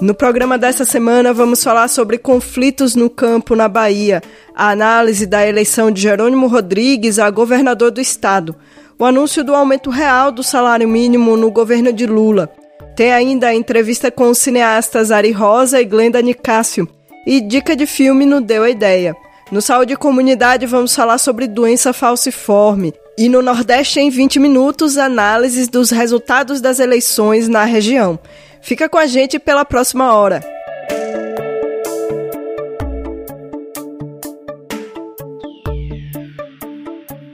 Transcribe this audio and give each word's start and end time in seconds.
No 0.00 0.14
programa 0.14 0.58
dessa 0.58 0.84
semana 0.84 1.32
vamos 1.32 1.62
falar 1.62 1.88
sobre 1.88 2.18
conflitos 2.18 2.94
no 2.94 3.08
campo 3.08 3.54
na 3.54 3.68
Bahia, 3.68 4.22
a 4.54 4.70
análise 4.70 5.26
da 5.26 5.46
eleição 5.46 5.90
de 5.90 6.00
Jerônimo 6.00 6.46
Rodrigues 6.46 7.18
a 7.18 7.30
governador 7.30 7.90
do 7.90 8.00
estado, 8.00 8.56
o 8.98 9.04
anúncio 9.04 9.44
do 9.44 9.54
aumento 9.54 9.90
real 9.90 10.30
do 10.30 10.42
salário 10.42 10.88
mínimo 10.88 11.36
no 11.36 11.50
governo 11.50 11.92
de 11.92 12.06
Lula 12.06 12.52
tem 12.94 13.12
ainda 13.12 13.48
a 13.48 13.54
entrevista 13.54 14.10
com 14.10 14.30
os 14.30 14.38
cineastas 14.38 15.10
Ari 15.10 15.32
Rosa 15.32 15.80
e 15.80 15.84
Glenda 15.84 16.22
Nicásio. 16.22 16.88
E 17.26 17.40
dica 17.40 17.74
de 17.74 17.86
filme 17.86 18.24
no 18.24 18.40
Deu 18.40 18.62
a 18.62 18.70
Ideia. 18.70 19.16
No 19.50 19.60
Saúde 19.60 19.94
e 19.94 19.96
Comunidade 19.96 20.64
vamos 20.64 20.94
falar 20.94 21.18
sobre 21.18 21.48
doença 21.48 21.92
falciforme. 21.92 22.94
E 23.18 23.28
no 23.28 23.42
Nordeste 23.42 23.98
em 23.98 24.10
20 24.10 24.38
minutos, 24.38 24.96
análises 24.96 25.68
dos 25.68 25.90
resultados 25.90 26.60
das 26.60 26.78
eleições 26.78 27.48
na 27.48 27.64
região. 27.64 28.18
Fica 28.64 28.88
com 28.88 28.96
a 28.96 29.06
gente 29.06 29.38
pela 29.38 29.62
próxima 29.62 30.14
hora. 30.14 30.42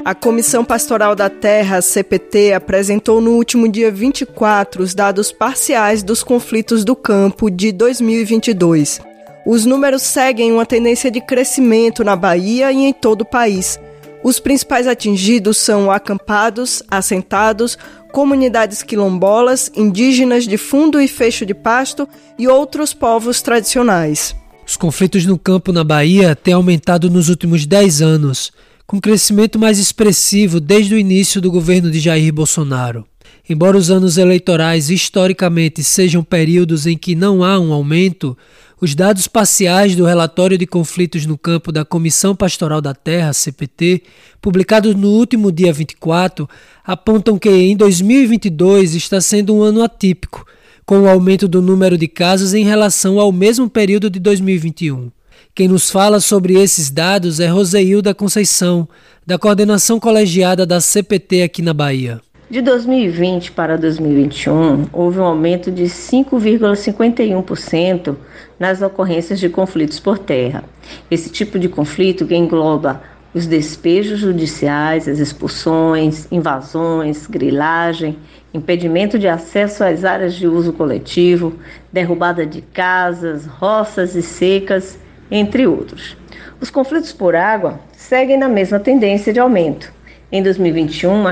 A 0.04 0.12
Comissão 0.12 0.64
Pastoral 0.64 1.14
da 1.14 1.30
Terra, 1.30 1.80
CPT, 1.80 2.52
apresentou 2.52 3.20
no 3.20 3.34
último 3.36 3.68
dia 3.68 3.92
24 3.92 4.82
os 4.82 4.92
dados 4.92 5.30
parciais 5.30 6.02
dos 6.02 6.24
conflitos 6.24 6.84
do 6.84 6.96
campo 6.96 7.48
de 7.48 7.70
2022. 7.70 9.00
Os 9.46 9.64
números 9.64 10.02
seguem 10.02 10.50
uma 10.50 10.66
tendência 10.66 11.12
de 11.12 11.20
crescimento 11.20 12.02
na 12.02 12.16
Bahia 12.16 12.72
e 12.72 12.78
em 12.78 12.92
todo 12.92 13.20
o 13.20 13.24
país. 13.24 13.78
Os 14.22 14.38
principais 14.38 14.86
atingidos 14.86 15.56
são 15.56 15.90
acampados, 15.90 16.82
assentados, 16.90 17.78
comunidades 18.12 18.82
quilombolas, 18.82 19.70
indígenas 19.74 20.46
de 20.46 20.56
fundo 20.56 21.00
e 21.00 21.08
fecho 21.08 21.46
de 21.46 21.54
pasto 21.54 22.08
e 22.38 22.46
outros 22.46 22.92
povos 22.92 23.40
tradicionais. 23.42 24.34
Os 24.66 24.76
conflitos 24.76 25.26
no 25.26 25.38
campo 25.38 25.72
na 25.72 25.82
Bahia 25.82 26.36
têm 26.36 26.54
aumentado 26.54 27.10
nos 27.10 27.28
últimos 27.28 27.66
10 27.66 28.02
anos 28.02 28.52
com 28.90 29.00
crescimento 29.00 29.56
mais 29.56 29.78
expressivo 29.78 30.58
desde 30.58 30.96
o 30.96 30.98
início 30.98 31.40
do 31.40 31.48
governo 31.48 31.92
de 31.92 32.00
Jair 32.00 32.32
Bolsonaro. 32.32 33.06
Embora 33.48 33.76
os 33.76 33.88
anos 33.88 34.18
eleitorais 34.18 34.90
historicamente 34.90 35.84
sejam 35.84 36.24
períodos 36.24 36.88
em 36.88 36.98
que 36.98 37.14
não 37.14 37.44
há 37.44 37.56
um 37.58 37.72
aumento, 37.72 38.36
os 38.80 38.94
dados 38.94 39.28
parciais 39.28 39.94
do 39.94 40.04
relatório 40.04 40.58
de 40.58 40.66
conflitos 40.66 41.24
no 41.24 41.38
campo 41.38 41.70
da 41.70 41.84
Comissão 41.84 42.34
Pastoral 42.34 42.80
da 42.80 42.92
Terra, 42.92 43.32
CPT, 43.32 44.02
publicados 44.40 44.94
no 44.96 45.10
último 45.10 45.52
dia 45.52 45.72
24, 45.72 46.48
apontam 46.90 47.38
que 47.38 47.48
em 47.48 47.76
2022 47.76 48.96
está 48.96 49.20
sendo 49.20 49.54
um 49.54 49.62
ano 49.62 49.80
atípico, 49.80 50.44
com 50.84 51.02
o 51.02 51.08
aumento 51.08 51.46
do 51.46 51.62
número 51.62 51.96
de 51.96 52.08
casos 52.08 52.52
em 52.52 52.64
relação 52.64 53.20
ao 53.20 53.30
mesmo 53.30 53.70
período 53.70 54.10
de 54.10 54.18
2021. 54.18 55.08
Quem 55.54 55.68
nos 55.68 55.88
fala 55.88 56.18
sobre 56.18 56.60
esses 56.60 56.90
dados 56.90 57.38
é 57.38 57.46
Roseilda 57.46 58.12
Conceição, 58.12 58.88
da 59.24 59.38
coordenação 59.38 60.00
colegiada 60.00 60.66
da 60.66 60.80
CPT 60.80 61.44
aqui 61.44 61.62
na 61.62 61.72
Bahia. 61.72 62.20
De 62.50 62.60
2020 62.60 63.52
para 63.52 63.78
2021, 63.78 64.86
houve 64.92 65.20
um 65.20 65.24
aumento 65.24 65.70
de 65.70 65.84
5,51% 65.84 68.16
nas 68.58 68.82
ocorrências 68.82 69.38
de 69.38 69.48
conflitos 69.48 70.00
por 70.00 70.18
terra. 70.18 70.64
Esse 71.08 71.30
tipo 71.30 71.56
de 71.56 71.68
conflito 71.68 72.26
que 72.26 72.34
engloba 72.34 73.00
os 73.32 73.46
despejos 73.46 74.18
judiciais, 74.18 75.08
as 75.08 75.18
expulsões, 75.18 76.26
invasões, 76.32 77.26
grilagem, 77.26 78.18
impedimento 78.52 79.18
de 79.18 79.28
acesso 79.28 79.84
às 79.84 80.04
áreas 80.04 80.34
de 80.34 80.48
uso 80.48 80.72
coletivo, 80.72 81.54
derrubada 81.92 82.44
de 82.44 82.60
casas, 82.60 83.46
roças 83.46 84.16
e 84.16 84.22
secas 84.22 84.98
entre 85.30 85.66
outros. 85.66 86.16
Os 86.60 86.70
conflitos 86.70 87.12
por 87.12 87.36
água 87.36 87.80
seguem 87.92 88.36
na 88.36 88.48
mesma 88.48 88.80
tendência 88.80 89.32
de 89.32 89.38
aumento. 89.38 89.92
Em 90.32 90.42
2021, 90.42 91.24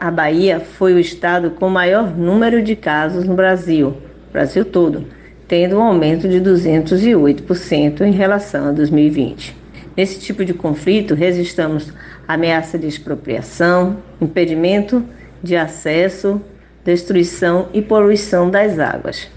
a 0.00 0.10
Bahia 0.10 0.60
foi 0.60 0.94
o 0.94 0.98
estado 0.98 1.50
com 1.50 1.68
maior 1.68 2.16
número 2.16 2.62
de 2.62 2.76
casos 2.76 3.24
no 3.24 3.34
Brasil, 3.34 3.96
Brasil 4.32 4.64
todo, 4.64 5.06
tendo 5.46 5.76
um 5.76 5.82
aumento 5.82 6.28
de 6.28 6.40
208% 6.40 8.02
em 8.02 8.12
relação 8.12 8.68
a 8.68 8.72
2020. 8.72 9.57
Nesse 9.98 10.18
tipo 10.20 10.44
de 10.44 10.54
conflito, 10.54 11.12
registramos 11.12 11.92
ameaça 12.26 12.78
de 12.78 12.86
expropriação, 12.86 13.98
impedimento 14.20 15.04
de 15.42 15.56
acesso, 15.56 16.40
destruição 16.84 17.68
e 17.74 17.82
poluição 17.82 18.48
das 18.50 18.78
águas. 18.78 19.28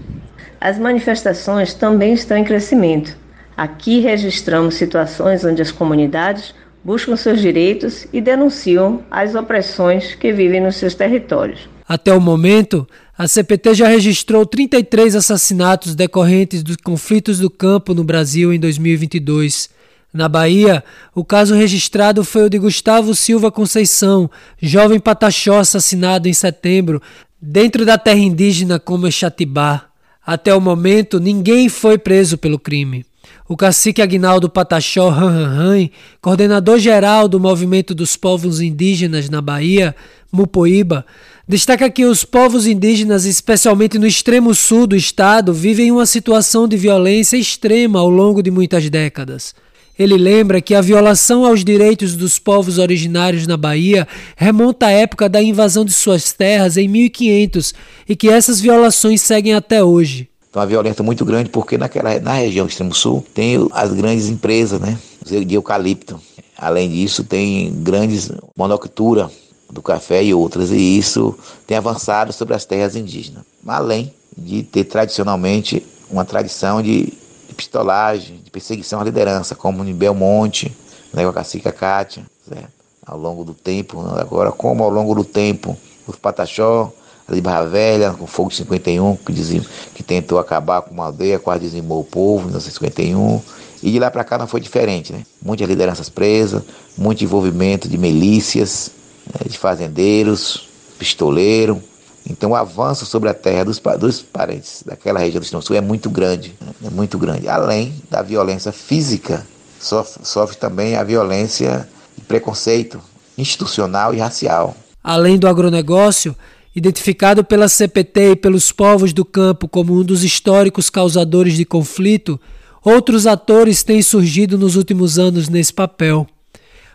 As 0.60 0.78
manifestações 0.78 1.74
também 1.74 2.14
estão 2.14 2.36
em 2.36 2.44
crescimento, 2.44 3.16
Aqui 3.56 4.00
registramos 4.00 4.74
situações 4.76 5.44
onde 5.44 5.60
as 5.60 5.70
comunidades 5.70 6.54
buscam 6.82 7.16
seus 7.16 7.40
direitos 7.40 8.06
e 8.12 8.20
denunciam 8.20 9.04
as 9.10 9.34
opressões 9.34 10.14
que 10.14 10.32
vivem 10.32 10.60
nos 10.60 10.76
seus 10.76 10.94
territórios. 10.94 11.68
Até 11.86 12.12
o 12.14 12.20
momento, 12.20 12.88
a 13.16 13.28
CPT 13.28 13.74
já 13.74 13.88
registrou 13.88 14.46
33 14.46 15.14
assassinatos 15.14 15.94
decorrentes 15.94 16.62
dos 16.62 16.76
conflitos 16.76 17.38
do 17.38 17.50
campo 17.50 17.92
no 17.92 18.02
Brasil 18.02 18.52
em 18.52 18.58
2022. 18.58 19.68
Na 20.12 20.28
Bahia, 20.28 20.84
o 21.14 21.24
caso 21.24 21.54
registrado 21.54 22.22
foi 22.22 22.44
o 22.44 22.50
de 22.50 22.58
Gustavo 22.58 23.14
Silva 23.14 23.50
Conceição, 23.50 24.30
jovem 24.60 25.00
pataxó 25.00 25.58
assassinado 25.58 26.28
em 26.28 26.34
setembro, 26.34 27.00
dentro 27.40 27.86
da 27.86 27.96
terra 27.96 28.18
indígena 28.18 28.78
como 28.78 29.06
Exatibá. 29.06 29.86
Até 30.24 30.54
o 30.54 30.60
momento, 30.60 31.18
ninguém 31.18 31.68
foi 31.68 31.96
preso 31.96 32.36
pelo 32.36 32.58
crime. 32.58 33.06
O 33.48 33.56
cacique 33.56 34.02
Agnaldo 34.02 34.48
Pataxó 34.50 35.08
Ranranran, 35.08 35.88
coordenador 36.20 36.78
geral 36.78 37.26
do 37.26 37.40
Movimento 37.40 37.94
dos 37.94 38.16
Povos 38.16 38.60
Indígenas 38.60 39.30
na 39.30 39.40
Bahia, 39.40 39.96
Mupoíba, 40.30 41.04
destaca 41.46 41.90
que 41.90 42.04
os 42.04 42.24
povos 42.24 42.66
indígenas, 42.66 43.24
especialmente 43.24 43.98
no 43.98 44.06
extremo 44.06 44.54
sul 44.54 44.86
do 44.86 44.96
estado, 44.96 45.52
vivem 45.52 45.90
uma 45.90 46.06
situação 46.06 46.68
de 46.68 46.76
violência 46.76 47.36
extrema 47.36 47.98
ao 47.98 48.08
longo 48.08 48.42
de 48.42 48.50
muitas 48.50 48.88
décadas. 48.88 49.54
Ele 49.98 50.16
lembra 50.16 50.60
que 50.60 50.74
a 50.74 50.80
violação 50.80 51.44
aos 51.44 51.64
direitos 51.64 52.16
dos 52.16 52.38
povos 52.38 52.78
originários 52.78 53.46
na 53.46 53.56
Bahia 53.56 54.08
remonta 54.36 54.86
à 54.86 54.90
época 54.90 55.28
da 55.28 55.42
invasão 55.42 55.84
de 55.84 55.92
suas 55.92 56.32
terras 56.32 56.76
em 56.76 56.88
1500 56.88 57.74
e 58.08 58.16
que 58.16 58.28
essas 58.28 58.60
violações 58.60 59.20
seguem 59.20 59.54
até 59.54 59.84
hoje. 59.84 60.28
Uma 60.54 60.66
violência 60.66 61.02
muito 61.02 61.24
grande, 61.24 61.48
porque 61.48 61.78
naquela, 61.78 62.18
na 62.20 62.34
região 62.34 62.66
do 62.66 62.70
extremo 62.70 62.94
sul 62.94 63.24
tem 63.32 63.56
as 63.72 63.92
grandes 63.92 64.28
empresas 64.28 64.80
né, 64.80 64.98
de 65.24 65.54
eucalipto. 65.54 66.20
Além 66.58 66.90
disso, 66.90 67.24
tem 67.24 67.72
grandes 67.82 68.30
monocultura 68.56 69.30
do 69.70 69.80
café 69.80 70.22
e 70.22 70.34
outras, 70.34 70.70
e 70.70 70.98
isso 70.98 71.34
tem 71.66 71.76
avançado 71.76 72.32
sobre 72.32 72.54
as 72.54 72.64
terras 72.66 72.94
indígenas. 72.94 73.44
Além 73.66 74.12
de 74.36 74.62
ter 74.62 74.84
tradicionalmente 74.84 75.82
uma 76.10 76.24
tradição 76.24 76.82
de, 76.82 77.12
pistolagem, 77.56 78.40
perseguição 78.52 79.00
à 79.00 79.04
liderança, 79.04 79.54
como 79.54 79.82
em 79.82 79.94
Belmonte, 79.94 80.76
né, 81.12 81.22
com 81.24 81.30
a 81.30 81.32
cacica 81.32 81.72
Cátia, 81.72 82.24
certo? 82.46 82.82
ao 83.04 83.18
longo 83.18 83.44
do 83.44 83.54
tempo. 83.54 84.00
Agora, 84.16 84.52
como 84.52 84.84
ao 84.84 84.90
longo 84.90 85.14
do 85.14 85.24
tempo, 85.24 85.76
os 86.06 86.16
Pataxó 86.16 86.92
de 87.28 87.40
Barra 87.40 87.64
Velha, 87.64 88.12
com 88.12 88.26
Fogo 88.26 88.50
de 88.50 88.56
51, 88.56 89.16
que, 89.16 89.32
dizia, 89.32 89.62
que 89.94 90.02
tentou 90.02 90.38
acabar 90.38 90.82
com 90.82 90.92
uma 90.92 91.06
aldeia, 91.06 91.38
quase 91.38 91.64
dizimou 91.64 92.00
o 92.00 92.04
povo 92.04 92.42
em 92.42 92.46
1951. 92.46 93.40
E 93.82 93.90
de 93.90 93.98
lá 93.98 94.10
para 94.10 94.22
cá 94.22 94.38
não 94.38 94.46
foi 94.46 94.60
diferente, 94.60 95.12
né? 95.12 95.24
Muitas 95.40 95.68
lideranças 95.68 96.08
presas, 96.08 96.62
muito 96.96 97.24
envolvimento 97.24 97.88
de 97.88 97.98
milícias, 97.98 98.92
né, 99.26 99.48
de 99.48 99.58
fazendeiros, 99.58 100.68
pistoleiro. 100.98 101.82
Então 102.32 102.52
o 102.52 102.56
avanço 102.56 103.04
sobre 103.04 103.28
a 103.28 103.34
terra 103.34 103.64
dos, 103.64 103.78
dos 104.00 104.22
parentes 104.22 104.82
daquela 104.84 105.20
região 105.20 105.38
do 105.38 105.44
Extremo 105.44 105.62
Sul 105.62 105.76
é 105.76 105.82
muito 105.82 106.08
grande, 106.08 106.54
é 106.82 106.88
muito 106.88 107.18
grande. 107.18 107.46
Além 107.46 107.94
da 108.10 108.22
violência 108.22 108.72
física, 108.72 109.46
sofre, 109.78 110.24
sofre 110.24 110.56
também 110.56 110.96
a 110.96 111.04
violência 111.04 111.86
e 112.16 112.22
preconceito 112.22 112.98
institucional 113.36 114.14
e 114.14 114.18
racial. 114.18 114.74
Além 115.04 115.38
do 115.38 115.46
agronegócio, 115.46 116.34
identificado 116.74 117.44
pela 117.44 117.68
CPT 117.68 118.30
e 118.30 118.36
pelos 118.36 118.72
povos 118.72 119.12
do 119.12 119.26
campo 119.26 119.68
como 119.68 119.94
um 119.94 120.02
dos 120.02 120.24
históricos 120.24 120.88
causadores 120.88 121.52
de 121.52 121.66
conflito, 121.66 122.40
outros 122.82 123.26
atores 123.26 123.82
têm 123.82 124.00
surgido 124.00 124.56
nos 124.56 124.74
últimos 124.74 125.18
anos 125.18 125.50
nesse 125.50 125.72
papel. 125.72 126.26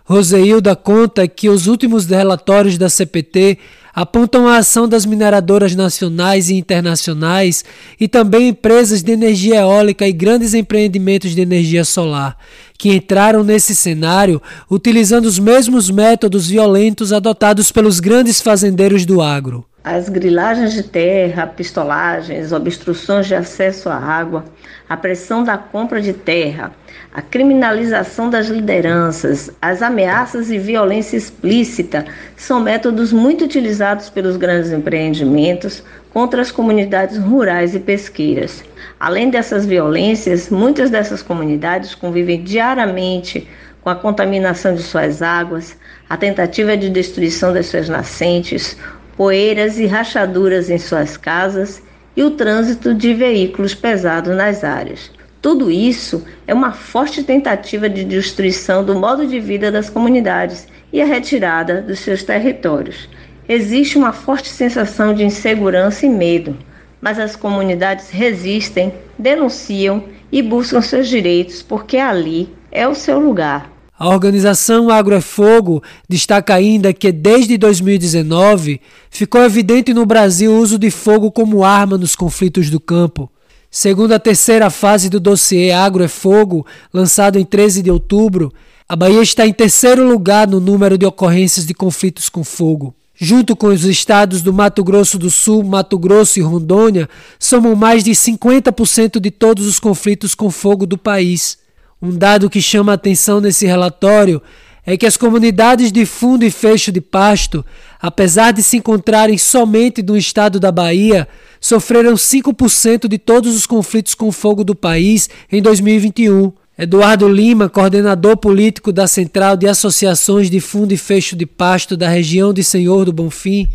Roseilda 0.04 0.76
conta 0.76 1.28
que 1.28 1.50
os 1.50 1.68
últimos 1.68 2.06
relatórios 2.06 2.78
da 2.78 2.90
CPT 2.90 3.60
apontam 3.98 4.48
a 4.48 4.58
ação 4.58 4.88
das 4.88 5.08
mineradoras 5.08 5.74
nacionais 5.74 6.52
e 6.52 6.56
internacionais 6.56 7.66
e 8.00 8.08
também 8.08 8.50
empresas 8.50 9.02
de 9.02 9.12
energia 9.12 9.62
eólica 9.62 10.08
e 10.08 10.14
grandes 10.14 10.54
empreendimentos 10.54 11.34
de 11.34 11.42
energia 11.42 11.84
solar, 11.84 12.38
que 12.78 12.94
entraram 12.94 13.44
nesse 13.44 13.74
cenário 13.74 14.40
utilizando 14.70 15.26
os 15.26 15.40
mesmos 15.40 15.90
métodos 15.90 16.48
violentos 16.48 17.12
adotados 17.12 17.72
pelos 17.72 18.00
grandes 18.00 18.40
fazendeiros 18.40 19.04
do 19.04 19.20
agro. 19.20 19.66
As 19.90 20.10
grilagens 20.10 20.74
de 20.74 20.84
terra, 20.84 21.48
pistolagens, 21.48 22.52
obstruções 22.52 23.26
de 23.26 23.34
acesso 23.34 23.88
à 23.88 23.96
água, 23.96 24.44
a 24.90 24.98
pressão 24.98 25.46
da 25.46 25.58
compra 25.58 26.02
de 26.02 26.12
terra, 26.12 26.74
a 27.14 27.22
criminalização 27.22 28.30
das 28.30 28.48
lideranças, 28.48 29.50
as 29.62 29.82
ameaças 29.82 30.52
e 30.52 30.60
violência 30.60 31.16
explícita 31.16 32.04
são 32.36 32.60
métodos 32.60 33.14
muito 33.14 33.46
utilizados 33.46 34.10
pelos 34.10 34.36
grandes 34.36 34.74
empreendimentos 34.74 35.82
contra 36.12 36.42
as 36.42 36.52
comunidades 36.52 37.18
rurais 37.18 37.74
e 37.74 37.80
pesqueiras. 37.80 38.66
Além 39.00 39.30
dessas 39.30 39.66
violências, 39.66 40.50
muitas 40.50 40.90
dessas 40.90 41.22
comunidades 41.22 41.96
convivem 41.96 42.44
diariamente 42.44 43.48
com 43.82 43.90
a 43.90 43.96
contaminação 43.96 44.76
de 44.76 44.84
suas 44.84 45.22
águas, 45.22 45.78
a 46.10 46.18
tentativa 46.18 46.76
de 46.76 46.90
destruição 46.90 47.54
das 47.54 47.68
suas 47.68 47.88
nascentes, 47.88 48.76
poeiras 49.18 49.80
e 49.80 49.88
rachaduras 49.88 50.70
em 50.70 50.78
suas 50.78 51.18
casas 51.18 51.82
e 52.16 52.24
o 52.24 52.32
trânsito 52.32 52.94
de 52.94 53.16
veículos 53.16 53.74
pesados 53.74 54.36
nas 54.36 54.64
áreas. 54.64 55.12
Tudo 55.42 55.72
isso 55.72 56.24
é 56.46 56.54
uma 56.54 56.72
forte 56.72 57.24
tentativa 57.24 57.90
de 57.90 58.04
destruição 58.04 58.86
do 58.86 58.96
modo 58.96 59.26
de 59.26 59.40
vida 59.40 59.72
das 59.72 59.90
comunidades 59.90 60.68
e 60.94 61.02
a 61.02 61.06
retirada 61.06 61.82
dos 61.82 62.00
seus 62.00 62.24
territórios. 62.24 63.10
Existe 63.50 63.98
uma 63.98 64.14
forte 64.14 64.50
sensação 64.50 65.14
de 65.14 65.24
insegurança 65.24 66.06
e 66.06 66.10
medo, 66.10 66.56
mas 67.02 67.18
as 67.18 67.36
comunidades 67.36 68.10
resistem, 68.10 68.94
denunciam 69.18 70.04
e 70.32 70.42
buscam 70.42 70.82
seus 70.82 71.08
direitos 71.08 71.64
porque 71.64 71.98
ali 71.98 72.54
é 72.72 72.88
o 72.88 72.94
seu 72.94 73.20
lugar. 73.20 73.77
A 74.00 74.10
organização 74.10 74.92
Agro 74.92 75.16
é 75.16 75.22
Fogo 75.22 75.82
destaca 76.08 76.54
ainda 76.54 76.94
que 76.94 77.12
desde 77.12 77.58
2019 77.58 78.80
ficou 79.10 79.42
evidente 79.42 79.92
no 79.92 80.06
Brasil 80.06 80.52
o 80.52 80.60
uso 80.60 80.78
de 80.78 80.92
fogo 80.92 81.32
como 81.32 81.64
arma 81.64 81.98
nos 81.98 82.16
conflitos 82.16 82.70
do 82.70 82.80
campo. 82.80 83.28
Segundo 83.72 84.12
a 84.12 84.20
terceira 84.20 84.70
fase 84.70 85.10
do 85.10 85.20
dossiê 85.20 85.72
Agro 85.72 86.04
é 86.04 86.08
Fogo, 86.08 86.64
lançado 86.94 87.40
em 87.40 87.44
13 87.44 87.82
de 87.82 87.90
outubro, 87.90 88.54
a 88.88 88.96
Bahia 88.96 89.22
está 89.22 89.48
em 89.48 89.54
terceiro 89.54 90.08
lugar 90.08 90.48
no 90.48 90.60
número 90.60 90.96
de 90.96 91.06
ocorrências 91.06 91.66
de 91.66 91.74
conflitos 91.74 92.30
com 92.30 92.44
fogo. 92.44 92.94
Junto 93.16 93.56
com 93.56 93.68
os 93.68 93.84
estados 93.84 94.44
do 94.44 94.54
Mato 94.54 94.84
Grosso 94.84 95.18
do 95.18 95.32
Sul, 95.32 95.64
Mato 95.64 95.98
Grosso 95.98 96.38
e 96.38 96.42
Rondônia, 96.44 97.10
somam 97.40 97.76
mais 97.76 98.04
de 98.04 98.12
50% 98.12 99.20
de 99.20 99.32
todos 99.32 99.66
os 99.66 99.80
conflitos 99.80 100.36
com 100.36 100.52
fogo 100.52 100.86
do 100.86 101.00
país. 101.00 101.58
Um 102.02 102.16
dado 102.16 102.50
que 102.50 102.62
chama 102.62 102.92
a 102.92 102.96
atenção 102.96 103.42
nesse 103.42 103.66
relatório 103.66 104.42
é 104.86 104.96
que 104.96 105.06
as 105.06 105.18
comunidades 105.18 105.92
de 105.92 106.06
fundo 106.06 106.46
e 106.46 106.52
fecho 106.52 106.92
de 106.92 107.02
pasto, 107.02 107.66
apesar 108.00 108.52
de 108.52 108.64
se 108.64 108.78
encontrarem 108.78 109.38
somente 109.38 110.02
no 110.02 110.16
estado 110.16 110.60
da 110.60 110.72
Bahia, 110.72 111.28
sofreram 111.60 112.14
5% 112.14 113.08
de 113.08 113.18
todos 113.18 113.56
os 113.56 113.66
conflitos 113.66 114.14
com 114.14 114.32
fogo 114.32 114.64
do 114.64 114.76
país 114.76 115.30
em 115.52 115.62
2021. 115.62 116.54
Eduardo 116.78 117.28
Lima, 117.28 117.68
coordenador 117.68 118.38
político 118.38 118.94
da 118.94 119.08
Central 119.08 119.58
de 119.58 119.68
Associações 119.68 120.50
de 120.50 120.60
Fundo 120.60 120.94
e 120.94 120.98
Fecho 120.98 121.36
de 121.36 121.46
Pasto 121.46 121.98
da 121.98 122.08
região 122.08 122.54
de 122.54 122.64
Senhor 122.64 123.04
do 123.04 123.12
Bonfim, 123.12 123.68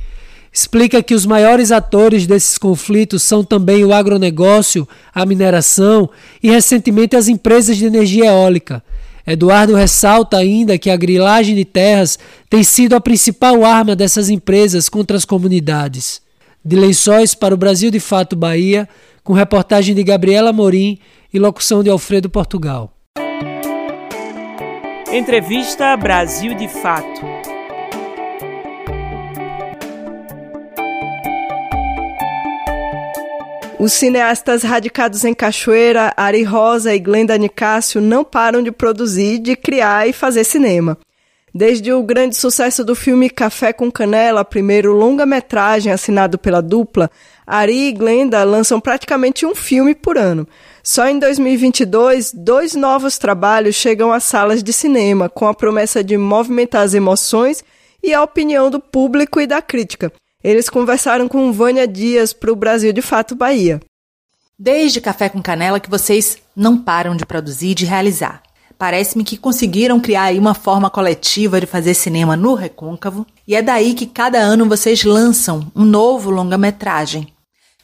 explica 0.52 1.02
que 1.02 1.14
os 1.14 1.24
maiores 1.24 1.72
atores 1.72 2.26
desses 2.26 2.58
conflitos 2.58 3.22
são 3.22 3.42
também 3.42 3.84
o 3.84 3.92
agronegócio, 3.92 4.86
a 5.14 5.24
mineração 5.24 6.10
e, 6.42 6.50
recentemente, 6.50 7.16
as 7.16 7.28
empresas 7.28 7.76
de 7.76 7.86
energia 7.86 8.26
eólica. 8.26 8.84
Eduardo 9.26 9.74
ressalta 9.74 10.36
ainda 10.36 10.76
que 10.76 10.90
a 10.90 10.96
grilagem 10.96 11.54
de 11.54 11.64
terras 11.64 12.18
tem 12.50 12.62
sido 12.62 12.94
a 12.94 13.00
principal 13.00 13.64
arma 13.64 13.96
dessas 13.96 14.28
empresas 14.28 14.88
contra 14.88 15.16
as 15.16 15.24
comunidades. 15.24 16.20
De 16.64 16.76
Lençóis 16.76 17.34
para 17.34 17.54
o 17.54 17.56
Brasil 17.56 17.90
de 17.90 18.00
Fato 18.00 18.36
Bahia, 18.36 18.88
com 19.24 19.32
reportagem 19.32 19.94
de 19.94 20.02
Gabriela 20.02 20.52
Morim 20.52 20.98
e 21.32 21.38
locução 21.38 21.82
de 21.82 21.90
Alfredo 21.90 22.28
Portugal. 22.28 22.92
Entrevista 25.12 25.96
Brasil 25.96 26.54
de 26.54 26.68
Fato. 26.68 27.41
Os 33.82 33.94
cineastas 33.94 34.62
radicados 34.62 35.24
em 35.24 35.34
Cachoeira, 35.34 36.14
Ari 36.16 36.44
Rosa 36.44 36.94
e 36.94 37.00
Glenda 37.00 37.36
Nicásio 37.36 38.00
não 38.00 38.22
param 38.22 38.62
de 38.62 38.70
produzir, 38.70 39.40
de 39.40 39.56
criar 39.56 40.06
e 40.06 40.12
fazer 40.12 40.44
cinema. 40.44 40.96
Desde 41.52 41.92
o 41.92 42.00
grande 42.00 42.36
sucesso 42.36 42.84
do 42.84 42.94
filme 42.94 43.28
Café 43.28 43.72
com 43.72 43.90
Canela, 43.90 44.44
primeiro 44.44 44.92
longa-metragem 44.92 45.92
assinado 45.92 46.38
pela 46.38 46.62
dupla, 46.62 47.10
Ari 47.44 47.88
e 47.88 47.92
Glenda 47.92 48.44
lançam 48.44 48.80
praticamente 48.80 49.44
um 49.44 49.52
filme 49.52 49.96
por 49.96 50.16
ano. 50.16 50.46
Só 50.80 51.08
em 51.08 51.18
2022, 51.18 52.32
dois 52.32 52.76
novos 52.76 53.18
trabalhos 53.18 53.74
chegam 53.74 54.12
às 54.12 54.22
salas 54.22 54.62
de 54.62 54.72
cinema, 54.72 55.28
com 55.28 55.48
a 55.48 55.54
promessa 55.54 56.04
de 56.04 56.16
movimentar 56.16 56.82
as 56.82 56.94
emoções 56.94 57.64
e 58.00 58.14
a 58.14 58.22
opinião 58.22 58.70
do 58.70 58.78
público 58.78 59.40
e 59.40 59.46
da 59.48 59.60
crítica. 59.60 60.12
Eles 60.42 60.68
conversaram 60.68 61.28
com 61.28 61.52
Vânia 61.52 61.86
Dias 61.86 62.32
para 62.32 62.52
o 62.52 62.56
Brasil 62.56 62.92
de 62.92 63.00
Fato 63.00 63.36
Bahia. 63.36 63.80
Desde 64.58 65.00
Café 65.00 65.28
com 65.28 65.40
Canela 65.40 65.78
que 65.78 65.90
vocês 65.90 66.38
não 66.54 66.76
param 66.76 67.16
de 67.16 67.24
produzir 67.24 67.70
e 67.70 67.74
de 67.74 67.84
realizar. 67.84 68.42
Parece-me 68.76 69.22
que 69.22 69.36
conseguiram 69.36 70.00
criar 70.00 70.24
aí 70.24 70.38
uma 70.40 70.54
forma 70.54 70.90
coletiva 70.90 71.60
de 71.60 71.66
fazer 71.66 71.94
cinema 71.94 72.36
no 72.36 72.54
Recôncavo, 72.54 73.24
e 73.46 73.54
é 73.54 73.62
daí 73.62 73.94
que 73.94 74.06
cada 74.06 74.38
ano 74.38 74.68
vocês 74.68 75.04
lançam 75.04 75.70
um 75.76 75.84
novo 75.84 76.30
longa-metragem. 76.30 77.28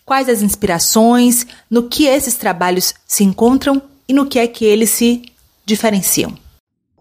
Quais 0.04 0.28
as 0.28 0.42
inspirações, 0.42 1.46
no 1.70 1.84
que 1.84 2.06
esses 2.06 2.34
trabalhos 2.34 2.94
se 3.06 3.22
encontram 3.22 3.80
e 4.08 4.12
no 4.12 4.26
que 4.26 4.40
é 4.40 4.48
que 4.48 4.64
eles 4.64 4.90
se 4.90 5.22
diferenciam? 5.64 6.36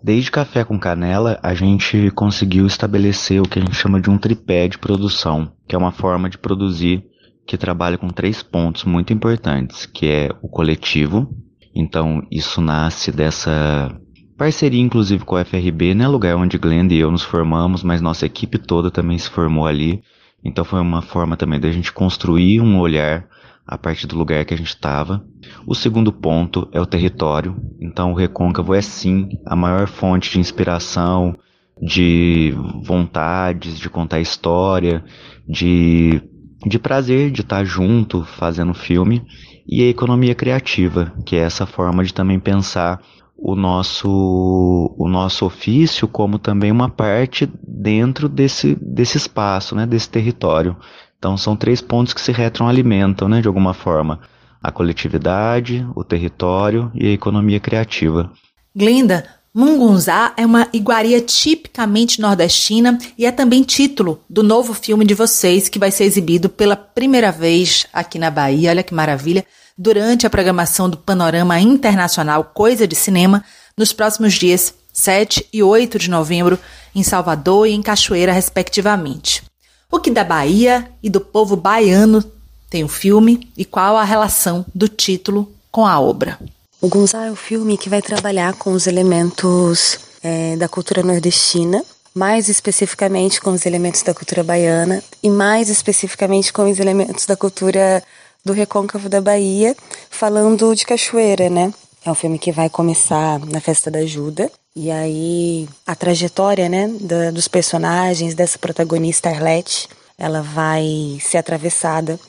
Desde 0.03 0.31
Café 0.31 0.63
com 0.63 0.79
Canela, 0.79 1.39
a 1.41 1.53
gente 1.53 2.11
conseguiu 2.11 2.67
estabelecer 2.67 3.41
o 3.41 3.47
que 3.47 3.59
a 3.59 3.61
gente 3.61 3.75
chama 3.75 3.99
de 3.99 4.09
um 4.09 4.17
tripé 4.17 4.67
de 4.67 4.77
produção, 4.77 5.51
que 5.67 5.75
é 5.75 5.77
uma 5.77 5.91
forma 5.91 6.29
de 6.29 6.37
produzir 6.37 7.03
que 7.45 7.57
trabalha 7.57 7.97
com 7.97 8.09
três 8.09 8.43
pontos 8.43 8.83
muito 8.83 9.11
importantes, 9.11 9.85
que 9.85 10.07
é 10.07 10.29
o 10.41 10.47
coletivo. 10.47 11.29
Então, 11.73 12.21
isso 12.29 12.61
nasce 12.61 13.11
dessa 13.11 13.89
parceria, 14.37 14.81
inclusive, 14.81 15.23
com 15.23 15.35
a 15.35 15.45
FRB, 15.45 15.93
né? 15.95 16.07
Lugar 16.07 16.35
onde 16.35 16.57
Glenda 16.57 16.93
e 16.93 16.99
eu 16.99 17.09
nos 17.09 17.23
formamos, 17.23 17.83
mas 17.83 18.01
nossa 18.01 18.25
equipe 18.25 18.57
toda 18.57 18.91
também 18.91 19.17
se 19.17 19.29
formou 19.29 19.65
ali. 19.65 20.03
Então, 20.43 20.63
foi 20.63 20.79
uma 20.79 21.01
forma 21.01 21.35
também 21.35 21.59
da 21.59 21.71
gente 21.71 21.91
construir 21.91 22.61
um 22.61 22.79
olhar 22.79 23.25
a 23.67 23.77
partir 23.77 24.07
do 24.07 24.17
lugar 24.17 24.45
que 24.45 24.53
a 24.53 24.57
gente 24.57 24.69
estava. 24.69 25.23
O 25.65 25.75
segundo 25.75 26.13
ponto 26.13 26.69
é 26.71 26.79
o 26.79 26.85
território. 26.85 27.55
Então, 27.81 28.13
o 28.13 28.15
Recôncavo 28.15 28.73
é 28.73 28.81
sim 28.81 29.29
a 29.45 29.55
maior 29.55 29.87
fonte 29.87 30.31
de 30.31 30.39
inspiração, 30.39 31.35
de 31.81 32.53
vontades, 32.83 33.77
de 33.77 33.89
contar 33.89 34.21
história, 34.21 35.03
de, 35.47 36.21
de 36.65 36.79
prazer 36.79 37.29
de 37.29 37.41
estar 37.41 37.65
junto 37.65 38.23
fazendo 38.23 38.73
filme. 38.73 39.23
E 39.67 39.83
a 39.83 39.89
economia 39.89 40.33
criativa, 40.33 41.13
que 41.25 41.35
é 41.35 41.39
essa 41.39 41.65
forma 41.65 42.03
de 42.03 42.13
também 42.13 42.39
pensar 42.39 43.01
o 43.37 43.55
nosso, 43.55 44.95
o 44.97 45.07
nosso 45.07 45.45
ofício 45.45 46.07
como 46.07 46.39
também 46.39 46.71
uma 46.71 46.89
parte 46.89 47.47
dentro 47.67 48.27
desse, 48.27 48.75
desse 48.81 49.17
espaço, 49.17 49.75
né, 49.75 49.85
desse 49.85 50.09
território. 50.09 50.75
Então 51.17 51.37
são 51.37 51.55
três 51.55 51.81
pontos 51.81 52.13
que 52.13 52.21
se 52.21 52.31
retroalimentam, 52.31 53.27
né, 53.27 53.41
de 53.41 53.47
alguma 53.47 53.73
forma: 53.73 54.19
a 54.61 54.71
coletividade, 54.71 55.85
o 55.95 56.03
território 56.03 56.91
e 56.93 57.07
a 57.07 57.11
economia 57.11 57.59
criativa. 57.59 58.31
Glenda, 58.75 59.25
Mungunzá 59.53 60.33
é 60.37 60.45
uma 60.45 60.67
iguaria 60.71 61.19
tipicamente 61.19 62.21
nordestina 62.21 62.99
e 63.17 63.25
é 63.25 63.31
também 63.31 63.63
título 63.63 64.21
do 64.29 64.43
novo 64.43 64.71
filme 64.71 65.03
de 65.03 65.15
vocês 65.15 65.67
que 65.67 65.79
vai 65.79 65.89
ser 65.89 66.03
exibido 66.03 66.47
pela 66.47 66.75
primeira 66.75 67.31
vez 67.31 67.87
aqui 67.91 68.19
na 68.19 68.29
Bahia. 68.29 68.69
Olha 68.69 68.83
que 68.83 68.93
maravilha! 68.93 69.43
Durante 69.75 70.27
a 70.27 70.29
programação 70.29 70.87
do 70.87 70.97
Panorama 70.97 71.59
Internacional 71.59 72.43
Coisa 72.43 72.87
de 72.87 72.95
Cinema, 72.95 73.43
nos 73.75 73.91
próximos 73.91 74.35
dias 74.35 74.75
7 74.93 75.47
e 75.51 75.63
8 75.63 75.97
de 75.97 76.09
novembro, 76.09 76.59
em 76.93 77.01
Salvador 77.01 77.67
e 77.67 77.71
em 77.71 77.81
Cachoeira, 77.81 78.33
respectivamente. 78.33 79.46
O 79.89 79.99
que 79.99 80.11
da 80.11 80.23
Bahia 80.23 80.89
e 81.01 81.09
do 81.09 81.21
povo 81.21 81.55
baiano 81.55 82.23
tem 82.69 82.83
o 82.83 82.89
filme 82.89 83.49
e 83.55 83.63
qual 83.63 83.95
a 83.95 84.03
relação 84.03 84.65
do 84.75 84.89
título 84.89 85.49
com 85.71 85.85
a 85.85 85.99
obra? 85.99 86.37
O 86.81 86.89
Gonzalo 86.89 87.27
é 87.27 87.31
um 87.31 87.35
filme 87.35 87.77
que 87.77 87.89
vai 87.89 88.01
trabalhar 88.01 88.53
com 88.55 88.73
os 88.73 88.85
elementos 88.85 89.97
é, 90.21 90.57
da 90.57 90.67
cultura 90.67 91.01
nordestina, 91.01 91.81
mais 92.13 92.49
especificamente 92.49 93.39
com 93.39 93.51
os 93.51 93.65
elementos 93.65 94.01
da 94.01 94.13
cultura 94.13 94.43
baiana 94.43 95.01
e 95.23 95.29
mais 95.29 95.69
especificamente 95.69 96.51
com 96.51 96.69
os 96.69 96.79
elementos 96.79 97.25
da 97.25 97.37
cultura 97.37 98.03
do 98.43 98.51
recôncavo 98.51 99.07
da 99.07 99.21
Bahia, 99.21 99.75
falando 100.09 100.75
de 100.75 100.85
cachoeira, 100.85 101.49
né? 101.49 101.73
É 102.05 102.11
um 102.11 102.15
filme 102.15 102.37
que 102.37 102.51
vai 102.51 102.69
começar 102.69 103.39
na 103.45 103.61
festa 103.61 103.89
da 103.89 103.99
Ajuda. 103.99 104.51
E 104.79 104.91
aí 104.91 105.67
a 105.87 105.95
trajetória, 105.95 106.69
né, 106.69 106.87
da, 107.01 107.31
dos 107.31 107.47
personagens 107.47 108.35
dessa 108.35 108.59
protagonista 108.59 109.27
Arlette, 109.27 109.89
ela 110.15 110.43
vai 110.43 111.17
ser 111.19 111.39
atravessada 111.39 112.19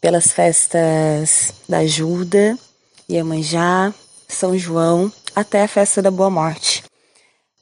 pelas 0.00 0.28
festas 0.28 1.52
da 1.68 1.78
Ajuda, 1.78 2.56
Iemanjá, 3.10 3.92
São 4.28 4.56
João, 4.56 5.12
até 5.34 5.64
a 5.64 5.68
festa 5.68 6.00
da 6.00 6.08
Boa 6.08 6.30
Morte. 6.30 6.84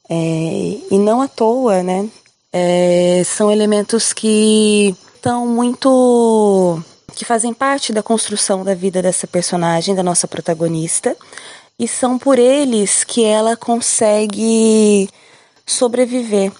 É, 0.07 0.13
e 0.13 0.99
não 0.99 1.23
à 1.23 1.27
toa, 1.27 1.81
né? 1.81 2.07
É, 2.53 3.23
são 3.25 3.51
elementos 3.51 4.13
que 4.13 4.95
estão 5.15 5.47
muito. 5.47 6.83
que 7.15 7.25
fazem 7.25 7.51
parte 7.51 7.91
da 7.91 8.03
construção 8.03 8.63
da 8.63 8.75
vida 8.75 9.01
dessa 9.01 9.25
personagem, 9.25 9.95
da 9.95 10.03
nossa 10.03 10.27
protagonista, 10.27 11.17
e 11.77 11.87
são 11.87 12.17
por 12.17 12.39
eles 12.39 13.03
que 13.03 13.23
ela 13.23 13.55
consegue 13.55 15.09
sobreviver. 15.65 16.51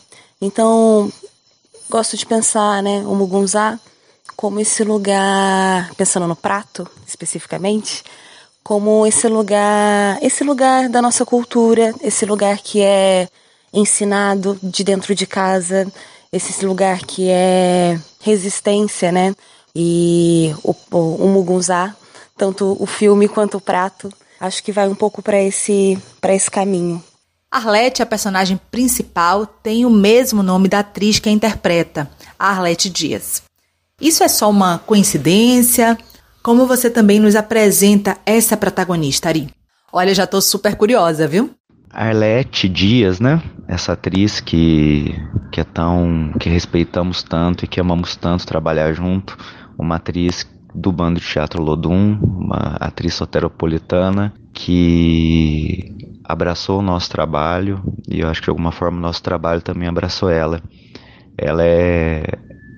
Então, 0.42 1.12
gosto 1.90 2.18
de 2.18 2.26
pensar, 2.26 2.84
né, 2.84 3.00
o 3.06 3.16
Mugunzá 3.16 3.80
como 4.36 4.60
esse 4.60 4.84
lugar, 4.84 5.94
pensando 5.96 6.28
no 6.28 6.36
prato 6.36 6.88
especificamente, 7.08 8.04
como 8.64 9.06
esse 9.06 9.28
lugar, 9.28 10.18
esse 10.22 10.44
lugar 10.44 10.90
da 10.90 11.02
nossa 11.02 11.26
cultura, 11.26 11.94
esse 12.02 12.26
lugar 12.26 12.58
que 12.58 12.82
é 12.82 13.30
ensinado 13.72 14.58
de 14.62 14.84
dentro 14.84 15.16
de 15.16 15.26
casa, 15.26 15.92
esse 16.32 16.66
lugar 16.66 17.00
que 17.00 17.30
é 17.30 18.00
resistência, 18.20 19.12
né? 19.12 19.34
E 19.74 20.54
o, 20.64 20.76
o, 20.92 20.98
o 21.26 21.28
Mugunzá, 21.28 21.96
tanto 22.38 22.76
o 22.80 22.86
filme 22.86 23.28
quanto 23.28 23.58
o 23.58 23.62
prato, 23.62 24.12
acho 24.40 24.64
que 24.64 24.72
vai 24.72 24.88
um 24.88 24.96
pouco 24.96 25.22
para 25.22 25.42
esse, 25.42 25.98
esse 26.24 26.52
caminho. 26.52 27.04
Arlete, 27.52 28.02
a 28.02 28.06
personagem 28.06 28.60
principal, 28.70 29.46
tem 29.46 29.86
o 29.86 29.90
mesmo 29.90 30.44
nome 30.44 30.68
da 30.68 30.80
atriz 30.80 31.20
que 31.20 31.30
a 31.30 31.32
interpreta, 31.32 32.10
Arlete 32.38 32.90
Dias. 32.90 33.44
Isso 34.00 34.24
é 34.24 34.28
só 34.28 34.50
uma 34.50 34.78
coincidência? 34.80 35.98
Como 36.44 36.68
você 36.68 36.90
também 36.90 37.20
nos 37.20 37.36
apresenta 37.36 38.18
essa 38.26 38.58
protagonista, 38.58 39.30
Ari? 39.30 39.50
Olha, 39.92 40.14
já 40.14 40.28
tô 40.28 40.42
super 40.42 40.76
curiosa, 40.76 41.28
viu? 41.28 41.50
Arlete 41.90 42.68
Dias, 42.68 43.22
né? 43.22 43.42
Essa 43.70 43.94
atriz 43.94 44.42
que, 44.42 45.16
que 45.50 45.62
é 45.62 45.64
tão. 45.64 46.34
que 46.38 46.50
respeitamos 46.50 47.24
tanto 47.24 47.64
e 47.64 47.68
que 47.68 47.80
amamos 47.80 48.18
tanto 48.18 48.46
trabalhar 48.46 48.92
junto. 48.92 49.38
Uma 49.80 49.96
atriz 49.96 50.46
do 50.76 50.92
bando 50.92 51.20
de 51.20 51.26
teatro 51.26 51.64
Lodum, 51.64 52.20
uma 52.22 52.76
atriz 52.80 53.14
soteropolitana 53.14 54.34
que 54.54 55.96
abraçou 56.24 56.80
o 56.80 56.82
nosso 56.82 57.10
trabalho 57.10 57.82
e 58.08 58.20
eu 58.20 58.28
acho 58.28 58.42
que 58.42 58.46
de 58.46 58.50
alguma 58.50 58.72
forma 58.72 58.98
o 58.98 59.02
nosso 59.02 59.24
trabalho 59.24 59.62
também 59.62 59.88
abraçou 59.88 60.30
ela. 60.30 60.62
Ela 61.38 61.64
é, 61.66 62.24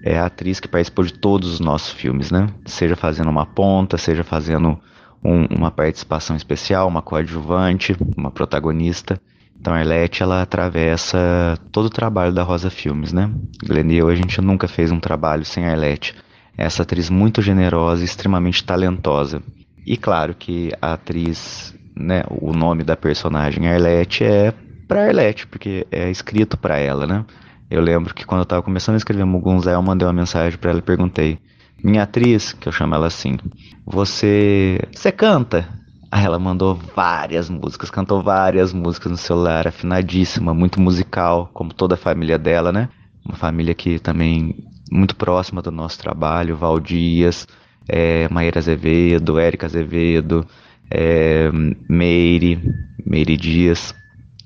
é 0.03 0.19
a 0.19 0.27
atriz 0.27 0.59
que 0.59 0.67
participou 0.67 1.05
de 1.05 1.13
todos 1.13 1.53
os 1.53 1.59
nossos 1.59 1.91
filmes, 1.91 2.29
né? 2.29 2.47
Seja 2.65 2.95
fazendo 2.95 3.29
uma 3.29 3.45
ponta, 3.45 3.97
seja 3.97 4.23
fazendo 4.23 4.77
um, 5.23 5.45
uma 5.45 5.71
participação 5.71 6.35
especial, 6.35 6.87
uma 6.87 7.01
coadjuvante, 7.01 7.95
uma 8.15 8.29
protagonista. 8.29 9.19
Então 9.59 9.73
a 9.73 9.77
Arlete, 9.77 10.21
ela 10.21 10.41
atravessa 10.41 11.57
todo 11.71 11.85
o 11.85 11.91
trabalho 11.91 12.31
da 12.31 12.43
Rosa 12.43 12.69
Filmes, 12.69 13.11
né? 13.11 13.31
Glenn 13.63 13.91
e 13.91 13.97
eu, 13.97 14.07
a 14.07 14.15
gente 14.15 14.39
nunca 14.39 14.67
fez 14.67 14.91
um 14.91 14.99
trabalho 14.99 15.43
sem 15.43 15.65
a 15.65 15.71
Arlete 15.71 16.15
essa 16.57 16.81
atriz 16.83 17.09
muito 17.09 17.41
generosa 17.41 18.01
e 18.01 18.05
extremamente 18.05 18.63
talentosa. 18.63 19.41
E 19.85 19.95
claro 19.95 20.33
que 20.33 20.71
a 20.81 20.93
atriz, 20.93 21.73
né, 21.95 22.23
o 22.29 22.51
nome 22.51 22.83
da 22.83 22.97
personagem 22.97 23.69
Arlette 23.69 24.23
é 24.23 24.53
para 24.87 25.05
Arlette, 25.05 25.45
porque 25.47 25.85
é 25.91 26.09
escrito 26.09 26.57
para 26.57 26.77
ela, 26.77 27.05
né? 27.05 27.25
Eu 27.69 27.81
lembro 27.81 28.13
que 28.13 28.25
quando 28.25 28.39
eu 28.39 28.43
estava 28.43 28.63
começando 28.63 28.95
a 28.95 28.97
escrever 28.97 29.25
Mugunzé, 29.25 29.73
eu 29.73 29.81
mandei 29.81 30.07
uma 30.07 30.13
mensagem 30.13 30.57
para 30.57 30.71
ela 30.71 30.79
e 30.79 30.83
perguntei: 30.83 31.37
"Minha 31.83 32.03
atriz, 32.03 32.53
que 32.53 32.67
eu 32.67 32.71
chamo 32.71 32.95
ela 32.95 33.07
assim, 33.07 33.37
você 33.85 34.79
você 34.93 35.11
canta?" 35.11 35.67
Aí 36.09 36.23
ela 36.23 36.39
mandou 36.39 36.79
várias 36.95 37.49
músicas, 37.49 37.89
cantou 37.89 38.23
várias 38.23 38.71
músicas 38.71 39.11
no 39.11 39.17
celular, 39.17 39.67
afinadíssima, 39.67 40.53
muito 40.53 40.79
musical, 40.79 41.49
como 41.53 41.73
toda 41.73 41.95
a 41.95 41.97
família 41.97 42.37
dela, 42.37 42.71
né? 42.71 42.87
Uma 43.25 43.35
família 43.35 43.75
que 43.75 43.99
também 43.99 44.55
muito 44.91 45.15
próxima 45.15 45.61
do 45.61 45.71
nosso 45.71 45.99
trabalho, 45.99 46.55
Valdias, 46.55 47.47
é, 47.87 48.27
Maíra 48.29 48.59
Azevedo, 48.59 49.39
Érica 49.39 49.65
Azevedo, 49.65 50.45
é, 50.89 51.49
Meire, 51.89 52.61
Meire 53.05 53.37
Dias. 53.37 53.93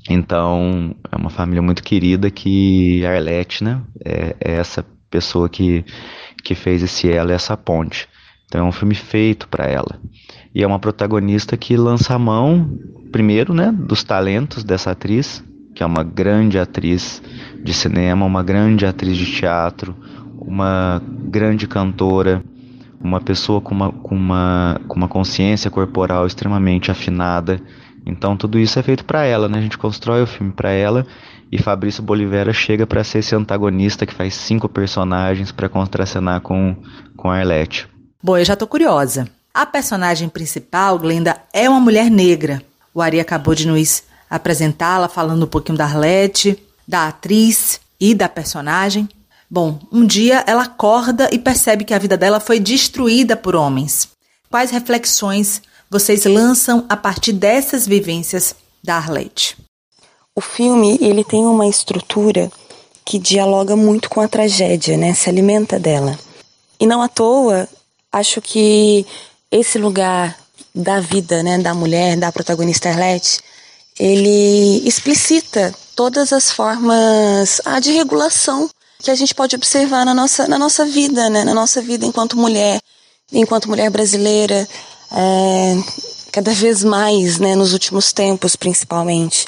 Então, 0.09 0.95
é 1.11 1.15
uma 1.15 1.29
família 1.29 1.61
muito 1.61 1.83
querida 1.83 2.29
que 2.29 3.05
Arlete, 3.05 3.63
né, 3.63 3.81
é, 4.03 4.35
é 4.39 4.51
essa 4.53 4.85
pessoa 5.09 5.47
que, 5.49 5.85
que 6.43 6.55
fez 6.55 6.81
esse 6.81 7.11
ela 7.11 7.33
essa 7.33 7.55
ponte. 7.55 8.07
Então, 8.45 8.65
é 8.65 8.67
um 8.67 8.71
filme 8.71 8.95
feito 8.95 9.47
para 9.47 9.65
ela. 9.65 9.99
E 10.53 10.61
é 10.63 10.67
uma 10.67 10.79
protagonista 10.79 11.55
que 11.55 11.77
lança 11.77 12.13
a 12.13 12.19
mão, 12.19 12.77
primeiro, 13.11 13.53
né, 13.53 13.71
dos 13.71 14.03
talentos 14.03 14.63
dessa 14.63 14.91
atriz, 14.91 15.43
que 15.73 15.83
é 15.83 15.85
uma 15.85 16.03
grande 16.03 16.59
atriz 16.59 17.21
de 17.63 17.73
cinema, 17.73 18.25
uma 18.25 18.43
grande 18.43 18.85
atriz 18.85 19.15
de 19.15 19.25
teatro, 19.25 19.95
uma 20.41 21.01
grande 21.05 21.67
cantora, 21.67 22.43
uma 22.99 23.21
pessoa 23.21 23.61
com 23.61 23.73
uma, 23.73 23.91
com 23.91 24.15
uma, 24.15 24.81
com 24.87 24.95
uma 24.95 25.07
consciência 25.07 25.69
corporal 25.69 26.25
extremamente 26.25 26.91
afinada. 26.91 27.61
Então 28.05 28.35
tudo 28.35 28.57
isso 28.57 28.79
é 28.79 28.83
feito 28.83 29.05
para 29.05 29.23
ela, 29.23 29.47
né? 29.47 29.59
A 29.59 29.61
gente 29.61 29.77
constrói 29.77 30.23
o 30.23 30.27
filme 30.27 30.51
para 30.51 30.71
ela 30.71 31.05
e 31.51 31.61
Fabrício 31.61 32.01
Bolivera 32.01 32.51
chega 32.51 32.87
para 32.87 33.03
ser 33.03 33.19
esse 33.19 33.35
antagonista 33.35 34.05
que 34.05 34.13
faz 34.13 34.33
cinco 34.33 34.67
personagens 34.67 35.51
para 35.51 35.69
contracenar 35.69 36.41
com 36.41 36.75
com 37.15 37.29
Arlette. 37.29 37.87
Bom, 38.23 38.37
eu 38.37 38.45
já 38.45 38.55
tô 38.55 38.65
curiosa. 38.65 39.27
A 39.53 39.65
personagem 39.65 40.29
principal, 40.29 40.97
Glenda, 40.97 41.37
é 41.53 41.69
uma 41.69 41.79
mulher 41.79 42.09
negra. 42.09 42.61
O 42.93 43.01
Ari 43.01 43.19
acabou 43.19 43.53
de 43.53 43.67
nos 43.67 44.03
apresentá-la 44.29 45.09
falando 45.09 45.43
um 45.43 45.47
pouquinho 45.47 45.77
da 45.77 45.83
Arlette, 45.83 46.57
da 46.87 47.07
atriz 47.07 47.81
e 47.99 48.15
da 48.15 48.29
personagem. 48.29 49.09
Bom, 49.53 49.77
um 49.91 50.07
dia 50.07 50.45
ela 50.47 50.63
acorda 50.63 51.27
e 51.29 51.37
percebe 51.37 51.83
que 51.83 51.93
a 51.93 51.99
vida 51.99 52.15
dela 52.15 52.39
foi 52.39 52.57
destruída 52.57 53.35
por 53.35 53.53
homens. 53.53 54.07
Quais 54.49 54.71
reflexões 54.71 55.61
vocês 55.89 56.23
lançam 56.23 56.85
a 56.87 56.95
partir 56.95 57.33
dessas 57.33 57.85
vivências 57.85 58.55
da 58.81 58.95
Arlette? 58.95 59.57
O 60.33 60.39
filme 60.39 60.97
ele 61.01 61.21
tem 61.25 61.43
uma 61.43 61.67
estrutura 61.67 62.49
que 63.03 63.19
dialoga 63.19 63.75
muito 63.75 64.09
com 64.09 64.21
a 64.21 64.27
tragédia, 64.29 64.95
né? 64.95 65.13
Se 65.13 65.27
alimenta 65.27 65.77
dela. 65.77 66.17
E 66.79 66.87
não 66.87 67.01
à 67.01 67.09
toa, 67.09 67.67
acho 68.09 68.39
que 68.39 69.05
esse 69.51 69.77
lugar 69.77 70.33
da 70.73 71.01
vida, 71.01 71.43
né, 71.43 71.57
da 71.57 71.73
mulher, 71.73 72.15
da 72.15 72.31
protagonista 72.31 72.87
Arlette, 72.87 73.41
ele 73.99 74.81
explicita 74.87 75.75
todas 75.93 76.31
as 76.31 76.53
formas 76.53 77.59
ah, 77.65 77.81
de 77.81 77.91
regulação 77.91 78.69
que 79.01 79.11
a 79.11 79.15
gente 79.15 79.33
pode 79.33 79.55
observar 79.55 80.05
na 80.05 80.13
nossa, 80.13 80.47
na 80.47 80.57
nossa 80.57 80.85
vida, 80.85 81.29
né? 81.29 81.43
na 81.43 81.53
nossa 81.53 81.81
vida 81.81 82.05
enquanto 82.05 82.37
mulher, 82.37 82.79
enquanto 83.31 83.67
mulher 83.67 83.89
brasileira, 83.89 84.67
é, 85.11 85.75
cada 86.31 86.53
vez 86.53 86.83
mais, 86.83 87.39
né? 87.39 87.55
nos 87.55 87.73
últimos 87.73 88.13
tempos 88.13 88.55
principalmente. 88.55 89.45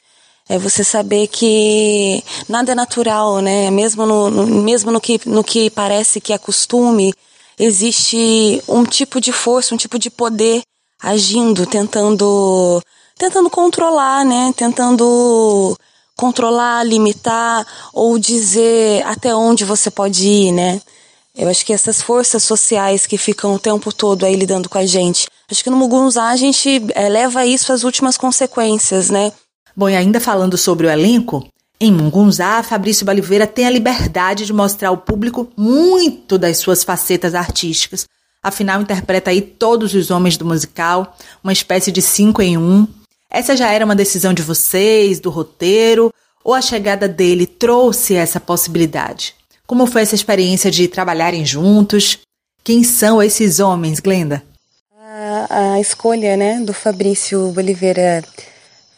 É 0.49 0.59
você 0.59 0.83
saber 0.83 1.27
que 1.27 2.21
nada 2.49 2.73
é 2.73 2.75
natural, 2.75 3.39
né? 3.39 3.71
Mesmo 3.71 4.05
no, 4.05 4.29
no, 4.29 4.45
mesmo 4.61 4.91
no 4.91 4.99
que, 4.99 5.21
no 5.25 5.41
que 5.41 5.69
parece 5.69 6.19
que 6.19 6.33
é 6.33 6.37
costume, 6.37 7.13
existe 7.57 8.61
um 8.67 8.83
tipo 8.83 9.21
de 9.21 9.31
força, 9.31 9.73
um 9.73 9.77
tipo 9.77 9.97
de 9.97 10.09
poder 10.09 10.61
agindo, 11.01 11.65
tentando 11.65 12.81
tentando 13.17 13.49
controlar, 13.49 14.25
né? 14.25 14.53
Tentando 14.55 15.77
controlar, 16.17 16.83
limitar 16.83 17.65
ou 17.93 18.17
dizer 18.19 19.03
até 19.05 19.33
onde 19.35 19.65
você 19.65 19.89
pode 19.89 20.27
ir, 20.27 20.51
né? 20.51 20.81
Eu 21.35 21.49
acho 21.49 21.65
que 21.65 21.73
essas 21.73 22.01
forças 22.01 22.43
sociais 22.43 23.07
que 23.07 23.17
ficam 23.17 23.55
o 23.55 23.59
tempo 23.59 23.91
todo 23.91 24.23
aí 24.23 24.35
lidando 24.35 24.69
com 24.69 24.77
a 24.77 24.85
gente, 24.85 25.27
acho 25.49 25.63
que 25.63 25.69
no 25.69 25.77
Mugunzá 25.77 26.27
a 26.27 26.35
gente 26.35 26.85
é, 26.93 27.09
leva 27.09 27.45
isso 27.45 27.73
às 27.73 27.83
últimas 27.83 28.17
consequências, 28.17 29.09
né? 29.09 29.31
Bom, 29.75 29.89
e 29.89 29.95
ainda 29.95 30.19
falando 30.19 30.55
sobre 30.57 30.85
o 30.85 30.89
elenco, 30.89 31.43
em 31.79 31.91
Mungunzá, 31.91 32.61
Fabrício 32.61 33.05
Baliveira 33.05 33.47
tem 33.47 33.65
a 33.65 33.69
liberdade 33.69 34.45
de 34.45 34.53
mostrar 34.53 34.89
ao 34.89 34.97
público 34.97 35.49
muito 35.57 36.37
das 36.37 36.57
suas 36.57 36.83
facetas 36.83 37.33
artísticas. 37.33 38.05
Afinal, 38.41 38.81
interpreta 38.81 39.31
aí 39.31 39.41
todos 39.41 39.93
os 39.95 40.11
homens 40.11 40.37
do 40.37 40.45
musical, 40.45 41.17
uma 41.43 41.51
espécie 41.51 41.91
de 41.91 42.01
cinco 42.01 42.41
em 42.41 42.57
um. 42.57 42.87
Essa 43.33 43.57
já 43.57 43.71
era 43.71 43.83
uma 43.83 43.95
decisão 43.95 44.31
de 44.31 44.43
vocês, 44.43 45.19
do 45.19 45.31
roteiro, 45.31 46.13
ou 46.43 46.53
a 46.53 46.61
chegada 46.61 47.07
dele 47.07 47.47
trouxe 47.47 48.13
essa 48.13 48.39
possibilidade? 48.39 49.33
Como 49.65 49.87
foi 49.87 50.03
essa 50.03 50.13
experiência 50.13 50.69
de 50.69 50.87
trabalharem 50.87 51.43
juntos? 51.43 52.19
Quem 52.63 52.83
são 52.83 53.23
esses 53.23 53.59
homens, 53.59 53.99
Glenda? 53.99 54.43
A, 55.49 55.73
a 55.73 55.79
escolha 55.79 56.37
né, 56.37 56.59
do 56.59 56.73
Fabrício 56.73 57.51
Oliveira 57.57 58.23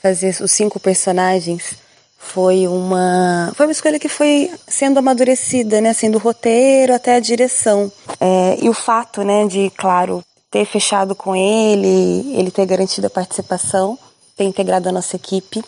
fazer 0.01 0.35
os 0.41 0.51
cinco 0.51 0.81
personagens 0.81 1.75
foi 2.17 2.67
uma 2.67 3.53
foi 3.55 3.67
uma 3.67 3.71
escolha 3.71 3.99
que 3.99 4.09
foi 4.09 4.51
sendo 4.67 4.99
amadurecida, 4.99 5.79
né, 5.79 5.91
assim, 5.91 6.11
do 6.11 6.17
roteiro 6.17 6.93
até 6.93 7.15
a 7.15 7.19
direção. 7.21 7.89
É, 8.19 8.57
e 8.61 8.67
o 8.67 8.73
fato, 8.73 9.23
né, 9.23 9.45
de, 9.45 9.71
claro, 9.77 10.21
ter 10.51 10.65
fechado 10.65 11.15
com 11.15 11.33
ele, 11.35 12.35
ele 12.37 12.51
ter 12.51 12.65
garantido 12.65 13.07
a 13.07 13.09
participação, 13.09 13.97
ter 14.35 14.43
integrado 14.43 14.89
a 14.89 14.91
nossa 14.91 15.15
equipe, 15.15 15.63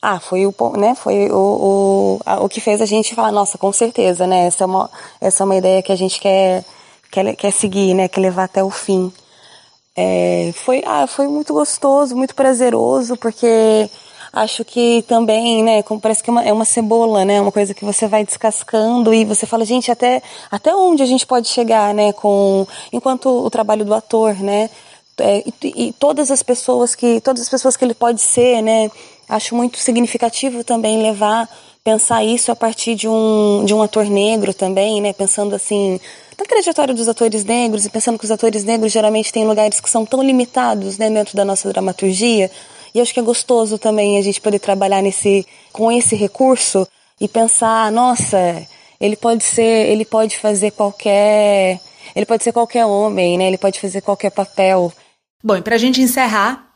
ah, 0.00 0.20
foi 0.20 0.46
o, 0.46 0.54
né, 0.76 0.94
foi 0.94 1.30
o, 1.30 2.20
o, 2.24 2.44
o 2.44 2.48
que 2.48 2.60
fez 2.60 2.80
a 2.80 2.86
gente 2.86 3.14
falar, 3.14 3.32
nossa, 3.32 3.58
com 3.58 3.72
certeza, 3.72 4.26
né, 4.26 4.46
essa 4.46 4.64
é 4.64 4.66
uma, 4.66 4.90
essa 5.20 5.42
é 5.42 5.44
uma 5.44 5.56
ideia 5.56 5.82
que 5.82 5.90
a 5.90 5.96
gente 5.96 6.20
quer, 6.20 6.64
quer, 7.10 7.34
quer 7.34 7.50
seguir, 7.50 7.94
né, 7.94 8.06
quer 8.06 8.20
levar 8.20 8.44
até 8.44 8.62
o 8.62 8.70
fim. 8.70 9.12
É, 9.96 10.52
foi, 10.54 10.82
ah, 10.86 11.06
foi 11.06 11.26
muito 11.26 11.54
gostoso, 11.54 12.14
muito 12.14 12.34
prazeroso, 12.34 13.16
porque 13.16 13.90
acho 14.32 14.64
que 14.64 15.02
também, 15.08 15.62
né, 15.64 15.82
como 15.82 16.00
parece 16.00 16.22
que 16.22 16.28
é 16.30 16.32
uma, 16.32 16.44
é 16.44 16.52
uma 16.52 16.66
cebola, 16.66 17.24
né, 17.24 17.40
uma 17.40 17.50
coisa 17.50 17.72
que 17.74 17.84
você 17.84 18.06
vai 18.06 18.24
descascando 18.24 19.12
e 19.14 19.24
você 19.24 19.46
fala, 19.46 19.64
gente, 19.64 19.90
até, 19.90 20.22
até 20.50 20.74
onde 20.74 21.02
a 21.02 21.06
gente 21.06 21.26
pode 21.26 21.48
chegar, 21.48 21.94
né, 21.94 22.12
com, 22.12 22.66
enquanto 22.92 23.28
o 23.28 23.50
trabalho 23.50 23.84
do 23.84 23.94
ator, 23.94 24.34
né, 24.34 24.68
é, 25.20 25.44
e, 25.62 25.88
e, 25.88 25.92
todas 25.94 26.30
as 26.30 26.42
pessoas 26.42 26.94
que, 26.94 27.20
todas 27.20 27.42
as 27.42 27.48
pessoas 27.48 27.76
que 27.76 27.84
ele 27.84 27.94
pode 27.94 28.20
ser, 28.20 28.62
né, 28.62 28.90
acho 29.28 29.54
muito 29.54 29.78
significativo 29.78 30.62
também 30.62 31.02
levar, 31.02 31.48
pensar 31.82 32.24
isso 32.24 32.50
a 32.50 32.56
partir 32.56 32.94
de 32.94 33.08
um, 33.08 33.64
de 33.64 33.72
um 33.72 33.82
ator 33.82 34.04
negro 34.06 34.52
também, 34.52 35.00
né? 35.00 35.12
Pensando 35.12 35.54
assim, 35.54 36.00
na 36.38 36.44
trajetória 36.44 36.92
dos 36.92 37.08
atores 37.08 37.44
negros 37.44 37.86
e 37.86 37.90
pensando 37.90 38.18
que 38.18 38.24
os 38.24 38.30
atores 38.30 38.64
negros 38.64 38.92
geralmente 38.92 39.32
têm 39.32 39.46
lugares 39.46 39.80
que 39.80 39.88
são 39.88 40.04
tão 40.04 40.22
limitados 40.22 40.98
né, 40.98 41.08
dentro 41.08 41.36
da 41.36 41.44
nossa 41.44 41.68
dramaturgia. 41.72 42.50
E 42.94 43.00
acho 43.00 43.14
que 43.14 43.20
é 43.20 43.22
gostoso 43.22 43.78
também 43.78 44.18
a 44.18 44.22
gente 44.22 44.40
poder 44.40 44.58
trabalhar 44.58 45.00
nesse, 45.00 45.46
com 45.72 45.92
esse 45.92 46.16
recurso 46.16 46.86
e 47.20 47.28
pensar, 47.28 47.92
nossa, 47.92 48.66
ele 49.00 49.16
pode 49.16 49.44
ser, 49.44 49.88
ele 49.88 50.04
pode 50.04 50.38
fazer 50.38 50.72
qualquer, 50.72 51.80
ele 52.14 52.26
pode 52.26 52.42
ser 52.42 52.52
qualquer 52.52 52.84
homem, 52.84 53.38
né? 53.38 53.46
Ele 53.46 53.58
pode 53.58 53.78
fazer 53.78 54.00
qualquer 54.00 54.30
papel. 54.30 54.92
Bom, 55.42 55.56
e 55.56 55.62
pra 55.62 55.78
gente 55.78 56.00
encerrar, 56.00 56.66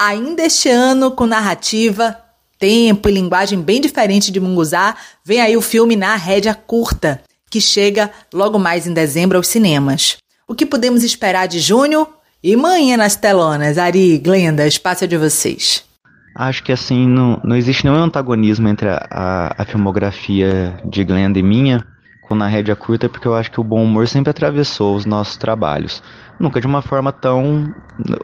Ainda 0.00 0.44
este 0.44 0.68
ano, 0.68 1.10
com 1.10 1.26
narrativa, 1.26 2.16
tempo 2.56 3.08
e 3.08 3.12
linguagem 3.12 3.60
bem 3.60 3.80
diferente 3.80 4.30
de 4.30 4.38
Munguzá, 4.38 4.94
vem 5.24 5.40
aí 5.40 5.56
o 5.56 5.60
filme 5.60 5.96
Na 5.96 6.14
Rédea 6.14 6.54
Curta, 6.54 7.20
que 7.50 7.60
chega 7.60 8.08
logo 8.32 8.60
mais 8.60 8.86
em 8.86 8.94
dezembro 8.94 9.36
aos 9.36 9.48
cinemas. 9.48 10.18
O 10.46 10.54
que 10.54 10.64
podemos 10.64 11.02
esperar 11.02 11.48
de 11.48 11.58
junho 11.58 12.06
e 12.40 12.54
manhã 12.54 12.96
nas 12.96 13.16
telonas? 13.16 13.76
Ari, 13.76 14.18
Glenda, 14.18 14.68
espaço 14.68 15.02
é 15.02 15.08
de 15.08 15.16
vocês. 15.16 15.84
Acho 16.32 16.62
que 16.62 16.70
assim, 16.70 17.08
não, 17.08 17.40
não 17.42 17.56
existe 17.56 17.84
nenhum 17.84 17.96
antagonismo 17.96 18.68
entre 18.68 18.88
a, 18.88 19.04
a, 19.10 19.62
a 19.62 19.64
filmografia 19.64 20.80
de 20.84 21.02
Glenda 21.02 21.40
e 21.40 21.42
minha 21.42 21.84
com 22.22 22.36
Na 22.36 22.46
Rédea 22.46 22.76
Curta, 22.76 23.08
porque 23.08 23.26
eu 23.26 23.34
acho 23.34 23.50
que 23.50 23.58
o 23.58 23.64
bom 23.64 23.82
humor 23.82 24.06
sempre 24.06 24.30
atravessou 24.30 24.94
os 24.94 25.06
nossos 25.06 25.36
trabalhos. 25.38 26.02
Nunca 26.38 26.60
de 26.60 26.66
uma 26.66 26.82
forma 26.82 27.12
tão 27.12 27.74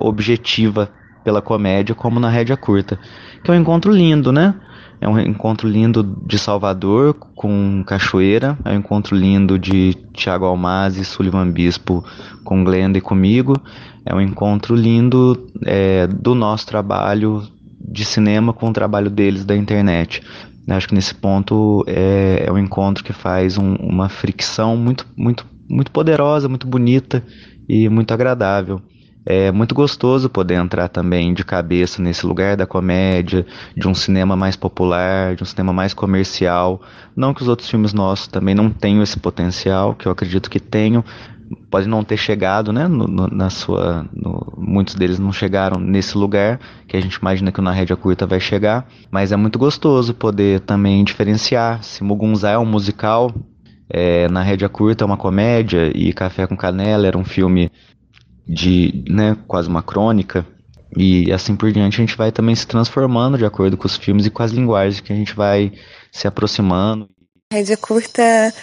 objetiva 0.00 0.90
pela 1.24 1.40
comédia 1.40 1.94
como 1.94 2.20
na 2.20 2.28
rédea 2.28 2.56
curta. 2.56 2.98
Que 3.42 3.50
é 3.50 3.54
um 3.54 3.56
encontro 3.60 3.90
lindo, 3.90 4.30
né? 4.30 4.54
É 5.00 5.08
um 5.08 5.18
encontro 5.18 5.68
lindo 5.68 6.02
de 6.24 6.38
Salvador 6.38 7.14
com 7.34 7.82
Cachoeira, 7.86 8.56
é 8.64 8.70
um 8.70 8.78
encontro 8.78 9.14
lindo 9.16 9.58
de 9.58 9.94
Tiago 10.12 10.46
Almaz 10.46 10.96
e 10.96 11.04
Sullivan 11.04 11.50
Bispo 11.50 12.04
com 12.44 12.64
Glenda 12.64 12.96
e 12.96 13.00
comigo, 13.00 13.54
é 14.06 14.14
um 14.14 14.20
encontro 14.20 14.74
lindo 14.74 15.46
é, 15.64 16.06
do 16.06 16.34
nosso 16.34 16.66
trabalho 16.66 17.42
de 17.80 18.04
cinema 18.04 18.52
com 18.52 18.70
o 18.70 18.72
trabalho 18.72 19.10
deles 19.10 19.44
da 19.44 19.56
internet. 19.56 20.22
Acho 20.68 20.88
que 20.88 20.94
nesse 20.94 21.14
ponto 21.14 21.84
é, 21.86 22.44
é 22.46 22.52
um 22.52 22.56
encontro 22.56 23.04
que 23.04 23.12
faz 23.12 23.58
um, 23.58 23.74
uma 23.74 24.08
fricção 24.08 24.74
muito, 24.76 25.06
muito, 25.14 25.44
muito 25.68 25.90
poderosa, 25.90 26.48
muito 26.48 26.66
bonita 26.66 27.22
e 27.68 27.88
muito 27.88 28.12
agradável. 28.12 28.80
É 29.26 29.50
muito 29.50 29.74
gostoso 29.74 30.28
poder 30.28 30.54
entrar 30.56 30.88
também 30.88 31.32
de 31.32 31.42
cabeça 31.44 32.02
nesse 32.02 32.26
lugar 32.26 32.58
da 32.58 32.66
comédia, 32.66 33.46
de 33.74 33.88
um 33.88 33.94
cinema 33.94 34.36
mais 34.36 34.54
popular, 34.54 35.34
de 35.34 35.42
um 35.42 35.46
cinema 35.46 35.72
mais 35.72 35.94
comercial. 35.94 36.82
Não 37.16 37.32
que 37.32 37.40
os 37.40 37.48
outros 37.48 37.70
filmes 37.70 37.94
nossos 37.94 38.26
também 38.26 38.54
não 38.54 38.68
tenham 38.68 39.02
esse 39.02 39.18
potencial, 39.18 39.94
que 39.94 40.06
eu 40.06 40.12
acredito 40.12 40.50
que 40.50 40.60
tenham, 40.60 41.02
pode 41.70 41.88
não 41.88 42.04
ter 42.04 42.18
chegado, 42.18 42.70
né? 42.70 42.86
No, 42.86 43.06
no, 43.06 43.26
na 43.28 43.48
sua, 43.48 44.06
no, 44.12 44.52
muitos 44.58 44.94
deles 44.94 45.18
não 45.18 45.32
chegaram 45.32 45.80
nesse 45.80 46.18
lugar 46.18 46.60
que 46.86 46.96
a 46.96 47.00
gente 47.00 47.14
imagina 47.14 47.50
que 47.50 47.60
o 47.60 47.62
Na 47.62 47.72
Rédia 47.72 47.96
Curta 47.96 48.26
vai 48.26 48.40
chegar, 48.40 48.86
mas 49.10 49.32
é 49.32 49.36
muito 49.36 49.58
gostoso 49.58 50.12
poder 50.12 50.60
também 50.60 51.02
diferenciar. 51.02 51.82
Se 51.82 52.04
Mugunzá 52.04 52.50
é 52.50 52.58
um 52.58 52.66
musical, 52.66 53.32
é, 53.88 54.28
Na 54.28 54.42
Rédia 54.42 54.68
Curta 54.68 55.04
é 55.04 55.06
uma 55.06 55.16
comédia 55.16 55.90
e 55.94 56.12
Café 56.12 56.46
com 56.46 56.56
Canela 56.56 57.06
era 57.06 57.18
um 57.18 57.24
filme 57.24 57.70
de 58.46 59.04
né, 59.08 59.36
quase 59.46 59.68
uma 59.68 59.82
crônica. 59.82 60.46
E 60.96 61.32
assim 61.32 61.56
por 61.56 61.72
diante 61.72 61.96
a 61.96 62.04
gente 62.04 62.16
vai 62.16 62.30
também 62.30 62.54
se 62.54 62.66
transformando 62.66 63.36
de 63.36 63.44
acordo 63.44 63.76
com 63.76 63.86
os 63.86 63.96
filmes 63.96 64.26
e 64.26 64.30
com 64.30 64.42
as 64.42 64.52
linguagens 64.52 65.00
que 65.00 65.12
a 65.12 65.16
gente 65.16 65.34
vai 65.34 65.72
se 66.12 66.26
aproximando. 66.26 67.08
Rédia 67.52 67.76
Curta 67.76 68.54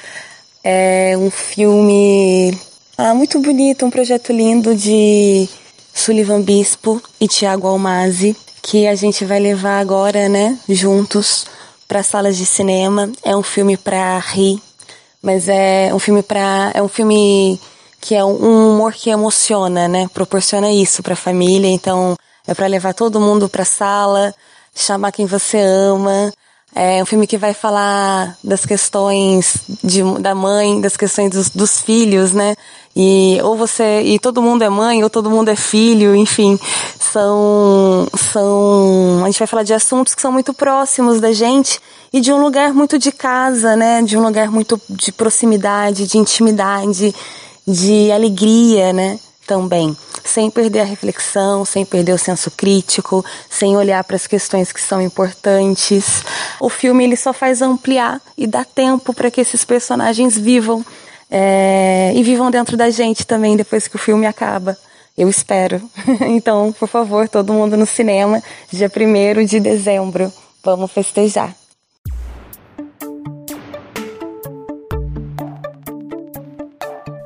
é 0.64 1.18
um 1.18 1.30
filme 1.30 2.58
ah, 2.98 3.14
muito 3.14 3.40
bonito, 3.40 3.86
um 3.86 3.90
projeto 3.90 4.32
lindo 4.32 4.76
de 4.76 5.50
Sullivan 5.94 6.42
Bispo 6.42 7.02
e 7.20 7.28
Tiago 7.28 7.68
Almazi, 7.68 8.36
que 8.62 8.88
a 8.88 8.96
gente 8.96 9.26
vai 9.26 9.40
levar 9.40 9.80
agora, 9.80 10.30
né, 10.30 10.58
juntos 10.70 11.46
para 11.88 12.04
salas 12.04 12.38
de 12.38 12.46
cinema. 12.46 13.12
É 13.24 13.36
um 13.36 13.44
filme 13.44 13.76
para 13.76 14.20
rir, 14.20 14.62
mas 15.22 15.48
é 15.48 15.94
um 15.94 16.00
filme 16.00 16.24
para 16.24 16.72
é 16.74 16.82
um 16.82 16.88
filme 16.88 17.60
que 18.00 18.16
é 18.16 18.26
um 18.26 18.74
humor 18.74 18.94
que 18.94 19.12
emociona, 19.12 19.88
né? 19.88 20.10
Proporciona 20.14 20.72
isso 20.72 21.04
para 21.04 21.14
a 21.14 21.18
família, 21.18 21.70
então 21.70 22.18
é 22.48 22.54
para 22.54 22.66
levar 22.66 22.94
todo 22.94 23.22
mundo 23.22 23.48
para 23.48 23.64
sala, 23.64 24.34
chamar 24.76 25.12
quem 25.12 25.28
você 25.28 25.60
ama. 25.60 26.34
É 26.74 27.04
um 27.04 27.06
filme 27.06 27.28
que 27.28 27.38
vai 27.38 27.54
falar 27.54 28.38
das 28.42 28.66
questões 28.66 29.58
de, 29.84 30.02
da 30.22 30.34
mãe, 30.34 30.80
das 30.80 30.96
questões 30.96 31.30
dos, 31.30 31.50
dos, 31.50 31.80
filhos, 31.80 32.32
né? 32.32 32.56
E 32.96 33.38
ou 33.44 33.58
você 33.58 34.02
e 34.02 34.18
todo 34.18 34.42
mundo 34.42 34.64
é 34.64 34.70
mãe 34.70 35.04
ou 35.04 35.10
todo 35.10 35.30
mundo 35.30 35.50
é 35.50 35.56
filho, 35.56 36.16
enfim, 36.16 36.58
são 37.12 38.08
são 38.16 39.22
a 39.24 39.26
gente 39.26 39.40
vai 39.40 39.48
falar 39.48 39.64
de 39.64 39.74
assuntos 39.74 40.16
que 40.16 40.22
são 40.22 40.32
muito 40.32 40.54
próximos 40.54 41.20
da 41.20 41.32
gente 41.32 41.80
e 42.14 42.22
de 42.22 42.32
um 42.32 42.42
lugar 42.42 42.74
muito 42.74 42.98
de 42.98 43.12
casa, 43.12 43.76
né? 43.76 44.02
De 44.02 44.18
um 44.18 44.24
lugar 44.24 44.50
muito 44.50 44.80
de 44.90 45.12
proximidade, 45.12 46.08
de 46.08 46.18
intimidade 46.18 47.14
de 47.68 48.12
alegria, 48.12 48.94
né? 48.94 49.20
Também, 49.46 49.98
sem 50.24 50.50
perder 50.50 50.82
a 50.82 50.86
reflexão, 50.86 51.66
sem 51.66 51.84
perder 51.84 52.14
o 52.14 52.18
senso 52.18 52.50
crítico, 52.52 53.26
sem 53.50 53.76
olhar 53.76 54.04
para 54.04 54.16
as 54.16 54.28
questões 54.28 54.72
que 54.72 54.80
são 54.80 55.02
importantes. 55.02 56.24
O 56.60 56.70
filme 56.70 57.04
ele 57.04 57.18
só 57.18 57.34
faz 57.34 57.62
ampliar 57.62 58.22
e 58.38 58.48
dar 58.48 58.66
tempo 58.66 59.14
para 59.14 59.30
que 59.30 59.42
esses 59.42 59.66
personagens 59.66 60.38
vivam 60.38 60.86
é, 61.30 62.14
e 62.16 62.24
vivam 62.24 62.52
dentro 62.52 62.78
da 62.78 62.90
gente 62.90 63.26
também 63.26 63.58
depois 63.58 63.88
que 63.88 63.96
o 63.96 64.00
filme 64.00 64.26
acaba. 64.26 64.78
Eu 65.18 65.30
espero. 65.30 65.82
então, 66.28 66.74
por 66.74 66.88
favor, 66.88 67.28
todo 67.28 67.54
mundo 67.54 67.78
no 67.78 67.86
cinema, 67.86 68.42
dia 68.72 68.90
1 68.90 69.46
de 69.46 69.60
dezembro. 69.60 70.32
Vamos 70.64 70.92
festejar. 70.92 71.56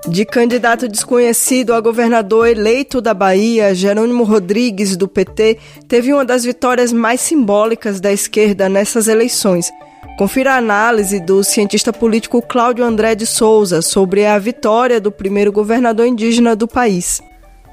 De 0.08 0.24
candidato 0.24 0.88
desconhecido 0.88 1.74
a 1.74 1.82
governador 1.82 2.48
eleito 2.48 3.02
da 3.02 3.14
Bahia, 3.14 3.76
Jerônimo 3.76 4.24
Rodrigues, 4.24 4.96
do 4.96 5.10
PT, 5.10 5.58
teve 5.90 6.14
uma 6.14 6.24
das 6.24 6.46
vitórias 6.46 6.94
mais 6.94 7.20
simbólicas 7.20 8.00
da 8.00 8.14
esquerda 8.14 8.70
nessas 8.70 9.10
eleições. 9.10 9.70
Confira 10.18 10.54
a 10.54 10.58
análise 10.58 11.20
do 11.20 11.44
cientista 11.44 11.92
político 11.92 12.42
Cláudio 12.42 12.86
André 12.86 13.14
de 13.16 13.26
Souza 13.26 13.82
sobre 13.82 14.26
a 14.26 14.40
vitória 14.40 15.02
do 15.02 15.12
primeiro 15.12 15.52
governador 15.52 16.08
indígena 16.08 16.56
do 16.56 16.66
país. 16.66 17.22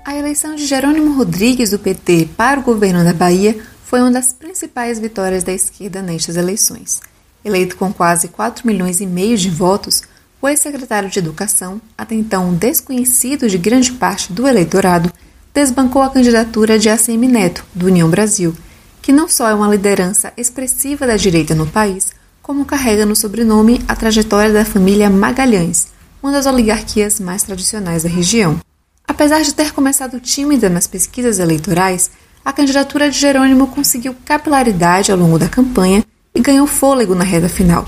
A 0.05 0.17
eleição 0.17 0.57
de 0.57 0.67
Jerônimo 0.67 1.15
Rodrigues, 1.15 1.71
do 1.71 1.79
PT, 1.79 2.31
para 2.37 2.59
o 2.59 2.63
governo 2.63 3.05
da 3.05 3.13
Bahia 3.13 3.57
foi 3.85 4.01
uma 4.01 4.11
das 4.11 4.33
principais 4.33 4.99
vitórias 4.99 5.45
da 5.45 5.53
esquerda 5.53 6.03
nestas 6.03 6.37
eleições. 6.37 7.01
Eleito 7.45 7.77
com 7.77 7.93
quase 7.93 8.27
4 8.27 8.67
milhões 8.67 9.01
e 9.01 9.07
meio 9.07 9.39
de 9.39 9.49
votos, 9.49 10.03
o 10.41 10.49
ex-secretário 10.49 11.09
de 11.09 11.21
Educação, 11.21 11.81
até 11.97 12.17
então 12.17 12.53
desconhecido 12.53 13.49
de 13.49 13.57
grande 13.57 13.93
parte 13.93 14.33
do 14.33 14.49
eleitorado, 14.49 15.13
desbancou 15.55 16.03
a 16.03 16.11
candidatura 16.11 16.81
de 16.81 16.89
ACM 16.89 17.29
Neto, 17.29 17.65
do 17.73 17.87
União 17.87 18.11
Brasil, 18.11 18.57
que 19.01 19.13
não 19.13 19.29
só 19.29 19.49
é 19.49 19.55
uma 19.55 19.69
liderança 19.69 20.33
expressiva 20.37 21.07
da 21.07 21.17
direita 21.17 21.55
no 21.55 21.67
país, 21.67 22.11
como 22.43 22.65
carrega 22.65 23.07
no 23.07 23.15
sobrenome 23.15 23.81
a 23.87 23.95
trajetória 23.95 24.53
da 24.53 24.65
família 24.65 25.09
Magalhães, 25.09 25.89
uma 26.21 26.33
das 26.33 26.47
oligarquias 26.47 27.21
mais 27.21 27.45
tradicionais 27.45 28.03
da 28.03 28.09
região. 28.09 28.59
Apesar 29.13 29.43
de 29.43 29.55
ter 29.55 29.75
começado 29.75 30.19
tímida 30.19 30.71
nas 30.71 30.87
pesquisas 30.87 31.39
eleitorais, 31.39 32.11
a 32.43 32.51
candidatura 32.51 33.11
de 33.11 33.19
Jerônimo 33.19 33.67
conseguiu 33.67 34.17
capilaridade 34.25 35.13
ao 35.13 35.19
longo 35.19 35.39
da 35.39 35.51
campanha 35.51 36.03
e 36.35 36.41
ganhou 36.41 36.67
fôlego 36.67 37.15
na 37.15 37.23
reta 37.23 37.47
final. 37.47 37.85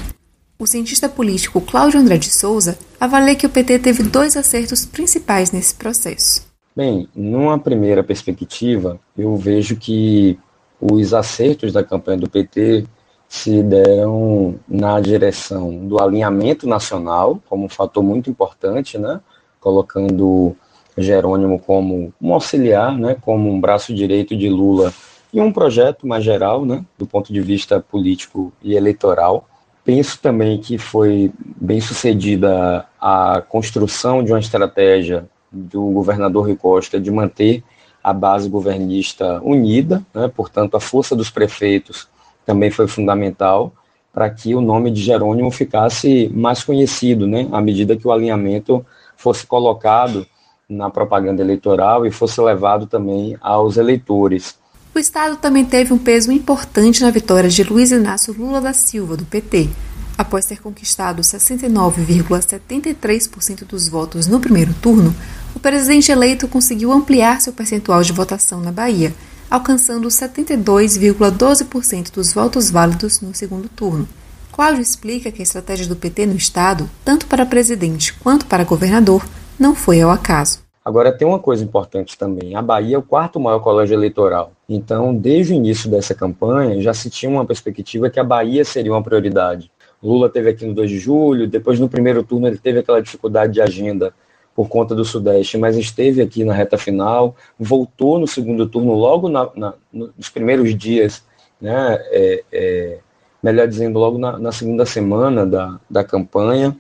O 0.59 0.67
cientista 0.67 1.09
político 1.09 1.63
Cláudio 1.63 1.99
André 1.99 2.19
de 2.19 2.31
Souza 2.31 2.79
avalia 3.01 3.35
que 3.35 3.47
o 3.47 3.49
PT 3.49 3.79
teve 3.79 4.03
dois 4.03 4.37
acertos 4.37 4.85
principais 4.85 5.51
nesse 5.51 5.75
processo. 5.75 6.47
Bem, 6.77 7.09
numa 7.17 7.59
primeira 7.59 8.05
perspectiva, 8.05 9.01
eu 9.17 9.35
vejo 9.35 9.77
que 9.77 10.39
os 10.79 11.15
acertos 11.15 11.73
da 11.73 11.83
campanha 11.83 12.19
do 12.19 12.29
PT 12.29 12.85
se 13.27 13.63
deram 13.63 14.57
na 14.69 15.01
direção 15.01 15.75
do 15.89 15.99
alinhamento 15.99 16.69
nacional, 16.69 17.41
como 17.49 17.65
um 17.65 17.71
fator 17.71 18.03
muito 18.03 18.29
importante, 18.29 18.99
né? 18.99 19.23
colocando 19.59 20.55
Jerônimo 20.97 21.59
como 21.59 22.13
um 22.21 22.35
auxiliar, 22.35 22.97
né? 22.97 23.17
como 23.21 23.51
um 23.51 23.61
braço 23.61 23.95
direito 23.95 24.37
de 24.37 24.49
Lula 24.49 24.93
e 25.33 25.41
um 25.41 25.53
projeto 25.53 26.07
mais 26.07 26.23
geral, 26.23 26.65
né? 26.65 26.85
do 26.99 27.07
ponto 27.07 27.33
de 27.33 27.41
vista 27.41 27.81
político 27.81 28.53
e 28.63 28.75
eleitoral. 28.75 29.49
Penso 29.85 30.19
também 30.21 30.59
que 30.59 30.79
foi 30.79 31.31
bem 31.39 31.81
sucedida 31.81 32.87
a 33.01 33.43
construção 33.49 34.23
de 34.23 34.33
uma 34.33 34.39
estratégia 34.39 35.29
do 35.53 35.91
governador 35.91 36.47
Rui 36.47 36.57
Costa 36.57 37.01
de 37.01 37.11
manter 37.11 37.63
a 38.03 38.13
base 38.13 38.49
governista 38.49 39.41
unida, 39.43 40.05
né? 40.15 40.31
portanto, 40.35 40.77
a 40.77 40.81
força 40.81 41.17
dos 41.17 41.31
prefeitos 41.31 42.09
também 42.47 42.71
foi 42.71 42.87
fundamental 42.87 43.73
para 44.13 44.31
que 44.31 44.55
o 44.55 44.61
nome 44.61 44.91
de 44.91 45.03
Jerônimo 45.03 45.51
ficasse 45.51 46.31
mais 46.33 46.63
conhecido, 46.63 47.27
né? 47.27 47.49
à 47.51 47.61
medida 47.61 47.97
que 47.97 48.07
o 48.07 48.13
alinhamento 48.13 48.85
fosse 49.17 49.47
colocado 49.47 50.27
na 50.69 50.91
propaganda 50.91 51.43
eleitoral 51.43 52.07
e 52.07 52.11
fosse 52.11 52.41
levado 52.41 52.87
também 52.87 53.37
aos 53.41 53.77
eleitores. 53.77 54.57
O 54.95 54.99
Estado 54.99 55.37
também 55.37 55.65
teve 55.65 55.93
um 55.93 55.99
peso 55.99 56.31
importante 56.31 57.03
na 57.03 57.11
vitória 57.11 57.51
de 57.51 57.65
Luiz 57.65 57.91
Inácio 57.91 58.33
Lula 58.33 58.61
da 58.61 58.73
Silva, 58.73 59.17
do 59.17 59.25
PT. 59.25 59.69
Após 60.17 60.47
ter 60.47 60.63
conquistado 60.63 61.21
69,73% 61.21 63.67
dos 63.67 63.89
votos 63.89 64.29
no 64.29 64.39
primeiro 64.39 64.73
turno, 64.75 65.13
o 65.55 65.59
presidente 65.59 66.13
eleito 66.13 66.47
conseguiu 66.47 66.93
ampliar 66.93 67.41
seu 67.41 67.53
percentual 67.53 68.01
de 68.03 68.13
votação 68.13 68.61
na 68.61 68.71
Bahia, 68.71 69.13
alcançando 69.51 70.07
72,12% 70.07 72.13
dos 72.13 72.33
votos 72.33 72.71
válidos 72.71 73.21
no 73.21 73.35
segundo 73.35 73.69
turno. 73.69 74.09
Cláudio 74.53 74.83
explica 74.83 75.33
que 75.33 75.43
a 75.43 75.43
estratégia 75.43 75.89
do 75.89 75.97
PT 75.97 76.27
no 76.27 76.37
Estado, 76.37 76.89
tanto 77.05 77.27
para 77.27 77.45
presidente 77.45 78.15
quanto 78.15 78.47
para 78.47 78.63
governador, 78.63 79.27
não 79.59 79.75
foi 79.75 80.01
ao 80.01 80.11
acaso. 80.11 80.65
Agora, 80.85 81.11
tem 81.11 81.27
uma 81.27 81.39
coisa 81.39 81.65
importante 81.65 82.19
também: 82.19 82.55
a 82.55 82.63
Bahia 82.63 82.97
é 82.97 82.99
o 82.99 83.03
quarto 83.03 83.41
maior 83.41 83.61
colégio 83.61 83.95
eleitoral. 83.95 84.53
Então, 84.69 85.15
desde 85.15 85.55
o 85.55 85.57
início 85.57 85.91
dessa 85.91 86.15
campanha, 86.15 86.81
já 86.81 86.93
se 86.93 87.09
tinha 87.09 87.31
uma 87.31 87.47
perspectiva 87.47 88.11
que 88.11 88.21
a 88.21 88.25
Bahia 88.25 88.65
seria 88.65 88.93
uma 88.93 89.03
prioridade. 89.03 89.71
Lula 90.03 90.29
teve 90.29 90.51
aqui 90.51 90.67
no 90.67 90.75
2 90.75 90.91
de 90.91 90.99
julho, 90.99 91.49
depois 91.49 91.81
no 91.81 91.89
primeiro 91.89 92.23
turno 92.23 92.47
ele 92.47 92.59
teve 92.59 92.81
aquela 92.81 93.01
dificuldade 93.01 93.55
de 93.55 93.63
agenda 93.63 94.13
por 94.55 94.69
conta 94.69 94.95
do 94.95 95.05
Sudeste, 95.05 95.57
mas 95.57 95.77
esteve 95.77 96.21
aqui 96.21 96.45
na 96.45 96.53
reta 96.53 96.79
final, 96.79 97.35
voltou 97.59 98.19
no 98.19 98.27
segundo 98.27 98.69
turno 98.69 98.93
logo 98.93 99.29
na, 99.29 99.49
na, 99.57 99.75
nos 99.93 100.29
primeiros 100.29 100.77
dias, 100.77 101.25
né, 101.61 101.99
é, 102.13 102.45
é, 102.53 102.99
melhor 103.43 103.67
dizendo, 103.67 103.99
logo 103.99 104.19
na, 104.19 104.39
na 104.39 104.53
segunda 104.53 104.87
semana 104.87 105.45
da, 105.45 105.81
da 105.91 106.05
campanha. 106.05 106.77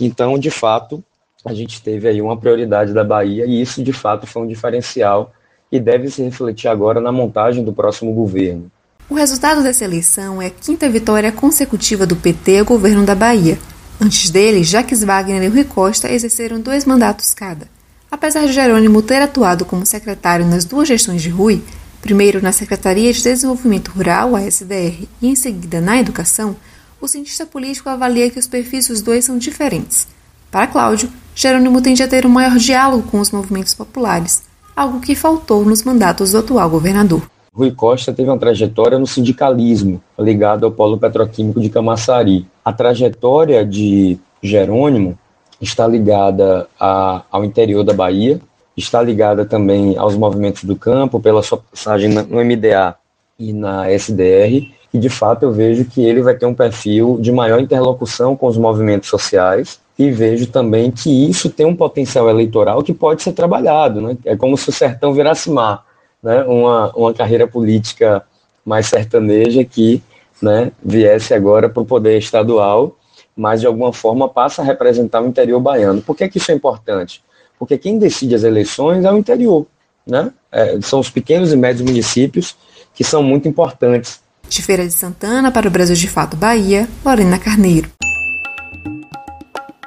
Então, 0.00 0.38
de 0.38 0.50
fato, 0.50 1.02
a 1.44 1.52
gente 1.52 1.82
teve 1.82 2.08
aí 2.08 2.22
uma 2.22 2.36
prioridade 2.36 2.92
da 2.92 3.04
Bahia 3.04 3.44
e 3.46 3.60
isso 3.60 3.82
de 3.82 3.92
fato 3.92 4.26
foi 4.26 4.42
um 4.42 4.46
diferencial 4.46 5.32
e 5.70 5.78
deve 5.78 6.10
se 6.10 6.22
refletir 6.22 6.68
agora 6.68 7.00
na 7.00 7.12
montagem 7.12 7.62
do 7.62 7.72
próximo 7.72 8.12
governo. 8.12 8.70
O 9.10 9.14
resultado 9.14 9.62
dessa 9.62 9.84
eleição 9.84 10.40
é 10.40 10.46
a 10.46 10.50
quinta 10.50 10.88
vitória 10.88 11.30
consecutiva 11.30 12.06
do 12.06 12.16
PT 12.16 12.60
ao 12.60 12.64
governo 12.64 13.04
da 13.04 13.14
Bahia. 13.14 13.58
Antes 14.00 14.30
dele, 14.30 14.64
Jacques 14.64 15.04
Wagner 15.04 15.42
e 15.42 15.48
Rui 15.48 15.64
Costa 15.64 16.10
exerceram 16.10 16.60
dois 16.60 16.84
mandatos 16.84 17.34
cada. 17.34 17.68
Apesar 18.10 18.46
de 18.46 18.52
Jerônimo 18.52 19.02
ter 19.02 19.20
atuado 19.20 19.64
como 19.64 19.84
secretário 19.84 20.46
nas 20.46 20.64
duas 20.64 20.88
gestões 20.88 21.20
de 21.20 21.28
Rui, 21.28 21.62
primeiro 22.00 22.40
na 22.40 22.52
Secretaria 22.52 23.12
de 23.12 23.22
Desenvolvimento 23.22 23.90
Rural, 23.90 24.34
a 24.34 24.42
SDR, 24.42 25.06
e 25.20 25.28
em 25.28 25.34
seguida 25.34 25.80
na 25.80 25.98
Educação, 26.00 26.56
o 27.00 27.08
cientista 27.08 27.44
político 27.44 27.88
avalia 27.88 28.30
que 28.30 28.38
os 28.38 28.46
perfis 28.46 28.88
dos 28.88 29.02
dois 29.02 29.24
são 29.24 29.36
diferentes. 29.36 30.06
Para 30.50 30.66
Cláudio, 30.66 31.10
Jerônimo 31.34 31.82
tende 31.82 32.02
a 32.02 32.08
ter 32.08 32.24
um 32.24 32.30
maior 32.30 32.56
diálogo 32.56 33.10
com 33.10 33.18
os 33.18 33.32
movimentos 33.32 33.74
populares, 33.74 34.44
algo 34.74 35.00
que 35.00 35.16
faltou 35.16 35.64
nos 35.64 35.82
mandatos 35.82 36.30
do 36.30 36.38
atual 36.38 36.70
governador. 36.70 37.22
Rui 37.52 37.72
Costa 37.72 38.12
teve 38.12 38.28
uma 38.28 38.38
trajetória 38.38 38.98
no 38.98 39.06
sindicalismo, 39.06 40.00
ligado 40.18 40.64
ao 40.64 40.72
polo 40.72 40.96
petroquímico 40.96 41.60
de 41.60 41.68
Camaçari. 41.68 42.46
A 42.64 42.72
trajetória 42.72 43.64
de 43.64 44.16
Jerônimo 44.42 45.18
está 45.60 45.86
ligada 45.86 46.68
a, 46.78 47.22
ao 47.30 47.44
interior 47.44 47.82
da 47.82 47.92
Bahia, 47.92 48.40
está 48.76 49.02
ligada 49.02 49.44
também 49.44 49.96
aos 49.96 50.16
movimentos 50.16 50.64
do 50.64 50.76
campo, 50.76 51.20
pela 51.20 51.42
sua 51.42 51.58
passagem 51.58 52.10
no 52.10 52.44
MDA 52.44 52.94
e 53.38 53.52
na 53.52 53.90
SDR, 53.90 54.68
e 54.92 54.98
de 54.98 55.08
fato 55.08 55.44
eu 55.44 55.52
vejo 55.52 55.84
que 55.84 56.04
ele 56.04 56.22
vai 56.22 56.34
ter 56.34 56.46
um 56.46 56.54
perfil 56.54 57.18
de 57.20 57.32
maior 57.32 57.60
interlocução 57.60 58.36
com 58.36 58.46
os 58.46 58.56
movimentos 58.56 59.08
sociais 59.08 59.80
e 59.98 60.10
vejo 60.10 60.46
também 60.48 60.90
que 60.90 61.28
isso 61.28 61.48
tem 61.48 61.64
um 61.64 61.76
potencial 61.76 62.28
eleitoral 62.28 62.82
que 62.82 62.92
pode 62.92 63.22
ser 63.22 63.32
trabalhado, 63.32 64.00
né? 64.00 64.16
É 64.24 64.36
como 64.36 64.56
se 64.56 64.68
o 64.68 64.72
sertão 64.72 65.14
virasse 65.14 65.50
mar, 65.50 65.84
né? 66.22 66.42
Uma, 66.44 66.92
uma 66.96 67.14
carreira 67.14 67.46
política 67.46 68.24
mais 68.64 68.86
sertaneja 68.86 69.62
que, 69.64 70.02
né, 70.42 70.72
viesse 70.82 71.34
agora 71.34 71.68
para 71.68 71.82
o 71.82 71.86
poder 71.86 72.18
estadual, 72.18 72.96
mas 73.36 73.60
de 73.60 73.66
alguma 73.66 73.92
forma 73.92 74.28
passa 74.28 74.62
a 74.62 74.64
representar 74.64 75.22
o 75.22 75.28
interior 75.28 75.60
baiano. 75.60 76.00
Por 76.00 76.16
que, 76.16 76.28
que 76.28 76.38
isso 76.38 76.50
é 76.50 76.54
importante? 76.54 77.22
Porque 77.58 77.78
quem 77.78 77.98
decide 77.98 78.34
as 78.34 78.42
eleições 78.42 79.04
é 79.04 79.12
o 79.12 79.18
interior, 79.18 79.66
né? 80.06 80.32
É, 80.50 80.80
são 80.80 80.98
os 80.98 81.10
pequenos 81.10 81.52
e 81.52 81.56
médios 81.56 81.86
municípios 81.86 82.56
que 82.94 83.04
são 83.04 83.22
muito 83.22 83.46
importantes. 83.46 84.20
De 84.48 84.62
Feira 84.62 84.84
de 84.84 84.92
Santana 84.92 85.52
para 85.52 85.68
o 85.68 85.70
Brasil 85.70 85.96
de 85.96 86.08
Fato 86.08 86.36
Bahia, 86.36 86.88
Lorena 87.04 87.38
Carneiro 87.38 87.93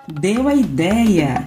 deu 0.07 0.47
a 0.47 0.55
ideia. 0.55 1.43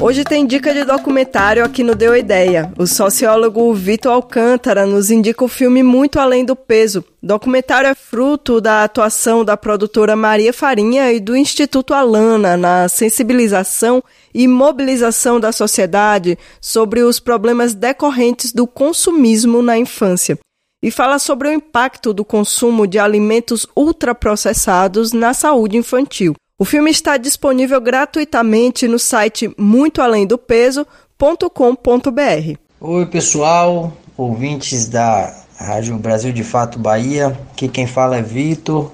Hoje 0.00 0.24
tem 0.24 0.46
dica 0.46 0.72
de 0.72 0.84
documentário 0.84 1.64
aqui 1.64 1.82
no 1.82 1.94
Deu 1.94 2.12
a 2.12 2.18
Ideia. 2.18 2.72
O 2.78 2.86
sociólogo 2.86 3.72
Vitor 3.72 4.12
Alcântara 4.12 4.84
nos 4.84 5.10
indica 5.10 5.44
o 5.44 5.48
filme 5.48 5.82
Muito 5.82 6.18
Além 6.18 6.44
do 6.44 6.54
Peso. 6.56 7.04
Documentário 7.22 7.88
é 7.88 7.94
fruto 7.94 8.60
da 8.60 8.84
atuação 8.84 9.44
da 9.44 9.56
produtora 9.56 10.16
Maria 10.16 10.52
Farinha 10.52 11.10
e 11.12 11.20
do 11.20 11.36
Instituto 11.36 11.94
Alana 11.94 12.56
na 12.56 12.88
sensibilização 12.88 14.02
e 14.34 14.46
mobilização 14.46 15.40
da 15.40 15.52
sociedade 15.52 16.38
sobre 16.60 17.02
os 17.02 17.18
problemas 17.18 17.72
decorrentes 17.72 18.52
do 18.52 18.66
consumismo 18.66 19.62
na 19.62 19.78
infância. 19.78 20.38
E 20.82 20.90
fala 20.90 21.18
sobre 21.18 21.48
o 21.48 21.52
impacto 21.52 22.12
do 22.12 22.26
consumo 22.26 22.86
de 22.86 22.98
alimentos 22.98 23.66
ultraprocessados 23.74 25.14
na 25.14 25.32
saúde 25.32 25.78
infantil. 25.78 26.34
O 26.56 26.64
filme 26.64 26.88
está 26.88 27.16
disponível 27.16 27.80
gratuitamente 27.80 28.86
no 28.86 28.96
site 28.96 29.52
muitoalemdopeso.com.br. 29.58 32.58
Oi, 32.80 33.06
pessoal, 33.06 33.92
ouvintes 34.16 34.86
da 34.86 35.34
Rádio 35.58 35.98
Brasil 35.98 36.32
de 36.32 36.44
Fato 36.44 36.78
Bahia. 36.78 37.36
Aqui 37.50 37.66
quem 37.66 37.88
fala 37.88 38.18
é 38.18 38.22
Vitor, 38.22 38.92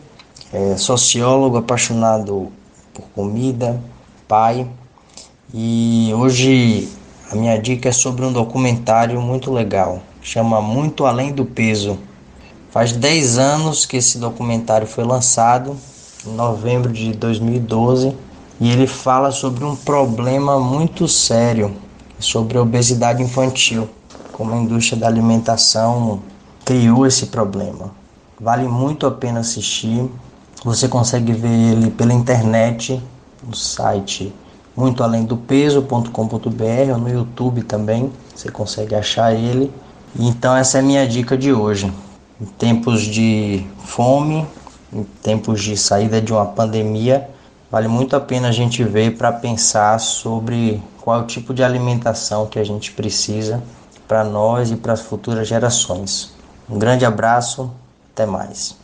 é 0.50 0.74
sociólogo 0.78 1.58
apaixonado 1.58 2.50
por 2.94 3.04
comida 3.14 3.78
pai. 4.26 4.66
E 5.52 6.10
hoje 6.14 6.88
a 7.30 7.36
minha 7.36 7.58
dica 7.58 7.90
é 7.90 7.92
sobre 7.92 8.24
um 8.24 8.32
documentário 8.32 9.20
muito 9.20 9.52
legal, 9.52 10.00
chama 10.22 10.62
Muito 10.62 11.04
Além 11.04 11.30
do 11.30 11.44
Peso. 11.44 11.98
Faz 12.70 12.92
10 12.92 13.36
anos 13.36 13.84
que 13.84 13.98
esse 13.98 14.16
documentário 14.16 14.86
foi 14.86 15.04
lançado, 15.04 15.76
em 16.26 16.34
novembro 16.34 16.92
de 16.92 17.12
2012, 17.12 18.16
e 18.60 18.70
ele 18.70 18.86
fala 18.86 19.30
sobre 19.30 19.64
um 19.64 19.74
problema 19.74 20.58
muito 20.58 21.08
sério, 21.08 21.74
sobre 22.18 22.58
a 22.58 22.62
obesidade 22.62 23.22
infantil, 23.22 23.88
como 24.32 24.52
a 24.52 24.56
indústria 24.56 24.98
da 24.98 25.06
alimentação 25.06 26.20
criou 26.64 27.06
esse 27.06 27.26
problema. 27.26 27.90
Vale 28.38 28.68
muito 28.68 29.06
a 29.06 29.10
pena 29.10 29.40
assistir. 29.40 30.08
Você 30.64 30.88
consegue 30.88 31.32
ver 31.32 31.48
ele 31.48 31.90
pela 31.90 32.12
internet, 32.12 33.02
no 33.42 33.54
site 33.54 34.32
muito 34.80 35.02
além 35.02 35.24
do 35.24 35.36
peso.com.br 35.36 36.92
ou 36.92 36.98
no 36.98 37.08
YouTube 37.08 37.62
também, 37.62 38.10
você 38.34 38.50
consegue 38.50 38.94
achar 38.94 39.34
ele. 39.34 39.70
Então 40.18 40.56
essa 40.56 40.78
é 40.78 40.80
a 40.80 40.82
minha 40.82 41.06
dica 41.06 41.36
de 41.36 41.52
hoje. 41.52 41.92
Em 42.40 42.46
tempos 42.46 43.02
de 43.02 43.64
fome, 43.84 44.46
em 44.92 45.04
tempos 45.22 45.62
de 45.62 45.76
saída 45.76 46.20
de 46.20 46.32
uma 46.32 46.46
pandemia, 46.46 47.28
vale 47.70 47.88
muito 47.88 48.16
a 48.16 48.20
pena 48.20 48.48
a 48.48 48.52
gente 48.52 48.82
ver 48.82 49.16
para 49.16 49.32
pensar 49.32 49.98
sobre 50.00 50.82
qual 51.00 51.20
é 51.20 51.22
o 51.22 51.26
tipo 51.26 51.54
de 51.54 51.62
alimentação 51.62 52.46
que 52.46 52.58
a 52.58 52.64
gente 52.64 52.92
precisa 52.92 53.62
para 54.06 54.24
nós 54.24 54.70
e 54.70 54.76
para 54.76 54.92
as 54.92 55.00
futuras 55.00 55.46
gerações. 55.46 56.32
Um 56.68 56.78
grande 56.78 57.04
abraço, 57.04 57.70
até 58.12 58.26
mais. 58.26 58.76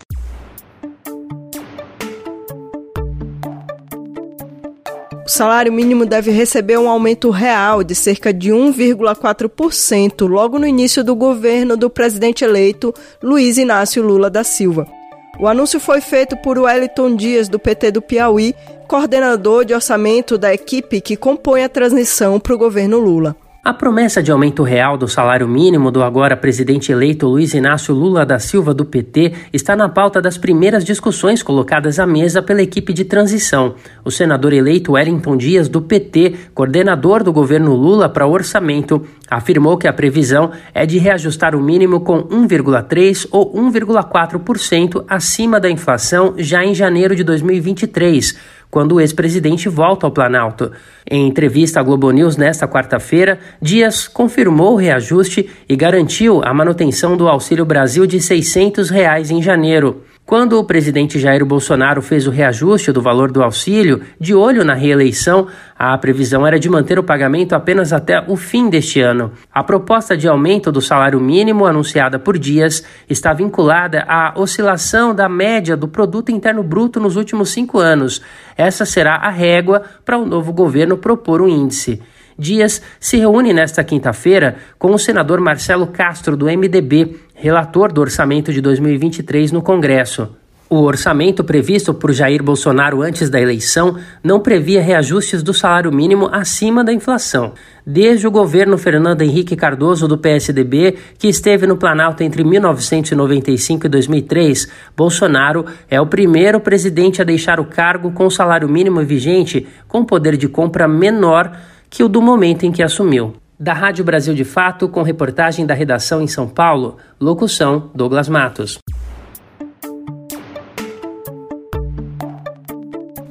O 5.26 5.28
salário 5.28 5.72
mínimo 5.72 6.06
deve 6.06 6.30
receber 6.30 6.78
um 6.78 6.88
aumento 6.88 7.30
real 7.30 7.82
de 7.82 7.96
cerca 7.96 8.32
de 8.32 8.52
1,4% 8.52 10.28
logo 10.28 10.56
no 10.56 10.66
início 10.66 11.02
do 11.02 11.16
governo 11.16 11.76
do 11.76 11.90
presidente 11.90 12.44
eleito 12.44 12.94
Luiz 13.20 13.58
Inácio 13.58 14.04
Lula 14.04 14.30
da 14.30 14.44
Silva. 14.44 14.95
O 15.38 15.46
anúncio 15.46 15.78
foi 15.78 16.00
feito 16.00 16.36
por 16.36 16.58
Wellington 16.58 17.14
Dias, 17.14 17.48
do 17.48 17.58
PT 17.58 17.92
do 17.92 18.02
Piauí, 18.02 18.54
coordenador 18.88 19.64
de 19.64 19.74
orçamento 19.74 20.38
da 20.38 20.54
equipe 20.54 21.00
que 21.00 21.16
compõe 21.16 21.62
a 21.62 21.68
transição 21.68 22.40
para 22.40 22.54
o 22.54 22.58
governo 22.58 22.98
Lula. 22.98 23.36
A 23.66 23.74
promessa 23.74 24.22
de 24.22 24.30
aumento 24.30 24.62
real 24.62 24.96
do 24.96 25.08
salário 25.08 25.48
mínimo 25.48 25.90
do 25.90 26.00
agora 26.00 26.36
presidente 26.36 26.92
eleito 26.92 27.26
Luiz 27.26 27.52
Inácio 27.52 27.92
Lula 27.92 28.24
da 28.24 28.38
Silva 28.38 28.72
do 28.72 28.84
PT 28.84 29.32
está 29.52 29.74
na 29.74 29.88
pauta 29.88 30.22
das 30.22 30.38
primeiras 30.38 30.84
discussões 30.84 31.42
colocadas 31.42 31.98
à 31.98 32.06
mesa 32.06 32.40
pela 32.40 32.62
equipe 32.62 32.92
de 32.92 33.04
transição. 33.04 33.74
O 34.04 34.10
senador 34.12 34.52
eleito 34.52 34.92
Wellington 34.92 35.36
Dias 35.36 35.68
do 35.68 35.82
PT, 35.82 36.34
coordenador 36.54 37.24
do 37.24 37.32
governo 37.32 37.74
Lula 37.74 38.08
para 38.08 38.24
orçamento, 38.24 39.04
afirmou 39.28 39.76
que 39.76 39.88
a 39.88 39.92
previsão 39.92 40.52
é 40.72 40.86
de 40.86 40.98
reajustar 40.98 41.56
o 41.56 41.60
mínimo 41.60 42.02
com 42.02 42.22
1,3 42.22 43.26
ou 43.32 43.52
1,4% 43.52 45.04
acima 45.08 45.58
da 45.58 45.68
inflação 45.68 46.34
já 46.38 46.64
em 46.64 46.72
janeiro 46.72 47.16
de 47.16 47.24
2023 47.24 48.56
quando 48.76 48.96
o 48.96 49.00
ex-presidente 49.00 49.70
volta 49.70 50.06
ao 50.06 50.12
Planalto. 50.12 50.70
Em 51.10 51.26
entrevista 51.26 51.80
à 51.80 51.82
Globo 51.82 52.10
News 52.10 52.36
nesta 52.36 52.68
quarta-feira, 52.68 53.38
Dias 53.58 54.06
confirmou 54.06 54.74
o 54.74 54.76
reajuste 54.76 55.48
e 55.66 55.74
garantiu 55.74 56.42
a 56.44 56.52
manutenção 56.52 57.16
do 57.16 57.26
Auxílio 57.26 57.64
Brasil 57.64 58.04
de 58.04 58.20
600 58.20 58.90
reais 58.90 59.30
em 59.30 59.40
janeiro. 59.40 60.02
Quando 60.26 60.58
o 60.58 60.64
presidente 60.64 61.20
Jair 61.20 61.46
Bolsonaro 61.46 62.02
fez 62.02 62.26
o 62.26 62.32
reajuste 62.32 62.90
do 62.90 63.00
valor 63.00 63.30
do 63.30 63.44
auxílio, 63.44 64.00
de 64.18 64.34
olho 64.34 64.64
na 64.64 64.74
reeleição, 64.74 65.46
a 65.78 65.96
previsão 65.96 66.44
era 66.44 66.58
de 66.58 66.68
manter 66.68 66.98
o 66.98 67.04
pagamento 67.04 67.52
apenas 67.52 67.92
até 67.92 68.20
o 68.26 68.34
fim 68.34 68.68
deste 68.68 69.00
ano. 69.00 69.30
A 69.54 69.62
proposta 69.62 70.16
de 70.16 70.26
aumento 70.26 70.72
do 70.72 70.80
salário 70.80 71.20
mínimo 71.20 71.64
anunciada 71.64 72.18
por 72.18 72.36
Dias 72.36 72.82
está 73.08 73.32
vinculada 73.32 74.04
à 74.08 74.34
oscilação 74.36 75.14
da 75.14 75.28
média 75.28 75.76
do 75.76 75.86
produto 75.86 76.32
interno 76.32 76.64
bruto 76.64 76.98
nos 76.98 77.14
últimos 77.14 77.50
cinco 77.50 77.78
anos. 77.78 78.20
Essa 78.56 78.84
será 78.84 79.14
a 79.14 79.30
régua 79.30 79.82
para 80.04 80.18
o 80.18 80.26
novo 80.26 80.52
governo 80.52 80.96
propor 80.96 81.40
um 81.40 81.46
índice. 81.46 82.02
Dias 82.38 82.82
se 83.00 83.16
reúne 83.16 83.52
nesta 83.52 83.82
quinta-feira 83.82 84.56
com 84.78 84.92
o 84.92 84.98
senador 84.98 85.40
Marcelo 85.40 85.86
Castro, 85.86 86.36
do 86.36 86.46
MDB, 86.46 87.16
relator 87.38 87.92
do 87.92 88.00
orçamento 88.00 88.50
de 88.50 88.62
2023 88.62 89.52
no 89.52 89.60
Congresso. 89.60 90.34
O 90.68 90.80
orçamento 90.80 91.44
previsto 91.44 91.94
por 91.94 92.12
Jair 92.12 92.42
Bolsonaro 92.42 93.02
antes 93.02 93.30
da 93.30 93.40
eleição 93.40 93.98
não 94.24 94.40
previa 94.40 94.82
reajustes 94.82 95.40
do 95.42 95.54
salário 95.54 95.92
mínimo 95.92 96.28
acima 96.32 96.82
da 96.82 96.92
inflação. 96.92 97.52
Desde 97.86 98.26
o 98.26 98.30
governo 98.32 98.76
Fernando 98.76 99.22
Henrique 99.22 99.54
Cardoso 99.54 100.08
do 100.08 100.18
PSDB, 100.18 100.96
que 101.18 101.28
esteve 101.28 101.68
no 101.68 101.76
Planalto 101.76 102.24
entre 102.24 102.42
1995 102.42 103.86
e 103.86 103.88
2003, 103.88 104.68
Bolsonaro 104.96 105.66
é 105.88 106.00
o 106.00 106.06
primeiro 106.06 106.58
presidente 106.58 107.20
a 107.20 107.24
deixar 107.24 107.60
o 107.60 107.66
cargo 107.66 108.10
com 108.10 108.28
salário 108.28 108.68
mínimo 108.68 109.04
vigente 109.04 109.68
com 109.86 110.04
poder 110.04 110.36
de 110.36 110.48
compra 110.48 110.88
menor 110.88 111.52
que 111.88 112.02
o 112.02 112.08
do 112.08 112.20
momento 112.20 112.64
em 112.64 112.72
que 112.72 112.82
assumiu. 112.82 113.34
Da 113.58 113.72
Rádio 113.72 114.04
Brasil 114.04 114.34
de 114.34 114.44
Fato, 114.44 114.86
com 114.86 115.00
reportagem 115.02 115.64
da 115.64 115.72
redação 115.72 116.20
em 116.20 116.26
São 116.26 116.46
Paulo, 116.46 116.98
locução 117.18 117.90
Douglas 117.94 118.28
Matos. 118.28 118.78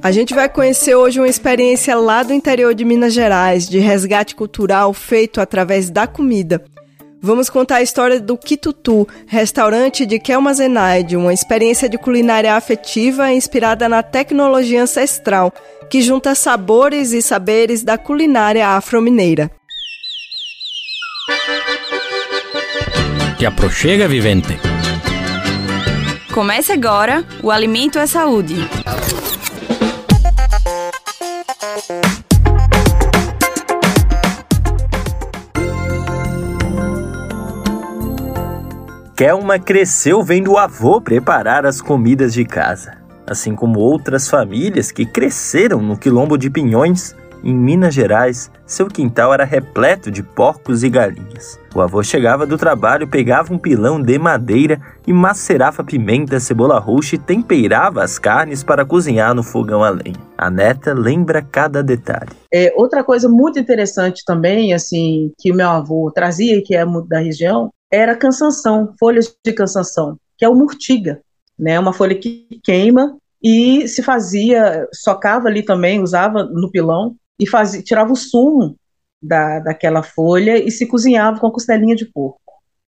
A 0.02 0.12
gente 0.12 0.34
vai 0.34 0.50
conhecer 0.50 0.96
hoje 0.96 1.20
uma 1.20 1.28
experiência 1.28 1.96
lá 1.96 2.24
do 2.24 2.34
interior 2.34 2.74
de 2.74 2.84
Minas 2.84 3.14
Gerais, 3.14 3.70
de 3.70 3.78
resgate 3.78 4.36
cultural 4.36 4.94
feito 4.94 5.40
através 5.40 5.92
da 5.92 6.08
comida. 6.08 6.64
Vamos 7.22 7.50
contar 7.50 7.78
a 7.78 7.82
história 7.84 8.20
do 8.20 8.36
Quitutu, 8.36 9.08
restaurante 9.28 10.06
de 10.08 10.20
Kelma 10.20 10.54
Zenaide, 10.54 11.18
uma 11.18 11.34
experiência 11.34 11.88
de 11.88 11.98
culinária 11.98 12.56
afetiva 12.56 13.32
inspirada 13.32 13.88
na 13.88 14.02
tecnologia 14.02 14.82
ancestral, 14.82 15.52
que 15.90 16.02
junta 16.02 16.34
sabores 16.34 17.12
e 17.12 17.22
saberes 17.22 17.84
da 17.84 17.98
culinária 17.98 18.68
afro-mineira. 18.68 19.52
Te 23.46 23.50
aproxega, 23.50 24.08
vivente. 24.08 24.60
Comece 26.34 26.72
agora 26.72 27.24
o 27.44 27.52
Alimento 27.52 28.00
é 28.00 28.08
Saúde. 28.08 28.56
Kelma 39.16 39.60
cresceu 39.60 40.24
vendo 40.24 40.54
o 40.54 40.58
avô 40.58 41.00
preparar 41.00 41.68
as 41.68 41.80
comidas 41.80 42.34
de 42.34 42.46
casa, 42.46 42.98
assim 43.28 43.54
como 43.54 43.80
outras 43.80 44.28
famílias 44.28 44.92
que 44.92 45.06
cresceram 45.06 45.84
no 45.84 45.96
quilombo 45.96 46.36
de 46.36 46.50
Pinhões, 46.50 47.16
em 47.46 47.54
Minas 47.54 47.94
Gerais, 47.94 48.50
seu 48.66 48.88
quintal 48.88 49.32
era 49.32 49.46
repleto 49.46 50.10
de 50.10 50.24
porcos 50.24 50.82
e 50.82 50.90
galinhas. 50.90 51.60
O 51.76 51.80
avô 51.80 52.02
chegava 52.02 52.44
do 52.44 52.58
trabalho, 52.58 53.08
pegava 53.08 53.54
um 53.54 53.58
pilão 53.60 54.02
de 54.02 54.18
madeira 54.18 54.82
e 55.06 55.14
macerava 55.14 55.84
pimenta, 55.84 56.40
cebola 56.40 56.80
roxa 56.80 57.16
e 57.16 57.20
temperava 57.20 58.04
as 58.04 58.18
carnes 58.18 58.64
para 58.64 58.84
cozinhar 58.84 59.36
no 59.36 59.44
fogão 59.44 59.84
a 59.84 59.92
lenha. 59.92 60.16
A 60.36 60.50
neta 60.50 60.92
lembra 60.94 61.44
cada 61.44 61.84
detalhe. 61.84 62.32
É, 62.52 62.74
outra 62.76 63.04
coisa 63.04 63.30
muito 63.30 63.60
interessante 63.60 64.24
também, 64.26 64.74
assim, 64.74 65.32
que 65.38 65.52
o 65.52 65.56
meu 65.56 65.70
avô 65.70 66.12
trazia, 66.12 66.64
que 66.64 66.76
é 66.76 66.84
da 67.08 67.20
região, 67.20 67.70
era 67.92 68.16
cansanção, 68.16 68.94
folhas 69.00 69.32
de 69.46 69.54
cansanção, 69.54 70.18
que 70.36 70.44
é 70.44 70.50
o 70.50 70.56
murtiga, 70.56 71.20
né? 71.60 71.80
Uma 71.80 71.94
folha 71.94 72.16
que 72.16 72.48
queima 72.64 73.16
e 73.44 73.88
se 73.88 74.02
fazia, 74.02 74.88
socava 74.92 75.48
ali 75.48 75.62
também, 75.62 76.02
usava 76.02 76.44
no 76.44 76.72
pilão 76.72 77.16
e 77.40 77.48
fazia, 77.48 77.82
tirava 77.82 78.12
o 78.12 78.16
sumo 78.16 78.76
da, 79.22 79.60
daquela 79.60 80.04
folha 80.04 80.58
e 80.58 80.72
se 80.72 80.86
cozinhava 80.86 81.40
com 81.40 81.52
costelinha 81.52 81.96
de 81.96 82.06
porco. 82.06 82.40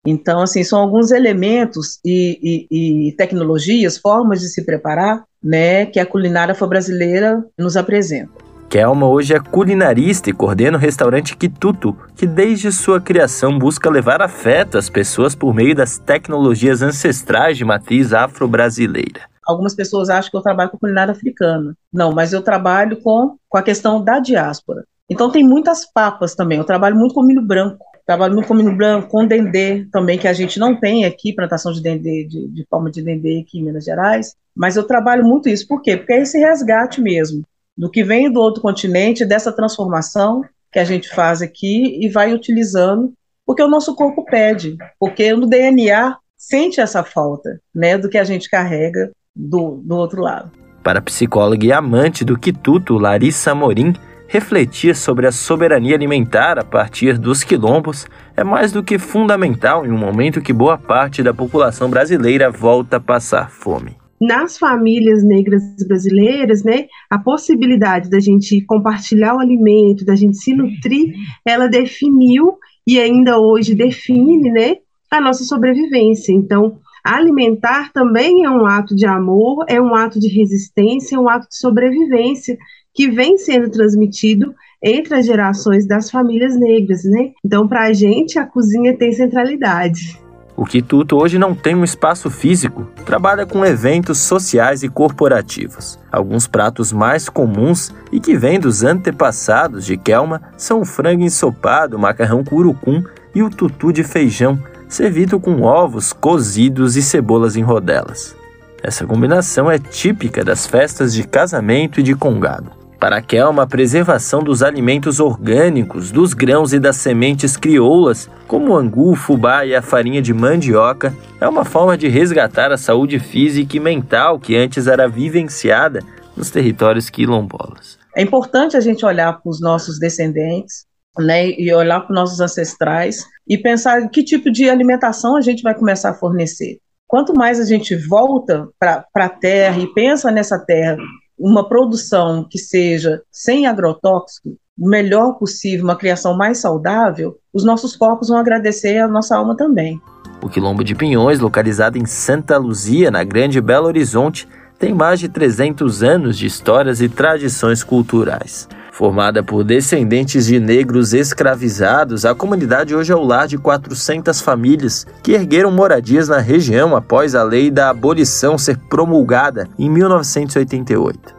Então, 0.06 0.42
assim, 0.42 0.64
são 0.64 0.80
alguns 0.80 1.12
elementos 1.12 2.00
e, 2.06 2.68
e, 2.72 3.10
e 3.10 3.12
tecnologias, 3.14 3.98
formas 3.98 4.40
de 4.40 4.48
se 4.48 4.66
preparar, 4.66 5.24
né, 5.44 5.86
que 5.86 6.00
a 6.00 6.06
culinária 6.06 6.54
afro-brasileira 6.54 7.44
nos 7.58 7.76
apresenta. 7.76 8.32
Kelma 8.70 9.08
hoje 9.08 9.34
é 9.34 9.40
culinarista 9.40 10.30
e 10.30 10.34
coordena 10.34 10.78
o 10.78 10.80
restaurante 10.80 11.36
Quituto, 11.36 11.98
que 12.16 12.28
desde 12.28 12.72
sua 12.72 13.02
criação 13.02 13.58
busca 13.58 13.90
levar 13.90 14.22
afeto 14.22 14.78
às 14.78 14.90
pessoas 14.90 15.34
por 15.34 15.56
meio 15.56 15.76
das 15.76 15.98
tecnologias 15.98 16.84
ancestrais 16.84 17.58
de 17.58 17.66
matriz 17.66 18.14
afro-brasileira. 18.14 19.22
Algumas 19.50 19.74
pessoas 19.74 20.12
acham 20.12 20.30
que 20.30 20.38
eu 20.38 20.44
trabalho 20.44 20.70
com 20.70 20.78
culinária 20.78 21.12
africana. 21.12 21.76
Não, 21.92 22.12
mas 22.12 22.34
eu 22.34 22.44
trabalho 22.44 23.02
com, 23.02 23.36
com 23.50 23.58
a 23.58 23.64
questão 23.64 24.00
da 24.04 24.20
diáspora. 24.20 24.86
Então 25.10 25.32
tem 25.32 25.44
muitas 25.44 25.92
papas 25.92 26.36
também. 26.36 26.60
Eu 26.60 26.64
trabalho 26.64 26.96
muito 26.96 27.16
com 27.16 27.24
milho 27.24 27.42
branco. 27.42 27.84
Trabalho 28.06 28.36
muito 28.36 28.48
com 28.48 28.54
milho 28.54 28.78
branco, 28.78 29.10
com 29.10 29.26
dendê 29.26 29.88
também, 29.92 30.20
que 30.20 30.28
a 30.28 30.34
gente 30.34 30.60
não 30.60 30.80
tem 30.80 31.04
aqui, 31.04 31.34
plantação 31.34 31.72
de 31.72 31.82
dendê, 31.82 32.26
de, 32.26 32.48
de 32.48 32.64
palma 32.70 32.92
de 32.92 33.02
dendê 33.02 33.40
aqui 33.40 33.58
em 33.58 33.64
Minas 33.64 33.86
Gerais. 33.86 34.36
Mas 34.56 34.76
eu 34.76 34.84
trabalho 34.84 35.26
muito 35.26 35.50
isso. 35.50 35.68
Por 35.68 35.82
quê? 35.82 35.98
Porque 35.98 36.14
é 36.14 36.22
esse 36.22 36.38
resgate 36.38 37.02
mesmo 37.02 37.44
do 37.76 37.90
que 37.90 38.04
vem 38.04 38.32
do 38.32 38.40
outro 38.40 38.62
continente, 38.62 39.26
dessa 39.26 39.52
transformação 39.52 40.44
que 40.72 40.78
a 40.78 40.84
gente 40.84 41.10
faz 41.10 41.42
aqui 41.42 41.98
e 42.00 42.08
vai 42.08 42.34
utilizando, 42.36 43.14
porque 43.48 43.64
o 43.64 43.68
nosso 43.68 43.96
corpo 43.96 44.24
pede, 44.26 44.78
porque 45.00 45.34
no 45.34 45.48
DNA 45.48 46.18
sente 46.38 46.80
essa 46.80 47.04
falta, 47.04 47.60
né, 47.76 47.98
do 47.98 48.10
que 48.10 48.18
a 48.18 48.24
gente 48.24 48.50
carrega 48.50 49.12
do, 49.40 49.82
do 49.84 49.96
outro 49.96 50.22
lado. 50.22 50.52
Para 50.84 51.00
a 51.00 51.02
psicóloga 51.02 51.66
e 51.66 51.72
amante 51.72 52.26
do 52.26 52.38
quituto, 52.38 52.98
Larissa 52.98 53.56
Morim, 53.56 53.94
refletir 54.28 54.96
sobre 54.96 55.26
a 55.26 55.32
soberania 55.32 55.96
alimentar 55.96 56.60
a 56.60 56.64
partir 56.64 57.18
dos 57.18 57.44
quilombos 57.44 58.06
é 58.36 58.44
mais 58.44 58.72
do 58.72 58.84
que 58.84 59.00
fundamental 59.00 59.86
em 59.86 59.92
um 59.92 59.98
momento 59.98 60.42
que 60.42 60.54
boa 60.54 60.78
parte 60.78 61.24
da 61.24 61.34
população 61.34 61.90
brasileira 61.90 62.52
volta 62.52 62.98
a 62.98 63.00
passar 63.00 63.50
fome. 63.50 63.98
Nas 64.22 64.58
famílias 64.58 65.24
negras 65.24 65.64
brasileiras, 65.88 66.64
né, 66.64 66.88
a 67.10 67.18
possibilidade 67.18 68.10
da 68.10 68.20
gente 68.20 68.62
compartilhar 68.66 69.36
o 69.36 69.40
alimento, 69.40 70.06
da 70.06 70.16
gente 70.16 70.38
se 70.38 70.54
nutrir, 70.54 71.14
ela 71.46 71.68
definiu 71.68 72.58
e 72.86 73.00
ainda 73.00 73.40
hoje 73.40 73.74
define, 73.74 74.52
né, 74.52 74.76
a 75.10 75.22
nossa 75.22 75.44
sobrevivência. 75.44 76.34
Então, 76.34 76.78
alimentar 77.16 77.92
também 77.92 78.46
é 78.46 78.50
um 78.50 78.66
ato 78.66 78.96
de 78.96 79.06
amor, 79.06 79.66
é 79.68 79.82
um 79.82 79.96
ato 79.96 80.20
de 80.20 80.28
resistência, 80.28 81.16
é 81.16 81.20
um 81.20 81.30
ato 81.30 81.48
de 81.50 81.58
sobrevivência 81.58 82.58
que 82.94 83.10
vem 83.10 83.38
sendo 83.38 83.70
transmitido 83.70 84.54
entre 84.82 85.16
as 85.16 85.26
gerações 85.26 85.88
das 85.88 86.10
famílias 86.10 86.58
negras, 86.58 87.04
né? 87.04 87.32
Então, 87.44 87.68
para 87.68 87.84
a 87.84 87.94
gente, 87.94 88.38
a 88.38 88.46
cozinha 88.46 88.98
tem 88.98 89.12
centralidade. 89.12 90.20
O 90.56 90.66
Quituto 90.66 91.16
hoje 91.16 91.40
não 91.40 91.56
tem 91.56 91.74
um 91.74 91.86
espaço 91.86 92.30
físico, 92.30 92.86
trabalha 93.06 93.46
com 93.46 93.66
eventos 93.66 94.18
sociais 94.18 94.84
e 94.84 94.90
corporativos. 94.90 95.98
Alguns 96.12 96.48
pratos 96.48 96.92
mais 96.92 97.30
comuns 97.30 97.94
e 98.12 98.20
que 98.20 98.36
vêm 98.36 98.60
dos 98.60 98.84
antepassados 98.84 99.86
de 99.86 99.96
Kelma 99.96 100.42
são 100.58 100.82
o 100.82 100.86
frango 100.86 101.24
ensopado, 101.24 101.96
o 101.96 102.00
macarrão 102.00 102.44
curucum 102.44 103.02
e 103.34 103.42
o 103.42 103.50
tutu 103.50 103.94
de 103.94 104.04
feijão, 104.04 104.62
servido 104.90 105.40
com 105.40 105.62
ovos 105.62 106.12
cozidos 106.12 106.98
e 106.98 107.02
cebolas 107.02 107.56
em 107.56 107.62
rodelas. 107.62 108.36
Essa 108.82 109.06
combinação 109.06 109.70
é 109.70 109.78
típica 109.78 110.44
das 110.44 110.66
festas 110.66 111.14
de 111.14 111.26
casamento 111.26 112.00
e 112.00 112.04
de 112.04 112.16
congado. 112.16 112.72
Para 113.00 113.22
Kelma, 113.22 113.64
a 113.64 113.68
preservação 113.68 114.44
dos 114.44 114.62
alimentos 114.62 115.22
orgânicos, 115.22 116.12
dos 116.12 116.34
grãos 116.34 116.74
e 116.74 116.80
das 116.80 116.98
sementes 116.98 117.56
crioulas, 117.56 118.30
como 118.46 118.74
o 118.74 118.78
angu, 118.78 119.12
o 119.12 119.16
fubá 119.16 119.66
e 119.66 119.74
a 119.74 119.82
farinha 119.82 120.22
de 120.22 120.34
mandioca, 120.34 121.14
é 121.40 121.48
uma 121.48 121.64
forma 121.64 121.98
de 121.98 122.10
resgatar 122.10 122.74
a 122.74 122.78
saúde 122.78 123.18
física 123.18 123.78
e 123.78 123.80
mental 123.80 124.38
que 124.38 124.58
antes 124.58 124.88
era 124.88 125.08
vivenciada 125.08 126.04
nos 126.36 126.50
territórios 126.50 127.10
quilombolas. 127.10 127.98
É 128.16 128.22
importante 128.22 128.76
a 128.76 128.82
gente 128.82 129.06
olhar 129.06 129.32
para 129.40 129.50
os 129.50 129.62
nossos 129.62 129.98
descendentes, 129.98 130.86
né, 131.20 131.50
e 131.50 131.74
olhar 131.74 132.02
para 132.02 132.12
os 132.12 132.16
nossos 132.16 132.40
ancestrais 132.40 133.26
e 133.48 133.58
pensar 133.58 134.08
que 134.10 134.24
tipo 134.24 134.52
de 134.52 134.70
alimentação 134.70 135.36
a 135.36 135.42
gente 135.42 135.62
vai 135.62 135.74
começar 135.74 136.12
a 136.12 136.14
fornecer. 136.14 136.80
Quanto 137.08 137.34
mais 137.34 137.60
a 137.60 137.66
gente 137.66 137.96
volta 137.96 138.68
para 138.80 139.06
a 139.16 139.30
terra 139.30 139.80
e 139.80 139.88
pensa 139.94 140.30
nessa 140.32 140.60
terra 140.60 140.98
uma 141.38 141.68
produção 141.68 142.46
que 142.48 142.60
seja 142.60 143.22
sem 143.32 143.66
agrotóxico, 143.66 144.50
o 144.78 144.88
melhor 144.88 145.34
possível, 145.34 145.84
uma 145.84 145.96
criação 145.96 146.38
mais 146.38 146.60
saudável, 146.60 147.36
os 147.54 147.66
nossos 147.66 147.96
corpos 147.96 148.30
vão 148.30 148.38
agradecer 148.38 148.98
a 148.98 149.08
nossa 149.08 149.36
alma 149.36 149.56
também. 149.58 150.00
O 150.42 150.48
Quilombo 150.48 150.84
de 150.84 150.96
Pinhões, 150.96 151.40
localizado 151.40 151.98
em 151.98 152.06
Santa 152.06 152.58
Luzia, 152.58 153.12
na 153.12 153.24
Grande 153.24 153.60
Belo 153.60 153.88
Horizonte, 153.88 154.48
tem 154.78 154.94
mais 154.94 155.20
de 155.20 155.28
300 155.28 156.02
anos 156.02 156.38
de 156.38 156.46
histórias 156.46 157.02
e 157.02 157.10
tradições 157.10 157.84
culturais. 157.84 158.70
Formada 159.00 159.42
por 159.42 159.64
descendentes 159.64 160.46
de 160.46 160.60
negros 160.60 161.14
escravizados, 161.14 162.26
a 162.26 162.36
comunidade 162.36 162.94
hoje 162.94 163.14
é 163.14 163.16
o 163.16 163.24
lar 163.24 163.48
de 163.48 163.58
400 163.58 164.42
famílias 164.42 165.08
que 165.24 165.32
ergueram 165.32 165.72
moradias 165.72 166.28
na 166.28 166.40
região 166.40 166.94
após 166.94 167.34
a 167.34 167.42
lei 167.42 167.72
da 167.72 167.90
abolição 167.90 168.58
ser 168.58 168.78
promulgada 168.90 169.70
em 169.80 169.90
1988. 169.90 171.34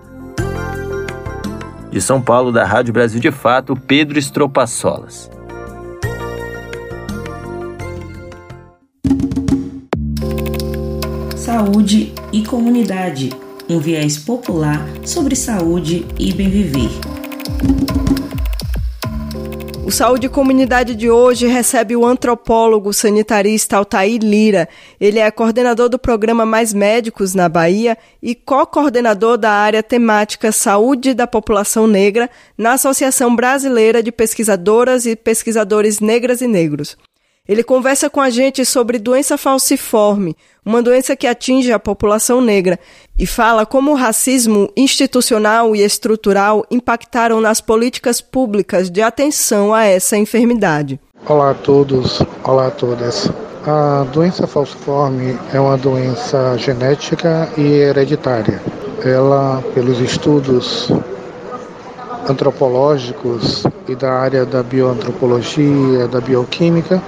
De 1.90 2.00
São 2.00 2.22
Paulo, 2.22 2.50
da 2.50 2.64
Rádio 2.64 2.94
Brasil 2.94 3.20
de 3.20 3.30
Fato, 3.30 3.76
Pedro 3.76 4.18
Estropaçolas. 4.18 5.30
Saúde 11.36 12.14
e 12.32 12.42
comunidade. 12.42 13.28
Um 13.68 13.78
viés 13.78 14.16
popular 14.16 14.82
sobre 15.04 15.36
saúde 15.36 16.06
e 16.18 16.32
bem 16.32 16.48
viver. 16.48 17.19
O 19.90 19.92
Saúde 19.92 20.28
Comunidade 20.28 20.94
de 20.94 21.10
hoje 21.10 21.48
recebe 21.48 21.96
o 21.96 22.06
antropólogo 22.06 22.92
sanitarista 22.92 23.76
Altair 23.76 24.20
Lira. 24.22 24.68
Ele 25.00 25.18
é 25.18 25.28
coordenador 25.32 25.88
do 25.88 25.98
programa 25.98 26.46
Mais 26.46 26.72
Médicos 26.72 27.34
na 27.34 27.48
Bahia 27.48 27.98
e 28.22 28.32
co-coordenador 28.36 29.36
da 29.36 29.50
área 29.50 29.82
temática 29.82 30.52
Saúde 30.52 31.12
da 31.12 31.26
População 31.26 31.88
Negra 31.88 32.30
na 32.56 32.74
Associação 32.74 33.34
Brasileira 33.34 34.00
de 34.00 34.12
Pesquisadoras 34.12 35.06
e 35.06 35.16
Pesquisadores 35.16 35.98
Negras 35.98 36.40
e 36.40 36.46
Negros. 36.46 36.96
Ele 37.50 37.64
conversa 37.64 38.08
com 38.08 38.20
a 38.20 38.30
gente 38.30 38.64
sobre 38.64 38.96
doença 38.96 39.36
falciforme, 39.36 40.36
uma 40.64 40.80
doença 40.80 41.16
que 41.16 41.26
atinge 41.26 41.72
a 41.72 41.80
população 41.80 42.40
negra, 42.40 42.78
e 43.18 43.26
fala 43.26 43.66
como 43.66 43.90
o 43.90 43.96
racismo 43.96 44.70
institucional 44.76 45.74
e 45.74 45.82
estrutural 45.82 46.64
impactaram 46.70 47.40
nas 47.40 47.60
políticas 47.60 48.20
públicas 48.20 48.88
de 48.88 49.02
atenção 49.02 49.74
a 49.74 49.84
essa 49.84 50.16
enfermidade. 50.16 51.00
Olá 51.26 51.50
a 51.50 51.54
todos, 51.54 52.22
olá 52.44 52.68
a 52.68 52.70
todas. 52.70 53.28
A 53.66 54.06
doença 54.12 54.46
falciforme 54.46 55.36
é 55.52 55.58
uma 55.58 55.76
doença 55.76 56.56
genética 56.56 57.50
e 57.58 57.66
hereditária. 57.66 58.62
Ela, 59.04 59.60
pelos 59.74 59.98
estudos 59.98 60.88
antropológicos 62.28 63.64
e 63.88 63.96
da 63.96 64.12
área 64.12 64.46
da 64.46 64.62
bioantropologia, 64.62 66.06
da 66.06 66.20
bioquímica, 66.20 67.02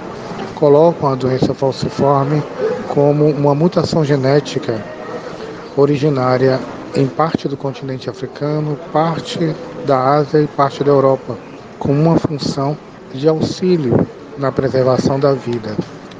colocam 0.63 1.11
a 1.11 1.15
doença 1.15 1.53
falciforme 1.53 2.41
como 2.87 3.29
uma 3.31 3.53
mutação 3.53 4.01
genética 4.05 4.81
originária 5.75 6.57
em 6.95 7.05
parte 7.05 7.49
do 7.49 7.57
continente 7.57 8.09
africano, 8.09 8.79
parte 8.93 9.53
da 9.85 9.99
Ásia 9.99 10.39
e 10.39 10.47
parte 10.47 10.81
da 10.81 10.89
Europa, 10.89 11.37
com 11.77 11.91
uma 11.91 12.17
função 12.17 12.77
de 13.13 13.27
auxílio 13.27 14.07
na 14.37 14.53
preservação 14.53 15.19
da 15.19 15.33
vida, 15.33 15.75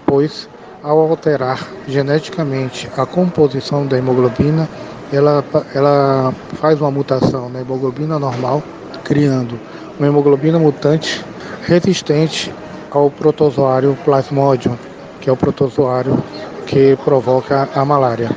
pois 0.06 0.49
ao 0.84 0.99
alterar 0.99 1.65
geneticamente 1.88 2.89
a 2.97 3.06
composição 3.06 3.88
da 3.88 3.97
hemoglobina, 3.97 4.67
ela, 5.13 5.41
ela 5.73 6.34
faz 6.56 6.82
uma 6.82 6.91
mutação 6.91 7.47
na 7.47 7.62
hemoglobina 7.62 8.19
normal, 8.19 8.62
criando 9.06 9.58
uma 9.97 10.06
hemoglobina 10.06 10.60
mutante 10.60 11.23
resistente 11.62 12.53
ao 12.93 13.10
protozoário 13.10 13.97
Plasmodium, 14.06 14.77
que 15.19 15.29
é 15.29 15.34
o 15.34 15.38
protozoário 15.38 16.23
que 16.67 16.95
provoca 17.03 17.67
a 17.75 17.84
malária. 17.84 18.29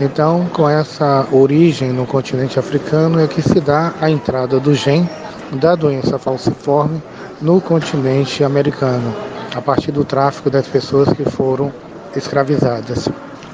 Então, 0.00 0.46
com 0.52 0.68
essa 0.68 1.26
origem 1.30 1.92
no 1.92 2.06
continente 2.06 2.58
africano 2.58 3.20
é 3.20 3.26
que 3.26 3.42
se 3.42 3.60
dá 3.60 3.94
a 4.00 4.10
entrada 4.10 4.58
do 4.58 4.74
gene 4.74 5.08
da 5.52 5.74
doença 5.74 6.18
falciforme 6.18 7.02
no 7.40 7.60
continente 7.60 8.42
americano, 8.42 9.14
a 9.54 9.60
partir 9.60 9.92
do 9.92 10.04
tráfico 10.04 10.50
das 10.50 10.66
pessoas 10.66 11.12
que 11.12 11.24
foram 11.24 11.72
escravizadas. 12.14 13.08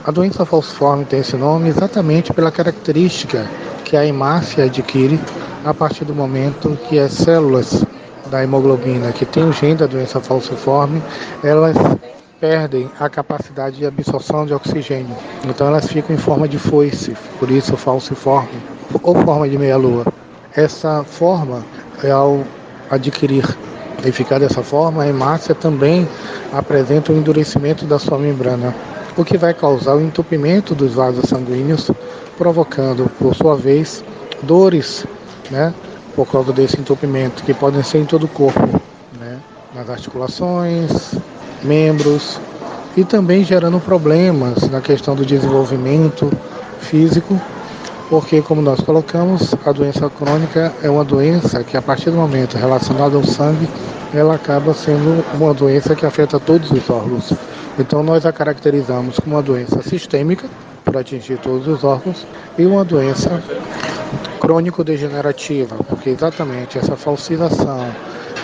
A 0.05 0.11
doença 0.11 0.45
falciforme 0.45 1.05
tem 1.05 1.21
esse 1.21 1.37
nome 1.37 1.69
exatamente 1.69 2.33
pela 2.33 2.51
característica 2.51 3.47
que 3.85 3.97
a 3.97 4.05
hemácia 4.05 4.65
adquire 4.65 5.21
a 5.65 5.73
partir 5.73 6.05
do 6.05 6.15
momento 6.15 6.77
que 6.89 6.99
as 6.99 7.13
células 7.13 7.85
da 8.33 8.43
hemoglobina 8.43 9.13
que 9.13 9.27
tem 9.27 9.45
o 9.45 9.53
gene 9.53 9.75
da 9.75 9.87
doença 9.87 10.19
falciforme, 10.19 11.03
elas 11.45 11.77
perdem 12.41 12.91
a 12.99 13.09
capacidade 13.09 13.77
de 13.77 13.85
absorção 13.87 14.47
de 14.47 14.55
oxigênio. 14.55 15.15
Então 15.45 15.67
elas 15.67 15.87
ficam 15.87 16.17
em 16.17 16.19
forma 16.19 16.49
de 16.49 16.59
foice, 16.59 17.15
por 17.39 17.51
isso 17.51 17.77
falciforme, 17.77 18.59
ou 19.03 19.15
forma 19.15 19.47
de 19.47 19.59
meia-lua. 19.59 20.07
Essa 20.57 21.05
forma, 21.05 21.63
ao 22.11 22.43
adquirir 22.91 23.45
e 24.03 24.11
ficar 24.11 24.41
dessa 24.41 24.63
forma, 24.63 25.03
a 25.03 25.09
hemácia 25.09 25.55
também 25.55 26.09
apresenta 26.53 27.13
o 27.13 27.15
um 27.15 27.19
endurecimento 27.19 27.85
da 27.85 27.99
sua 27.99 28.17
membrana, 28.19 28.75
o 29.15 29.25
que 29.25 29.37
vai 29.37 29.53
causar 29.53 29.95
o 29.95 30.01
entupimento 30.01 30.75
dos 30.75 30.95
vasos 30.95 31.29
sanguíneos, 31.29 31.91
provocando, 32.39 33.11
por 33.19 33.35
sua 33.35 33.57
vez, 33.57 34.03
dores 34.43 35.07
né, 35.51 35.73
por 36.15 36.27
causa 36.27 36.53
desse 36.53 36.79
entupimento, 36.79 37.43
que 37.43 37.55
podem 37.55 37.83
ser 37.83 37.99
em 37.99 38.05
todo 38.05 38.25
o 38.25 38.29
corpo, 38.29 38.81
né? 39.19 39.39
nas 39.75 39.89
articulações, 39.89 41.15
membros, 41.63 42.39
e 42.97 43.05
também 43.05 43.43
gerando 43.45 43.81
problemas 43.81 44.69
na 44.69 44.81
questão 44.81 45.15
do 45.15 45.25
desenvolvimento 45.25 46.31
físico 46.81 47.41
porque, 48.13 48.43
como 48.43 48.61
nós 48.61 48.79
colocamos, 48.79 49.55
a 49.65 49.73
doença 49.73 50.11
crônica 50.11 50.71
é 50.83 50.91
uma 50.91 51.03
doença 51.03 51.65
que, 51.65 51.79
a 51.79 51.81
partir 51.81 52.11
do 52.11 52.17
momento 52.19 52.59
relacionada 52.59 53.17
ao 53.17 53.25
sangue, 53.25 53.67
ela 54.13 54.35
acaba 54.35 54.75
sendo 54.75 55.25
uma 55.33 55.55
doença 55.55 55.95
que 55.95 56.05
afeta 56.05 56.39
todos 56.39 56.71
os 56.71 56.91
órgãos. 56.91 57.33
Então, 57.79 58.03
nós 58.03 58.27
a 58.27 58.31
caracterizamos 58.31 59.19
como 59.19 59.37
uma 59.37 59.43
doença 59.43 59.81
sistêmica, 59.81 60.47
por 60.85 60.97
atingir 60.97 61.39
todos 61.39 61.67
os 61.67 61.85
órgãos, 61.85 62.27
e 62.59 62.67
uma 62.67 62.85
doença 62.85 63.43
crônico-degenerativa, 64.41 65.77
porque 65.89 66.11
exatamente 66.11 66.79
essa 66.79 66.97
falsização 66.97 67.87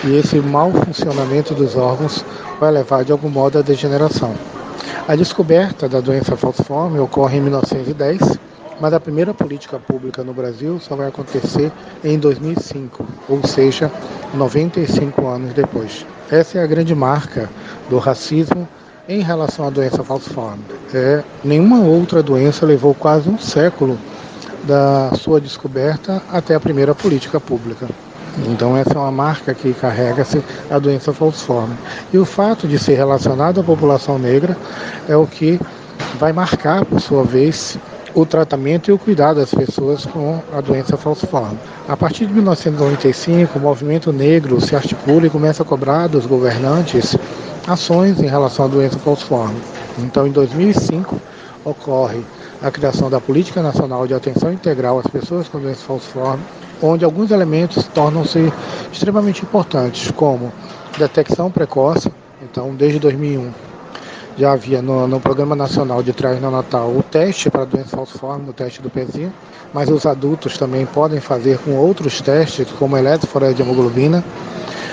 e 0.05 0.17
esse 0.17 0.37
mau 0.41 0.71
funcionamento 0.71 1.55
dos 1.55 1.77
órgãos 1.77 2.25
vai 2.61 2.71
levar 2.71 3.05
de 3.05 3.13
algum 3.13 3.29
modo 3.29 3.59
à 3.59 3.63
degeneração. 3.63 4.33
A 5.09 5.17
descoberta 5.17 5.89
da 5.89 6.01
doença 6.01 6.37
falciforme 6.37 6.99
ocorre 6.99 7.39
em 7.39 7.41
1910, 7.41 8.39
mas 8.81 8.93
a 8.93 9.01
primeira 9.01 9.35
política 9.35 9.79
pública 9.79 10.23
no 10.23 10.33
Brasil 10.33 10.79
só 10.79 10.95
vai 10.95 11.09
acontecer 11.09 11.73
em 12.05 12.19
2005, 12.19 13.05
ou 13.29 13.45
seja, 13.45 13.91
95 14.35 15.27
anos 15.27 15.53
depois. 15.53 16.07
Essa 16.31 16.59
é 16.59 16.63
a 16.63 16.67
grande 16.67 16.95
marca 16.95 17.49
do 17.89 17.99
racismo 17.99 18.69
em 19.09 19.23
relação 19.23 19.67
à 19.67 19.71
doença 19.71 20.05
falciforme. 20.05 20.63
É, 20.93 21.25
nenhuma 21.43 21.81
outra 21.81 22.23
doença 22.23 22.67
levou 22.67 22.95
quase 22.95 23.29
um 23.29 23.39
século 23.39 23.99
da 24.65 25.13
sua 25.17 25.41
descoberta 25.41 26.23
até 26.31 26.55
a 26.55 26.61
primeira 26.61 26.95
política 26.95 27.41
pública. 27.41 27.89
Então 28.47 28.77
essa 28.77 28.93
é 28.93 28.99
uma 28.99 29.11
marca 29.11 29.55
que 29.55 29.73
carrega-se 29.73 30.45
a 30.71 30.79
doença 30.79 31.13
falciforme. 31.13 31.75
E 32.13 32.19
o 32.19 32.25
fato 32.27 32.69
de 32.69 32.79
ser 32.79 32.95
relacionado 32.97 33.61
à 33.61 33.65
população 33.65 34.19
negra 34.19 34.57
é 35.09 35.17
o 35.17 35.27
que 35.27 35.59
vai 36.19 36.33
marcar, 36.33 36.85
por 36.85 37.01
sua 37.01 37.25
vez, 37.25 37.79
o 38.15 38.25
tratamento 38.25 38.91
e 38.91 38.93
o 38.93 38.99
cuidado 38.99 39.37
das 39.37 39.53
pessoas 39.53 40.05
com 40.07 40.41
a 40.53 40.61
doença 40.61 40.97
falciforme. 40.97 41.59
A 41.89 41.97
partir 41.97 42.27
de 42.27 42.33
1995, 42.33 43.59
o 43.59 43.63
movimento 43.63 44.13
negro 44.13 44.61
se 44.61 44.75
articula 44.75 45.27
e 45.27 45.31
começa 45.31 45.63
a 45.63 45.67
cobrar 45.67 46.07
dos 46.07 46.27
governantes 46.27 47.17
ações 47.67 48.21
em 48.21 48.27
relação 48.27 48.65
à 48.65 48.69
doença 48.69 48.99
falciforme. 48.99 49.61
Então, 49.99 50.27
em 50.27 50.31
2005, 50.31 51.21
ocorre 51.65 52.21
a 52.63 52.71
criação 52.71 53.11
da 53.11 53.21
Política 53.21 53.63
Nacional 53.63 54.07
de 54.07 54.15
Atenção 54.15 54.53
Integral 54.53 54.99
às 54.99 55.07
Pessoas 55.07 55.49
com 55.49 55.61
Doença 55.61 55.85
Falciforme, 55.85 56.43
onde 56.83 57.05
alguns 57.05 57.31
elementos 57.31 57.87
tornam-se 57.89 58.53
extremamente 58.93 59.43
importantes, 59.43 60.11
como 60.11 60.53
detecção 60.99 61.51
precoce, 61.51 62.11
então 62.43 62.75
desde 62.75 62.99
2001 62.99 63.68
já 64.39 64.53
havia 64.53 64.81
no, 64.81 65.09
no 65.09 65.19
Programa 65.19 65.57
Nacional 65.57 66.01
de 66.01 66.13
Triagem 66.13 66.41
Neonatal 66.41 66.91
o 66.91 67.03
teste 67.03 67.51
para 67.51 67.65
doença 67.65 67.97
falciforme, 67.97 68.49
o 68.49 68.53
teste 68.53 68.81
do 68.81 68.89
pezinho, 68.89 69.33
mas 69.75 69.91
os 69.91 70.07
adultos 70.07 70.57
também 70.57 70.87
podem 70.87 71.19
fazer 71.19 71.59
com 71.59 71.73
outros 71.73 72.21
testes, 72.21 72.71
como 72.79 72.97
eletroforese 72.97 73.55
de 73.55 73.63
hemoglobina, 73.63 74.23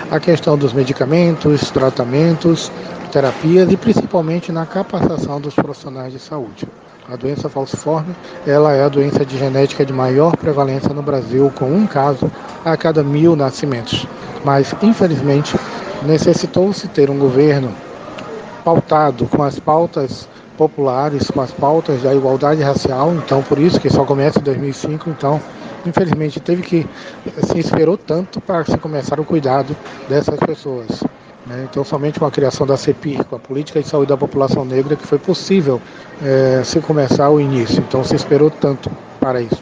a 0.09 0.19
questão 0.19 0.57
dos 0.57 0.73
medicamentos, 0.73 1.69
tratamentos, 1.69 2.71
terapias 3.11 3.71
e 3.71 3.77
principalmente 3.77 4.51
na 4.51 4.65
capacitação 4.65 5.39
dos 5.39 5.53
profissionais 5.53 6.11
de 6.11 6.19
saúde. 6.19 6.67
A 7.07 7.15
doença 7.15 7.47
falciforme, 7.47 8.15
ela 8.47 8.73
é 8.73 8.83
a 8.83 8.89
doença 8.89 9.23
de 9.23 9.37
genética 9.37 9.85
de 9.85 9.93
maior 9.93 10.35
prevalência 10.35 10.89
no 10.91 11.03
Brasil, 11.03 11.53
com 11.55 11.65
um 11.65 11.85
caso 11.85 12.31
a 12.65 12.75
cada 12.75 13.03
mil 13.03 13.35
nascimentos. 13.35 14.07
Mas, 14.43 14.73
infelizmente, 14.81 15.55
necessitou-se 16.03 16.87
ter 16.87 17.11
um 17.11 17.19
governo 17.19 17.71
pautado 18.65 19.27
com 19.27 19.43
as 19.43 19.59
pautas 19.59 20.27
populares, 20.57 21.29
com 21.29 21.39
as 21.39 21.51
pautas 21.51 22.01
da 22.01 22.15
igualdade 22.15 22.63
racial, 22.63 23.13
então 23.13 23.43
por 23.43 23.59
isso 23.59 23.79
que 23.79 23.89
só 23.91 24.03
começa 24.03 24.39
em 24.39 24.41
2005, 24.41 25.07
então 25.11 25.39
infelizmente 25.85 26.39
teve 26.39 26.63
que 26.63 26.87
se 27.43 27.59
esperou 27.59 27.95
tanto 27.95 28.41
para 28.41 28.65
se 28.65 28.75
começar 28.79 29.19
o 29.19 29.23
cuidado 29.23 29.75
dessas 30.09 30.39
pessoas. 30.39 31.03
Né? 31.45 31.67
Então 31.69 31.83
somente 31.83 32.19
com 32.19 32.25
a 32.25 32.31
criação 32.31 32.65
da 32.65 32.75
CEPIR, 32.75 33.23
com 33.25 33.35
a 33.35 33.39
política 33.39 33.79
de 33.79 33.87
saúde 33.87 34.09
da 34.09 34.17
população 34.17 34.65
negra, 34.65 34.95
que 34.95 35.05
foi 35.05 35.19
possível 35.19 35.79
é, 36.23 36.63
se 36.63 36.79
começar 36.79 37.29
o 37.29 37.39
início. 37.39 37.83
Então 37.87 38.03
se 38.03 38.15
esperou 38.15 38.49
tanto 38.49 38.89
para 39.19 39.41
isso. 39.41 39.61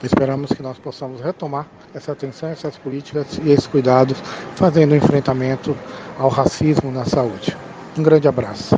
Esperamos 0.00 0.52
que 0.52 0.62
nós 0.62 0.78
possamos 0.78 1.20
retomar 1.20 1.66
essa 1.94 2.12
atenção, 2.12 2.50
essas 2.50 2.76
políticas 2.76 3.40
e 3.42 3.50
esses 3.50 3.66
cuidados, 3.66 4.18
fazendo 4.54 4.94
enfrentamento 4.94 5.74
ao 6.18 6.28
racismo 6.28 6.92
na 6.92 7.04
saúde. 7.04 7.56
Um 7.96 8.02
grande 8.02 8.26
abraço. 8.26 8.76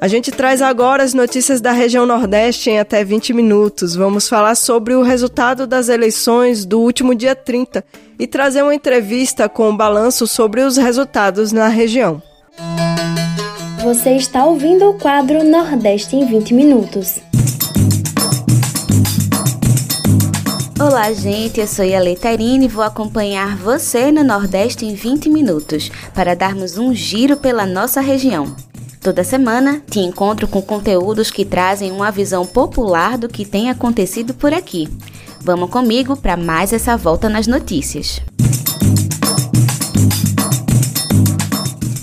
A 0.00 0.06
gente 0.06 0.30
traz 0.30 0.62
agora 0.62 1.02
as 1.02 1.12
notícias 1.12 1.60
da 1.60 1.72
região 1.72 2.06
Nordeste 2.06 2.70
em 2.70 2.78
até 2.78 3.02
20 3.02 3.32
minutos. 3.34 3.96
Vamos 3.96 4.28
falar 4.28 4.54
sobre 4.54 4.94
o 4.94 5.02
resultado 5.02 5.66
das 5.66 5.88
eleições 5.88 6.64
do 6.64 6.78
último 6.78 7.16
dia 7.16 7.34
30 7.34 7.84
e 8.16 8.26
trazer 8.26 8.62
uma 8.62 8.74
entrevista 8.74 9.48
com 9.48 9.70
um 9.70 9.76
balanço 9.76 10.24
sobre 10.26 10.60
os 10.60 10.76
resultados 10.76 11.50
na 11.50 11.66
região. 11.66 12.22
Você 13.82 14.10
está 14.10 14.44
ouvindo 14.44 14.88
o 14.88 14.94
quadro 14.98 15.42
Nordeste 15.42 16.14
em 16.14 16.24
20 16.24 16.54
minutos. 16.54 17.20
Olá, 20.80 21.12
gente. 21.12 21.58
Eu 21.58 21.66
sou 21.66 21.84
a 21.84 21.98
Leiterine 21.98 22.66
e 22.66 22.68
vou 22.68 22.84
acompanhar 22.84 23.56
você 23.56 24.12
no 24.12 24.22
Nordeste 24.22 24.86
em 24.86 24.94
20 24.94 25.28
minutos 25.28 25.90
para 26.14 26.36
darmos 26.36 26.78
um 26.78 26.94
giro 26.94 27.36
pela 27.36 27.66
nossa 27.66 28.00
região. 28.00 28.54
Toda 29.00 29.24
semana 29.24 29.82
te 29.90 29.98
encontro 29.98 30.46
com 30.46 30.62
conteúdos 30.62 31.32
que 31.32 31.44
trazem 31.44 31.90
uma 31.90 32.12
visão 32.12 32.46
popular 32.46 33.18
do 33.18 33.28
que 33.28 33.44
tem 33.44 33.68
acontecido 33.68 34.32
por 34.34 34.54
aqui. 34.54 34.88
Vamos 35.40 35.68
comigo 35.68 36.16
para 36.16 36.36
mais 36.36 36.72
essa 36.72 36.96
volta 36.96 37.28
nas 37.28 37.48
notícias. 37.48 38.20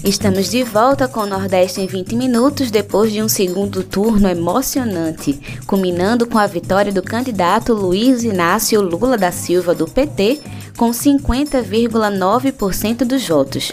Estamos 0.06 0.50
de 0.52 0.64
volta 0.64 1.08
com 1.08 1.22
o 1.22 1.26
Nordeste 1.26 1.82
em 1.82 1.88
20 1.88 2.16
minutos 2.16 2.70
depois 2.70 3.12
de 3.12 3.24
um 3.24 3.28
segundo 3.28 3.82
turno 3.82 4.30
emocionante, 4.30 5.34
culminando 5.66 6.28
com 6.28 6.38
a 6.38 6.46
vitória 6.46 6.94
do 6.94 7.02
candidato 7.02 7.74
Luiz 7.74 8.24
Inácio 8.24 8.80
Lula 8.82 9.18
da 9.18 9.32
Silva 9.32 9.74
do 9.74 9.88
PT 9.88 10.42
com 10.78 10.92
50,9% 10.92 12.98
dos 12.98 13.28
votos. 13.28 13.72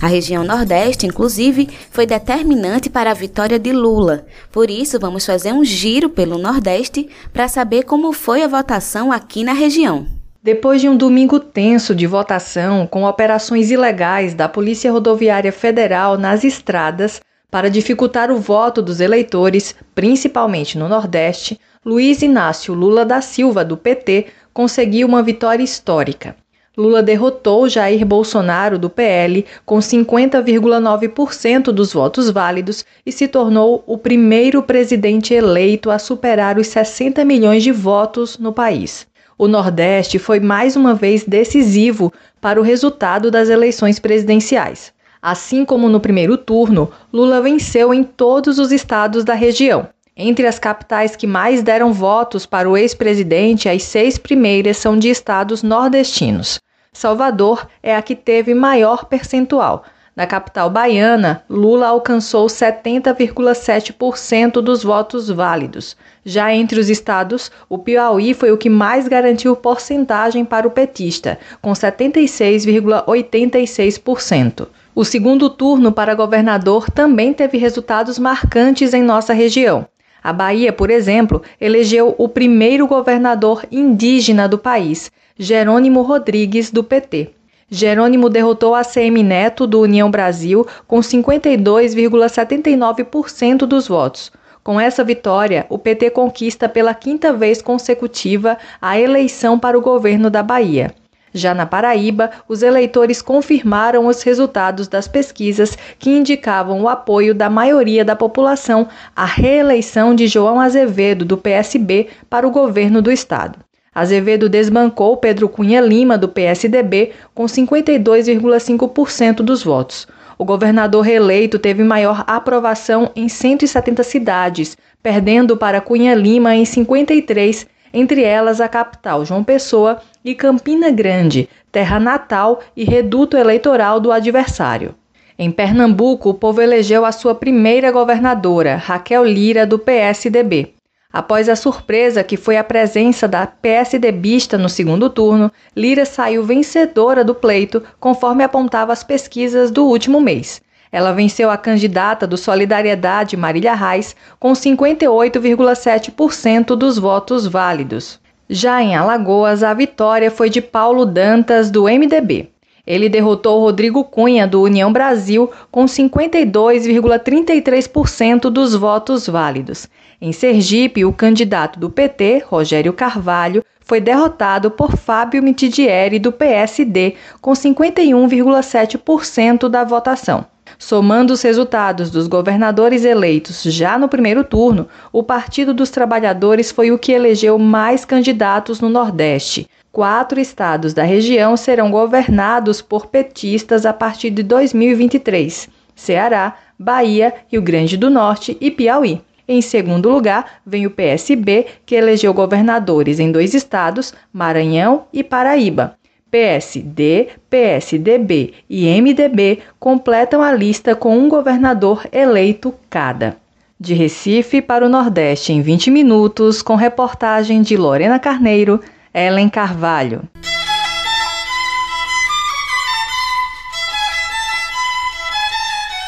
A 0.00 0.06
região 0.06 0.42
Nordeste, 0.42 1.06
inclusive, 1.06 1.68
foi 1.90 2.06
determinante 2.06 2.88
para 2.88 3.10
a 3.10 3.14
vitória 3.14 3.58
de 3.58 3.70
Lula. 3.70 4.24
Por 4.50 4.70
isso, 4.70 4.98
vamos 4.98 5.26
fazer 5.26 5.52
um 5.52 5.62
giro 5.62 6.08
pelo 6.08 6.38
Nordeste 6.38 7.10
para 7.30 7.46
saber 7.46 7.82
como 7.82 8.14
foi 8.14 8.42
a 8.42 8.48
votação 8.48 9.12
aqui 9.12 9.44
na 9.44 9.52
região. 9.52 10.23
Depois 10.44 10.78
de 10.78 10.90
um 10.90 10.94
domingo 10.94 11.40
tenso 11.40 11.94
de 11.94 12.06
votação, 12.06 12.86
com 12.86 13.04
operações 13.04 13.70
ilegais 13.70 14.34
da 14.34 14.46
Polícia 14.46 14.92
Rodoviária 14.92 15.50
Federal 15.50 16.18
nas 16.18 16.44
estradas 16.44 17.22
para 17.50 17.70
dificultar 17.70 18.30
o 18.30 18.36
voto 18.36 18.82
dos 18.82 19.00
eleitores, 19.00 19.74
principalmente 19.94 20.76
no 20.76 20.86
Nordeste, 20.86 21.58
Luiz 21.82 22.20
Inácio 22.20 22.74
Lula 22.74 23.06
da 23.06 23.22
Silva, 23.22 23.64
do 23.64 23.74
PT, 23.74 24.26
conseguiu 24.52 25.08
uma 25.08 25.22
vitória 25.22 25.62
histórica. 25.62 26.36
Lula 26.76 27.02
derrotou 27.02 27.66
Jair 27.66 28.04
Bolsonaro, 28.04 28.78
do 28.78 28.90
PL, 28.90 29.46
com 29.64 29.78
50,9% 29.78 31.72
dos 31.72 31.94
votos 31.94 32.28
válidos 32.28 32.84
e 33.06 33.10
se 33.10 33.26
tornou 33.26 33.82
o 33.86 33.96
primeiro 33.96 34.62
presidente 34.62 35.32
eleito 35.32 35.90
a 35.90 35.98
superar 35.98 36.58
os 36.58 36.66
60 36.66 37.24
milhões 37.24 37.62
de 37.62 37.72
votos 37.72 38.36
no 38.36 38.52
país. 38.52 39.06
O 39.36 39.48
Nordeste 39.48 40.18
foi 40.18 40.38
mais 40.38 40.76
uma 40.76 40.94
vez 40.94 41.24
decisivo 41.24 42.12
para 42.40 42.60
o 42.60 42.62
resultado 42.62 43.30
das 43.30 43.48
eleições 43.48 43.98
presidenciais. 43.98 44.92
Assim 45.20 45.64
como 45.64 45.88
no 45.88 46.00
primeiro 46.00 46.36
turno, 46.36 46.90
Lula 47.12 47.40
venceu 47.40 47.92
em 47.92 48.04
todos 48.04 48.58
os 48.58 48.70
estados 48.70 49.24
da 49.24 49.34
região. 49.34 49.88
Entre 50.16 50.46
as 50.46 50.58
capitais 50.58 51.16
que 51.16 51.26
mais 51.26 51.62
deram 51.62 51.92
votos 51.92 52.46
para 52.46 52.70
o 52.70 52.76
ex-presidente, 52.76 53.68
as 53.68 53.82
seis 53.82 54.16
primeiras 54.16 54.76
são 54.76 54.96
de 54.96 55.08
estados 55.08 55.62
nordestinos. 55.62 56.60
Salvador 56.92 57.66
é 57.82 57.96
a 57.96 58.02
que 58.02 58.14
teve 58.14 58.54
maior 58.54 59.06
percentual, 59.06 59.84
na 60.16 60.26
capital 60.28 60.70
baiana, 60.70 61.42
Lula 61.50 61.88
alcançou 61.88 62.46
70,7% 62.46 64.62
dos 64.62 64.84
votos 64.84 65.28
válidos. 65.28 65.96
Já 66.24 66.54
entre 66.54 66.78
os 66.78 66.88
estados, 66.88 67.50
o 67.68 67.78
Piauí 67.78 68.32
foi 68.32 68.52
o 68.52 68.56
que 68.56 68.70
mais 68.70 69.08
garantiu 69.08 69.56
porcentagem 69.56 70.44
para 70.44 70.68
o 70.68 70.70
petista, 70.70 71.36
com 71.60 71.72
76,86%. 71.72 74.68
O 74.94 75.04
segundo 75.04 75.50
turno 75.50 75.90
para 75.90 76.14
governador 76.14 76.88
também 76.88 77.32
teve 77.32 77.58
resultados 77.58 78.16
marcantes 78.16 78.94
em 78.94 79.02
nossa 79.02 79.32
região. 79.32 79.84
A 80.22 80.32
Bahia, 80.32 80.72
por 80.72 80.90
exemplo, 80.90 81.42
elegeu 81.60 82.14
o 82.16 82.28
primeiro 82.28 82.86
governador 82.86 83.66
indígena 83.70 84.48
do 84.48 84.56
país, 84.56 85.10
Jerônimo 85.36 86.02
Rodrigues, 86.02 86.70
do 86.70 86.84
PT. 86.84 87.32
Jerônimo 87.70 88.28
derrotou 88.28 88.74
a 88.74 88.84
CM 88.84 89.22
Neto 89.22 89.66
do 89.66 89.80
União 89.80 90.10
Brasil 90.10 90.66
com 90.86 91.00
52,79% 91.00 93.66
dos 93.66 93.88
votos. 93.88 94.30
Com 94.62 94.78
essa 94.80 95.02
vitória, 95.04 95.66
o 95.68 95.78
PT 95.78 96.10
conquista 96.10 96.68
pela 96.68 96.94
quinta 96.94 97.32
vez 97.32 97.60
consecutiva 97.60 98.56
a 98.80 98.96
eleição 98.98 99.58
para 99.58 99.76
o 99.78 99.82
governo 99.82 100.30
da 100.30 100.42
Bahia. 100.42 100.94
Já 101.34 101.52
na 101.52 101.66
Paraíba, 101.66 102.30
os 102.48 102.62
eleitores 102.62 103.20
confirmaram 103.20 104.06
os 104.06 104.22
resultados 104.22 104.86
das 104.86 105.08
pesquisas 105.08 105.76
que 105.98 106.16
indicavam 106.16 106.82
o 106.82 106.88
apoio 106.88 107.34
da 107.34 107.50
maioria 107.50 108.04
da 108.04 108.14
população 108.14 108.88
à 109.16 109.24
reeleição 109.24 110.14
de 110.14 110.28
João 110.28 110.60
Azevedo, 110.60 111.24
do 111.24 111.36
PSB, 111.36 112.08
para 112.30 112.46
o 112.46 112.52
governo 112.52 113.02
do 113.02 113.10
estado. 113.10 113.63
Azevedo 113.94 114.48
desbancou 114.48 115.16
Pedro 115.16 115.48
Cunha 115.48 115.80
Lima, 115.80 116.18
do 116.18 116.28
PSDB, 116.28 117.12
com 117.34 117.44
52,5% 117.44 119.36
dos 119.36 119.62
votos. 119.62 120.08
O 120.36 120.44
governador 120.44 121.02
reeleito 121.02 121.58
teve 121.58 121.84
maior 121.84 122.24
aprovação 122.26 123.10
em 123.14 123.28
170 123.28 124.02
cidades, 124.02 124.76
perdendo 125.02 125.56
para 125.56 125.80
Cunha 125.80 126.14
Lima 126.14 126.56
em 126.56 126.64
53 126.64 127.66
entre 127.94 128.24
elas 128.24 128.60
a 128.60 128.68
capital 128.68 129.24
João 129.24 129.44
Pessoa 129.44 130.00
e 130.24 130.34
Campina 130.34 130.90
Grande, 130.90 131.48
terra 131.70 132.00
natal 132.00 132.60
e 132.76 132.82
reduto 132.82 133.36
eleitoral 133.36 134.00
do 134.00 134.10
adversário. 134.10 134.96
Em 135.38 135.50
Pernambuco, 135.50 136.30
o 136.30 136.34
povo 136.34 136.60
elegeu 136.60 137.04
a 137.04 137.12
sua 137.12 137.34
primeira 137.34 137.92
governadora, 137.92 138.76
Raquel 138.76 139.24
Lira, 139.24 139.64
do 139.64 139.78
PSDB. 139.78 140.74
Após 141.14 141.48
a 141.48 141.54
surpresa 141.54 142.24
que 142.24 142.36
foi 142.36 142.56
a 142.56 142.64
presença 142.64 143.28
da 143.28 143.46
PSDBista 143.46 144.58
no 144.58 144.68
segundo 144.68 145.08
turno, 145.08 145.52
Lira 145.76 146.04
saiu 146.04 146.42
vencedora 146.42 147.22
do 147.22 147.36
pleito, 147.36 147.80
conforme 148.00 148.42
apontava 148.42 148.92
as 148.92 149.04
pesquisas 149.04 149.70
do 149.70 149.86
último 149.86 150.20
mês. 150.20 150.60
Ela 150.90 151.12
venceu 151.12 151.50
a 151.50 151.56
candidata 151.56 152.26
do 152.26 152.36
Solidariedade, 152.36 153.36
Marília 153.36 153.76
Reis, 153.76 154.16
com 154.40 154.54
58,7% 154.54 156.74
dos 156.74 156.98
votos 156.98 157.46
válidos. 157.46 158.18
Já 158.50 158.82
em 158.82 158.96
Alagoas, 158.96 159.62
a 159.62 159.72
vitória 159.72 160.32
foi 160.32 160.50
de 160.50 160.60
Paulo 160.60 161.06
Dantas, 161.06 161.70
do 161.70 161.84
MDB. 161.84 162.50
Ele 162.86 163.08
derrotou 163.08 163.60
Rodrigo 163.60 164.04
Cunha, 164.04 164.46
do 164.46 164.60
União 164.62 164.92
Brasil, 164.92 165.50
com 165.70 165.86
52,33% 165.86 168.50
dos 168.50 168.74
votos 168.74 169.26
válidos. 169.26 169.88
Em 170.20 170.32
Sergipe, 170.32 171.02
o 171.04 171.12
candidato 171.12 171.80
do 171.80 171.88
PT, 171.88 172.44
Rogério 172.46 172.92
Carvalho, 172.92 173.64
foi 173.80 174.00
derrotado 174.00 174.70
por 174.70 174.96
Fábio 174.96 175.42
Mitidieri, 175.42 176.18
do 176.18 176.32
PSD, 176.32 177.14
com 177.40 177.52
51,7% 177.52 179.68
da 179.68 179.84
votação. 179.84 180.44
Somando 180.78 181.32
os 181.32 181.42
resultados 181.42 182.10
dos 182.10 182.26
governadores 182.26 183.04
eleitos 183.04 183.62
já 183.62 183.98
no 183.98 184.08
primeiro 184.08 184.42
turno, 184.42 184.88
o 185.12 185.22
Partido 185.22 185.74
dos 185.74 185.90
Trabalhadores 185.90 186.72
foi 186.72 186.90
o 186.90 186.98
que 186.98 187.12
elegeu 187.12 187.58
mais 187.58 188.04
candidatos 188.04 188.80
no 188.80 188.88
Nordeste. 188.88 189.68
Quatro 189.94 190.40
estados 190.40 190.92
da 190.92 191.04
região 191.04 191.56
serão 191.56 191.88
governados 191.88 192.82
por 192.82 193.06
petistas 193.06 193.86
a 193.86 193.92
partir 193.92 194.28
de 194.30 194.42
2023: 194.42 195.68
Ceará, 195.94 196.56
Bahia, 196.76 197.32
Rio 197.46 197.62
Grande 197.62 197.96
do 197.96 198.10
Norte 198.10 198.58
e 198.60 198.72
Piauí. 198.72 199.20
Em 199.46 199.62
segundo 199.62 200.10
lugar, 200.10 200.60
vem 200.66 200.84
o 200.84 200.90
PSB, 200.90 201.66
que 201.86 201.94
elegeu 201.94 202.34
governadores 202.34 203.20
em 203.20 203.30
dois 203.30 203.54
estados, 203.54 204.12
Maranhão 204.32 205.04
e 205.12 205.22
Paraíba. 205.22 205.96
PSD, 206.28 207.28
PSDB 207.48 208.52
e 208.68 209.00
MDB 209.00 209.60
completam 209.78 210.42
a 210.42 210.50
lista 210.50 210.96
com 210.96 211.16
um 211.16 211.28
governador 211.28 212.04
eleito 212.10 212.74
cada. 212.90 213.36
De 213.78 213.94
Recife 213.94 214.60
para 214.60 214.84
o 214.84 214.88
Nordeste 214.88 215.52
em 215.52 215.62
20 215.62 215.92
minutos, 215.92 216.62
com 216.62 216.74
reportagem 216.74 217.62
de 217.62 217.76
Lorena 217.76 218.18
Carneiro, 218.18 218.80
Ellen 219.16 219.48
Carvalho. 219.48 220.28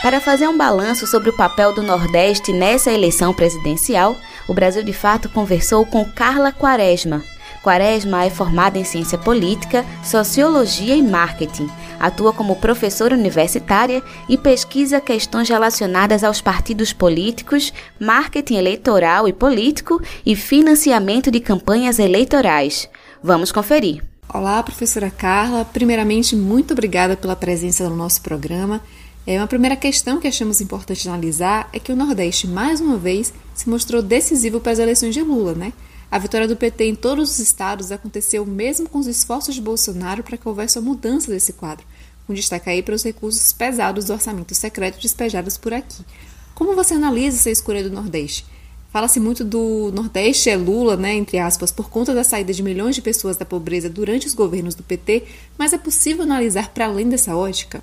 Para 0.02 0.20
fazer 0.20 0.48
um 0.48 0.58
balanço 0.58 1.06
sobre 1.06 1.30
o 1.30 1.32
papel 1.32 1.72
do 1.72 1.82
Nordeste 1.82 2.52
nessa 2.52 2.90
eleição 2.90 3.32
presidencial, 3.32 4.16
o 4.48 4.54
Brasil 4.54 4.82
de 4.82 4.92
Fato 4.92 5.28
conversou 5.28 5.86
com 5.86 6.04
Carla 6.04 6.50
Quaresma, 6.50 7.22
Quaresma 7.66 8.24
é 8.24 8.30
formada 8.30 8.78
em 8.78 8.84
ciência 8.84 9.18
política, 9.18 9.84
sociologia 10.04 10.94
e 10.94 11.02
marketing. 11.02 11.68
Atua 11.98 12.32
como 12.32 12.54
professora 12.54 13.16
universitária 13.16 14.04
e 14.28 14.38
pesquisa 14.38 15.00
questões 15.00 15.48
relacionadas 15.48 16.22
aos 16.22 16.40
partidos 16.40 16.92
políticos, 16.92 17.72
marketing 17.98 18.54
eleitoral 18.54 19.26
e 19.26 19.32
político 19.32 20.00
e 20.24 20.36
financiamento 20.36 21.28
de 21.28 21.40
campanhas 21.40 21.98
eleitorais. 21.98 22.88
Vamos 23.20 23.50
conferir. 23.50 24.00
Olá, 24.32 24.62
professora 24.62 25.10
Carla. 25.10 25.64
Primeiramente, 25.64 26.36
muito 26.36 26.70
obrigada 26.70 27.16
pela 27.16 27.34
presença 27.34 27.88
no 27.88 27.96
nosso 27.96 28.22
programa. 28.22 28.80
É 29.26 29.38
uma 29.38 29.48
primeira 29.48 29.74
questão 29.74 30.20
que 30.20 30.28
achamos 30.28 30.60
importante 30.60 31.08
analisar 31.08 31.68
é 31.72 31.80
que 31.80 31.90
o 31.90 31.96
Nordeste, 31.96 32.46
mais 32.46 32.80
uma 32.80 32.96
vez, 32.96 33.34
se 33.56 33.68
mostrou 33.68 34.00
decisivo 34.00 34.60
para 34.60 34.70
as 34.70 34.78
eleições 34.78 35.12
de 35.12 35.20
Lula, 35.20 35.52
né? 35.52 35.72
A 36.10 36.18
vitória 36.18 36.46
do 36.46 36.56
PT 36.56 36.84
em 36.84 36.94
todos 36.94 37.30
os 37.30 37.38
estados 37.40 37.90
aconteceu 37.90 38.46
mesmo 38.46 38.88
com 38.88 38.98
os 38.98 39.08
esforços 39.08 39.54
de 39.54 39.60
Bolsonaro 39.60 40.22
para 40.22 40.36
que 40.36 40.48
houvesse 40.48 40.78
uma 40.78 40.90
mudança 40.90 41.30
desse 41.30 41.52
quadro, 41.52 41.84
com 42.26 42.32
destaque 42.32 42.70
aí 42.70 42.82
para 42.82 42.94
os 42.94 43.02
recursos 43.02 43.52
pesados 43.52 44.04
do 44.04 44.12
orçamento 44.12 44.54
secreto 44.54 45.00
despejados 45.00 45.56
por 45.56 45.74
aqui. 45.74 46.04
Como 46.54 46.76
você 46.76 46.94
analisa 46.94 47.36
essa 47.36 47.50
escolha 47.50 47.82
do 47.82 47.90
Nordeste? 47.90 48.46
Fala-se 48.90 49.20
muito 49.20 49.44
do 49.44 49.90
Nordeste 49.92 50.48
é 50.48 50.56
Lula, 50.56 50.96
né, 50.96 51.14
entre 51.14 51.38
aspas, 51.38 51.70
por 51.70 51.90
conta 51.90 52.14
da 52.14 52.24
saída 52.24 52.52
de 52.52 52.62
milhões 52.62 52.94
de 52.94 53.02
pessoas 53.02 53.36
da 53.36 53.44
pobreza 53.44 53.90
durante 53.90 54.26
os 54.26 54.32
governos 54.32 54.74
do 54.74 54.82
PT, 54.82 55.24
mas 55.58 55.72
é 55.72 55.78
possível 55.78 56.22
analisar 56.22 56.70
para 56.70 56.86
além 56.86 57.08
dessa 57.08 57.36
ótica? 57.36 57.82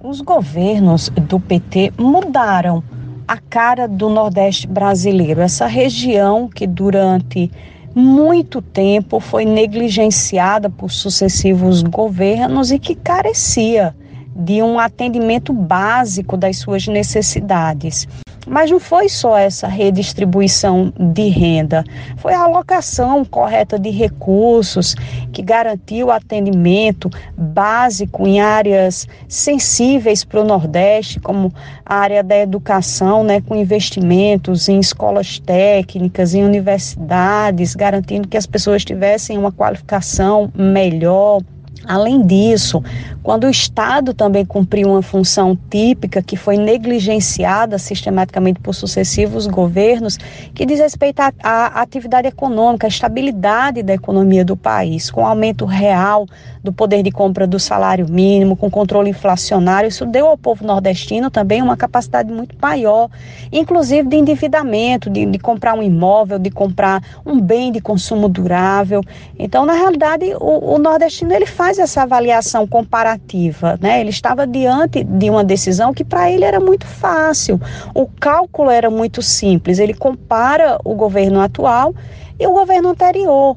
Os 0.00 0.20
governos 0.20 1.08
do 1.08 1.40
PT 1.40 1.94
mudaram 1.96 2.82
a 3.26 3.36
cara 3.38 3.86
do 3.86 4.08
Nordeste 4.08 4.66
brasileiro, 4.66 5.40
essa 5.40 5.66
região 5.66 6.48
que 6.48 6.66
durante 6.66 7.50
muito 7.94 8.62
tempo 8.62 9.20
foi 9.20 9.44
negligenciada 9.44 10.70
por 10.70 10.90
sucessivos 10.90 11.82
governos 11.82 12.70
e 12.70 12.78
que 12.78 12.94
carecia 12.94 13.94
de 14.34 14.62
um 14.62 14.78
atendimento 14.78 15.52
básico 15.52 16.36
das 16.36 16.56
suas 16.56 16.86
necessidades. 16.86 18.08
Mas 18.46 18.70
não 18.70 18.80
foi 18.80 19.08
só 19.08 19.38
essa 19.38 19.68
redistribuição 19.68 20.92
de 20.98 21.28
renda, 21.28 21.84
foi 22.16 22.34
a 22.34 22.42
alocação 22.42 23.24
correta 23.24 23.78
de 23.78 23.90
recursos 23.90 24.96
que 25.32 25.42
garantiu 25.42 26.10
atendimento 26.10 27.08
básico 27.36 28.26
em 28.26 28.40
áreas 28.40 29.06
sensíveis 29.28 30.24
para 30.24 30.40
o 30.40 30.44
Nordeste, 30.44 31.20
como 31.20 31.52
a 31.86 31.94
área 31.94 32.22
da 32.22 32.36
educação, 32.36 33.22
né, 33.22 33.40
com 33.40 33.54
investimentos 33.54 34.68
em 34.68 34.80
escolas 34.80 35.38
técnicas, 35.38 36.34
em 36.34 36.44
universidades, 36.44 37.76
garantindo 37.76 38.26
que 38.26 38.36
as 38.36 38.46
pessoas 38.46 38.84
tivessem 38.84 39.38
uma 39.38 39.52
qualificação 39.52 40.50
melhor 40.54 41.42
Além 41.86 42.22
disso, 42.22 42.82
quando 43.22 43.44
o 43.44 43.50
Estado 43.50 44.14
também 44.14 44.44
cumpriu 44.44 44.88
uma 44.88 45.02
função 45.02 45.58
típica 45.70 46.22
que 46.22 46.36
foi 46.36 46.56
negligenciada 46.56 47.78
sistematicamente 47.78 48.60
por 48.60 48.74
sucessivos 48.74 49.46
governos, 49.46 50.18
que 50.54 50.66
diz 50.66 50.80
respeito 50.80 51.20
à 51.20 51.66
atividade 51.80 52.28
econômica, 52.28 52.86
à 52.86 52.88
estabilidade 52.88 53.82
da 53.82 53.94
economia 53.94 54.44
do 54.44 54.56
país, 54.56 55.10
com 55.10 55.26
aumento 55.26 55.64
real 55.64 56.26
do 56.62 56.72
poder 56.72 57.02
de 57.02 57.10
compra 57.10 57.46
do 57.46 57.58
salário 57.58 58.06
mínimo, 58.08 58.56
com 58.56 58.70
controle 58.70 59.10
inflacionário, 59.10 59.88
isso 59.88 60.06
deu 60.06 60.26
ao 60.26 60.38
povo 60.38 60.64
nordestino 60.64 61.30
também 61.30 61.60
uma 61.60 61.76
capacidade 61.76 62.32
muito 62.32 62.54
maior, 62.60 63.08
inclusive 63.50 64.08
de 64.08 64.16
endividamento, 64.16 65.10
de, 65.10 65.26
de 65.26 65.38
comprar 65.38 65.74
um 65.74 65.82
imóvel, 65.82 66.38
de 66.38 66.50
comprar 66.50 67.02
um 67.26 67.40
bem 67.40 67.72
de 67.72 67.80
consumo 67.80 68.28
durável. 68.28 69.02
Então, 69.38 69.66
na 69.66 69.72
realidade, 69.72 70.32
o, 70.40 70.74
o 70.74 70.78
nordestino 70.78 71.32
ele 71.32 71.46
faz 71.46 71.78
essa 71.78 72.02
avaliação 72.02 72.66
comparativa, 72.66 73.78
né? 73.80 74.00
Ele 74.00 74.10
estava 74.10 74.46
diante 74.46 75.02
de 75.02 75.30
uma 75.30 75.42
decisão 75.42 75.92
que 75.92 76.04
para 76.04 76.30
ele 76.30 76.44
era 76.44 76.60
muito 76.60 76.86
fácil. 76.86 77.60
O 77.94 78.06
cálculo 78.06 78.70
era 78.70 78.90
muito 78.90 79.20
simples. 79.22 79.78
Ele 79.78 79.94
compara 79.94 80.78
o 80.84 80.94
governo 80.94 81.40
atual 81.40 81.94
e 82.38 82.46
o 82.46 82.52
governo 82.52 82.90
anterior. 82.90 83.56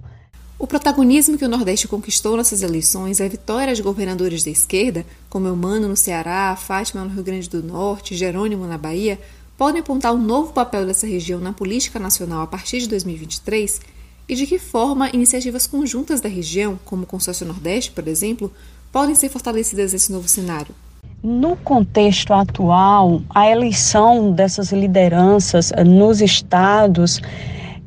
O 0.57 0.65
protagonismo 0.65 1.37
que 1.37 1.43
o 1.43 1.49
Nordeste 1.49 1.85
conquistou 1.85 2.37
nessas 2.37 2.61
eleições, 2.61 3.19
a 3.19 3.27
vitória 3.27 3.75
de 3.75 3.81
governadores 3.81 4.41
da 4.41 4.49
esquerda, 4.49 5.05
como 5.29 5.47
Eumano 5.47 5.89
no 5.89 5.97
Ceará, 5.97 6.55
Fátima 6.55 7.03
no 7.03 7.09
Rio 7.09 7.23
Grande 7.23 7.49
do 7.49 7.61
Norte, 7.61 8.15
Jerônimo 8.15 8.65
na 8.65 8.77
Bahia, 8.77 9.19
podem 9.57 9.81
apontar 9.81 10.13
um 10.13 10.21
novo 10.21 10.53
papel 10.53 10.85
dessa 10.85 11.05
região 11.05 11.41
na 11.41 11.51
política 11.51 11.99
nacional 11.99 12.41
a 12.41 12.47
partir 12.47 12.79
de 12.79 12.87
2023 12.87 13.81
e 14.29 14.35
de 14.35 14.47
que 14.47 14.57
forma 14.57 15.09
iniciativas 15.11 15.67
conjuntas 15.67 16.21
da 16.21 16.29
região, 16.29 16.79
como 16.85 17.03
o 17.03 17.07
Consórcio 17.07 17.45
Nordeste, 17.45 17.91
por 17.91 18.07
exemplo, 18.07 18.51
podem 18.93 19.13
ser 19.13 19.27
fortalecidas 19.27 19.91
nesse 19.91 20.09
novo 20.09 20.27
cenário? 20.29 20.73
No 21.21 21.57
contexto 21.57 22.31
atual, 22.31 23.21
a 23.29 23.49
eleição 23.49 24.31
dessas 24.31 24.71
lideranças 24.71 25.73
nos 25.85 26.21
estados 26.21 27.21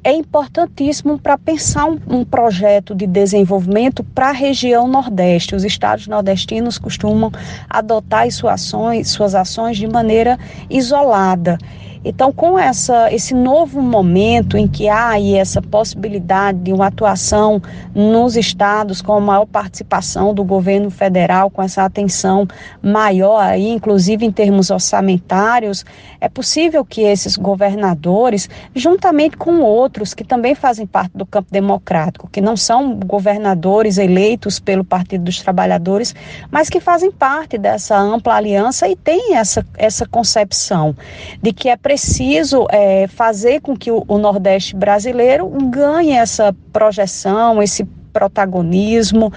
é 0.08 0.12
importantíssimo 0.12 1.18
para 1.18 1.36
pensar 1.36 1.84
um, 1.84 1.98
um, 2.08 2.24
projeto 2.24 2.94
de 2.94 3.06
desenvolvimento 3.06 4.02
para 4.02 4.30
a 4.30 4.32
região 4.32 4.88
Nordeste. 4.88 5.54
Os 5.54 5.64
estados 5.64 6.06
nordestinos 6.06 6.78
costumam 6.78 7.30
adotar 7.68 8.30
suas 8.30 8.54
ações, 8.54 9.10
suas 9.10 9.34
ações 9.34 9.76
de 9.76 9.86
maneira 9.86 10.38
isolada. 10.70 11.58
Então, 12.04 12.32
com 12.32 12.58
essa, 12.58 13.12
esse 13.12 13.34
novo 13.34 13.80
momento 13.82 14.56
em 14.56 14.66
que 14.66 14.88
há 14.88 15.10
aí 15.10 15.34
essa 15.34 15.60
possibilidade 15.60 16.58
de 16.60 16.72
uma 16.72 16.86
atuação 16.86 17.60
nos 17.94 18.36
estados 18.36 19.02
com 19.02 19.18
maior 19.20 19.46
participação 19.46 20.32
do 20.32 20.44
governo 20.44 20.90
federal, 20.90 21.50
com 21.50 21.62
essa 21.62 21.84
atenção 21.84 22.46
maior 22.82 23.40
aí, 23.40 23.68
inclusive 23.68 24.24
em 24.24 24.30
termos 24.30 24.70
orçamentários, 24.70 25.84
é 26.20 26.28
possível 26.28 26.84
que 26.84 27.02
esses 27.02 27.36
governadores, 27.36 28.48
juntamente 28.74 29.36
com 29.36 29.60
outros 29.60 30.14
que 30.14 30.24
também 30.24 30.54
fazem 30.54 30.86
parte 30.86 31.12
do 31.14 31.26
campo 31.26 31.48
democrático, 31.50 32.28
que 32.28 32.40
não 32.40 32.56
são 32.56 32.94
governadores 32.94 33.98
eleitos 33.98 34.58
pelo 34.58 34.84
Partido 34.84 35.24
dos 35.24 35.40
Trabalhadores, 35.40 36.14
mas 36.50 36.68
que 36.68 36.80
fazem 36.80 37.10
parte 37.10 37.58
dessa 37.58 37.96
ampla 37.98 38.34
aliança 38.34 38.88
e 38.88 38.96
têm 38.96 39.34
essa, 39.34 39.64
essa 39.76 40.06
concepção 40.06 40.96
de 41.42 41.52
que 41.52 41.68
é 41.68 41.76
preciso 41.88 42.66
é, 42.70 43.06
fazer 43.08 43.62
com 43.62 43.74
que 43.74 43.90
o, 43.90 44.04
o 44.06 44.18
Nordeste 44.18 44.76
brasileiro 44.76 45.48
ganhe 45.70 46.12
essa 46.12 46.54
projeção, 46.70 47.62
esse 47.62 47.82
protagonismo 48.12 49.32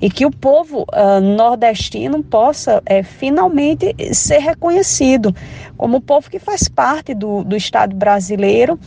e 0.00 0.08
que 0.08 0.24
o 0.24 0.30
povo 0.30 0.82
uh, 0.82 1.20
nordestino 1.20 2.22
possa 2.22 2.80
é, 2.86 3.02
finalmente 3.02 3.92
ser 4.14 4.38
reconhecido 4.38 5.34
como 5.76 5.96
o 5.96 6.00
povo 6.00 6.30
que 6.30 6.38
faz 6.38 6.68
parte 6.68 7.12
do, 7.12 7.42
do 7.42 7.56
Estado 7.56 7.96
brasileiro 7.96 8.78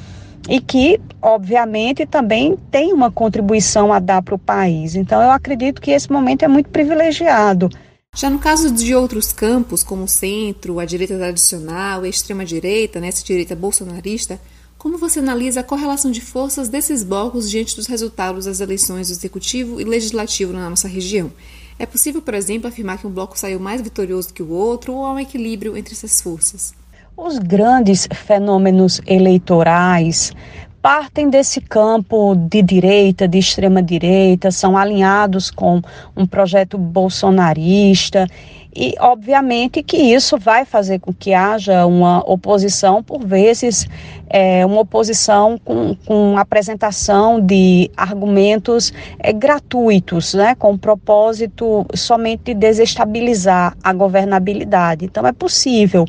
e 0.48 0.62
que, 0.62 0.98
obviamente, 1.22 2.06
também 2.06 2.58
tem 2.72 2.94
uma 2.94 3.12
contribuição 3.12 3.92
a 3.92 4.00
dar 4.00 4.22
para 4.22 4.36
o 4.36 4.40
país. 4.40 4.96
Então, 4.96 5.22
eu 5.22 5.32
acredito 5.32 5.82
que 5.82 5.92
esse 5.92 6.10
momento 6.10 6.44
é 6.44 6.48
muito 6.48 6.70
privilegiado. 6.70 7.70
Já 8.16 8.30
no 8.30 8.40
caso 8.40 8.70
de 8.72 8.94
outros 8.94 9.32
campos, 9.32 9.82
como 9.82 10.04
o 10.04 10.08
centro, 10.08 10.80
a 10.80 10.86
direita 10.86 11.16
tradicional, 11.18 12.02
a 12.02 12.08
extrema-direita, 12.08 13.00
né, 13.00 13.08
essa 13.08 13.24
direita 13.24 13.56
bolsonarista, 13.56 14.40
como 14.78 14.98
você 14.98 15.20
analisa 15.20 15.62
a 15.62 15.64
correlação 15.64 16.12
de 16.12 16.20
forças 16.20 16.68
desses 16.68 17.04
blocos 17.04 17.50
diante 17.50 17.76
dos 17.76 17.88
resultados 17.88 18.46
das 18.46 18.60
eleições 18.60 19.08
do 19.08 19.14
executivo 19.14 19.80
e 19.80 19.86
legislativo 19.86 20.52
na 20.52 20.70
nossa 20.70 20.88
região? 20.88 21.32
É 21.78 21.86
possível, 21.86 22.22
por 22.22 22.34
exemplo, 22.34 22.68
afirmar 22.68 22.98
que 22.98 23.08
um 23.08 23.10
bloco 23.10 23.40
saiu 23.40 23.60
mais 23.60 23.82
vitorioso 23.82 24.34
que 24.34 24.44
o 24.44 24.50
outro 24.50 24.94
ou 24.94 25.06
há 25.06 25.14
um 25.14 25.20
equilíbrio 25.20 25.78
entre 25.78 25.94
essas 25.94 26.20
forças? 26.20 26.74
Os 27.16 27.38
grandes 27.38 28.08
fenômenos 28.26 29.00
eleitorais 29.06 30.34
partem 30.82 31.30
desse 31.30 31.62
campo 31.62 32.36
de 32.36 32.62
direita, 32.62 33.28
de 33.28 33.38
extrema 33.38 33.82
direita, 33.82 34.52
são 34.52 34.78
alinhados 34.78 35.52
com 35.52 35.82
um 36.16 36.26
projeto 36.26 36.78
bolsonarista 36.78 38.28
e, 38.76 38.94
obviamente, 39.00 39.82
que 39.82 39.98
isso 39.98 40.38
vai 40.38 40.64
fazer 40.64 41.00
com 41.00 41.12
que 41.12 41.34
haja 41.34 41.86
uma 41.88 42.20
oposição, 42.20 43.02
por 43.02 43.26
vezes, 43.26 43.88
é, 44.30 44.64
uma 44.66 44.82
oposição 44.82 45.60
com, 45.66 45.96
com 46.06 46.38
apresentação 46.38 47.42
de 47.42 47.90
argumentos 47.98 48.94
é, 49.18 49.34
gratuitos, 49.34 50.36
né, 50.36 50.54
com 50.54 50.74
o 50.74 50.78
propósito 50.78 51.86
somente 51.96 52.44
de 52.46 52.54
desestabilizar 52.54 53.76
a 53.84 53.92
governabilidade. 53.92 55.04
Então, 55.04 55.26
é 55.26 55.32
possível 55.32 56.06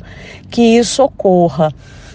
que 0.50 0.60
isso 0.60 1.02
ocorra. 1.02 1.72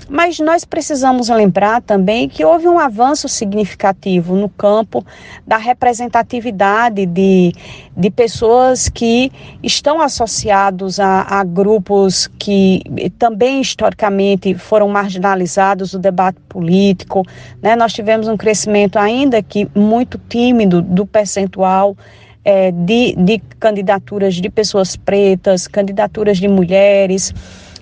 Mas 0.08 0.40
nós 0.40 0.64
precisamos 0.64 1.30
lembrar 1.30 1.82
também 1.82 2.30
que 2.30 2.46
houve 2.46 2.68
um 2.68 2.78
avanço 2.78 3.28
significativo 3.28 4.36
no 4.36 4.48
campo 4.48 5.04
da 5.46 5.58
representatividade 5.58 7.06
de, 7.08 7.54
de 7.98 8.10
pessoas 8.12 8.88
que 8.88 9.32
estão 9.64 10.00
associados 10.00 11.00
a, 11.00 11.22
a 11.22 11.44
grupos 11.44 12.28
que 12.38 12.84
também 13.18 13.62
historicamente 13.62 14.54
foram 14.54 14.88
marginalizados 14.88 15.92
do 15.92 16.00
debate 16.00 16.40
político. 16.48 17.24
Né? 17.62 17.76
Nós 17.76 17.92
tivemos 17.92 18.28
um 18.28 18.38
crescimento 18.38 19.00
ainda 19.00 19.42
que 19.42 19.68
muito 19.74 20.22
tímido 20.30 20.84
do 20.84 21.06
percentual 21.06 21.98
é, 22.44 22.72
de, 22.72 23.16
de 23.16 23.40
candidaturas 23.60 24.36
de 24.36 24.50
pessoas 24.52 24.96
pretas, 24.96 25.68
candidaturas 25.68 26.38
de 26.38 26.48
mulheres 26.48 27.34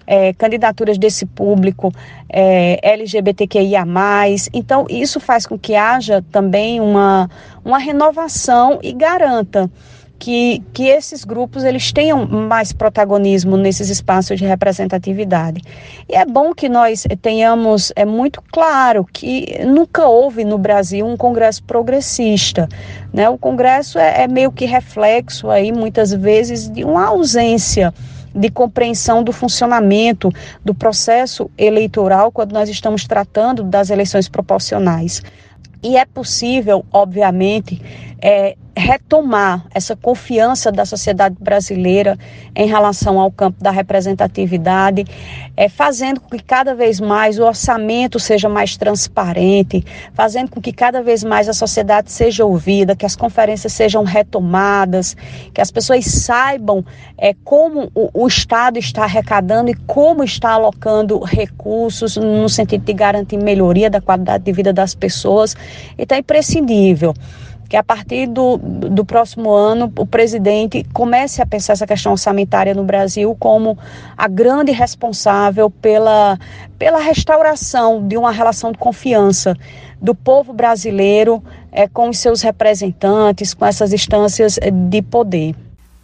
é, 0.05 0.33
candidaturas 0.33 0.97
desse 0.97 1.25
público 1.25 1.91
é, 2.29 2.79
LGBTQIA. 2.81 3.83
Então, 4.53 4.85
isso 4.89 5.19
faz 5.19 5.45
com 5.45 5.57
que 5.57 5.75
haja 5.75 6.23
também 6.31 6.79
uma, 6.79 7.29
uma 7.63 7.77
renovação 7.77 8.79
e 8.81 8.93
garanta 8.93 9.69
que, 10.23 10.63
que 10.71 10.87
esses 10.87 11.25
grupos 11.25 11.65
eles 11.65 11.91
tenham 11.91 12.25
mais 12.25 12.71
protagonismo 12.71 13.57
nesses 13.57 13.89
espaços 13.89 14.39
de 14.39 14.45
representatividade. 14.45 15.61
E 16.07 16.15
é 16.15 16.25
bom 16.25 16.53
que 16.53 16.69
nós 16.69 17.05
tenhamos, 17.21 17.91
é 17.93 18.05
muito 18.05 18.41
claro 18.49 19.05
que 19.11 19.59
nunca 19.65 20.07
houve 20.07 20.45
no 20.45 20.57
Brasil 20.57 21.05
um 21.05 21.17
congresso 21.17 21.61
progressista. 21.63 22.69
Né? 23.11 23.27
O 23.27 23.37
congresso 23.37 23.99
é, 23.99 24.23
é 24.23 24.27
meio 24.29 24.49
que 24.49 24.63
reflexo 24.63 25.49
aí, 25.49 25.73
muitas 25.73 26.13
vezes, 26.13 26.69
de 26.69 26.85
uma 26.85 27.07
ausência 27.07 27.93
de 28.33 28.49
compreensão 28.49 29.23
do 29.23 29.31
funcionamento 29.31 30.31
do 30.63 30.73
processo 30.73 31.49
eleitoral 31.57 32.31
quando 32.31 32.53
nós 32.53 32.69
estamos 32.69 33.05
tratando 33.05 33.63
das 33.63 33.89
eleições 33.89 34.27
proporcionais. 34.27 35.21
E 35.83 35.97
é 35.97 36.05
possível, 36.05 36.85
obviamente, 36.93 37.81
é, 38.25 38.55
retomar 38.75 39.65
essa 39.75 39.97
confiança 39.97 40.71
da 40.71 40.85
sociedade 40.85 41.35
brasileira 41.39 42.17
em 42.55 42.65
relação 42.65 43.19
ao 43.19 43.29
campo 43.29 43.61
da 43.61 43.69
representatividade, 43.69 45.05
é, 45.57 45.67
fazendo 45.67 46.21
com 46.21 46.29
que 46.29 46.41
cada 46.41 46.73
vez 46.73 47.01
mais 47.01 47.37
o 47.37 47.43
orçamento 47.43 48.21
seja 48.21 48.47
mais 48.47 48.77
transparente, 48.77 49.83
fazendo 50.13 50.49
com 50.49 50.61
que 50.61 50.71
cada 50.71 51.03
vez 51.03 51.21
mais 51.21 51.49
a 51.49 51.53
sociedade 51.53 52.13
seja 52.13 52.45
ouvida, 52.45 52.95
que 52.95 53.05
as 53.05 53.15
conferências 53.15 53.73
sejam 53.73 54.05
retomadas, 54.05 55.17
que 55.53 55.59
as 55.59 55.69
pessoas 55.69 56.05
saibam 56.05 56.83
é, 57.17 57.35
como 57.43 57.91
o, 57.93 58.09
o 58.13 58.25
Estado 58.25 58.79
está 58.79 59.03
arrecadando 59.03 59.69
e 59.69 59.75
como 59.85 60.23
está 60.23 60.51
alocando 60.51 61.19
recursos 61.19 62.15
no 62.15 62.47
sentido 62.47 62.85
de 62.85 62.93
garantir 62.93 63.37
melhoria 63.37 63.89
da 63.89 63.99
qualidade 63.99 64.45
de 64.45 64.51
vida 64.53 64.71
das 64.71 64.95
pessoas. 64.95 65.57
Então 65.97 66.15
é 66.15 66.21
imprescindível 66.21 67.13
que 67.69 67.75
a 67.75 67.83
partir 67.83 68.27
do, 68.27 68.57
do 68.57 69.03
próximo 69.03 69.51
ano 69.51 69.91
o 69.97 70.05
presidente 70.05 70.85
comece 70.93 71.41
a 71.41 71.45
pensar 71.45 71.73
essa 71.73 71.87
questão 71.87 72.11
orçamentária 72.11 72.73
no 72.73 72.83
Brasil 72.83 73.35
como 73.39 73.77
a 74.17 74.27
grande 74.27 74.71
responsável 74.71 75.69
pela, 75.69 76.39
pela 76.77 76.99
restauração 76.99 78.07
de 78.07 78.17
uma 78.17 78.31
relação 78.31 78.71
de 78.71 78.77
confiança 78.77 79.57
do 80.01 80.13
povo 80.13 80.53
brasileiro 80.53 81.41
é, 81.71 81.87
com 81.87 82.09
os 82.09 82.17
seus 82.17 82.41
representantes, 82.41 83.53
com 83.53 83.65
essas 83.65 83.93
instâncias 83.93 84.59
de 84.89 85.01
poder. 85.01 85.55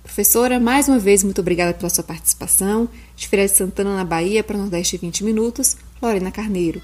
Professora, 0.02 0.60
mais 0.60 0.88
uma 0.88 0.98
vez, 0.98 1.24
muito 1.24 1.42
obrigada 1.42 1.74
pela 1.74 1.90
sua 1.90 2.04
participação. 2.04 2.90
De 3.16 3.28
Feira 3.28 3.46
de 3.46 3.52
Santana, 3.52 3.96
na 3.96 4.04
Bahia, 4.04 4.44
para 4.44 4.58
Nordeste 4.58 4.98
20 4.98 5.24
Minutos, 5.24 5.78
Lorena 6.02 6.32
Carneiro. 6.32 6.82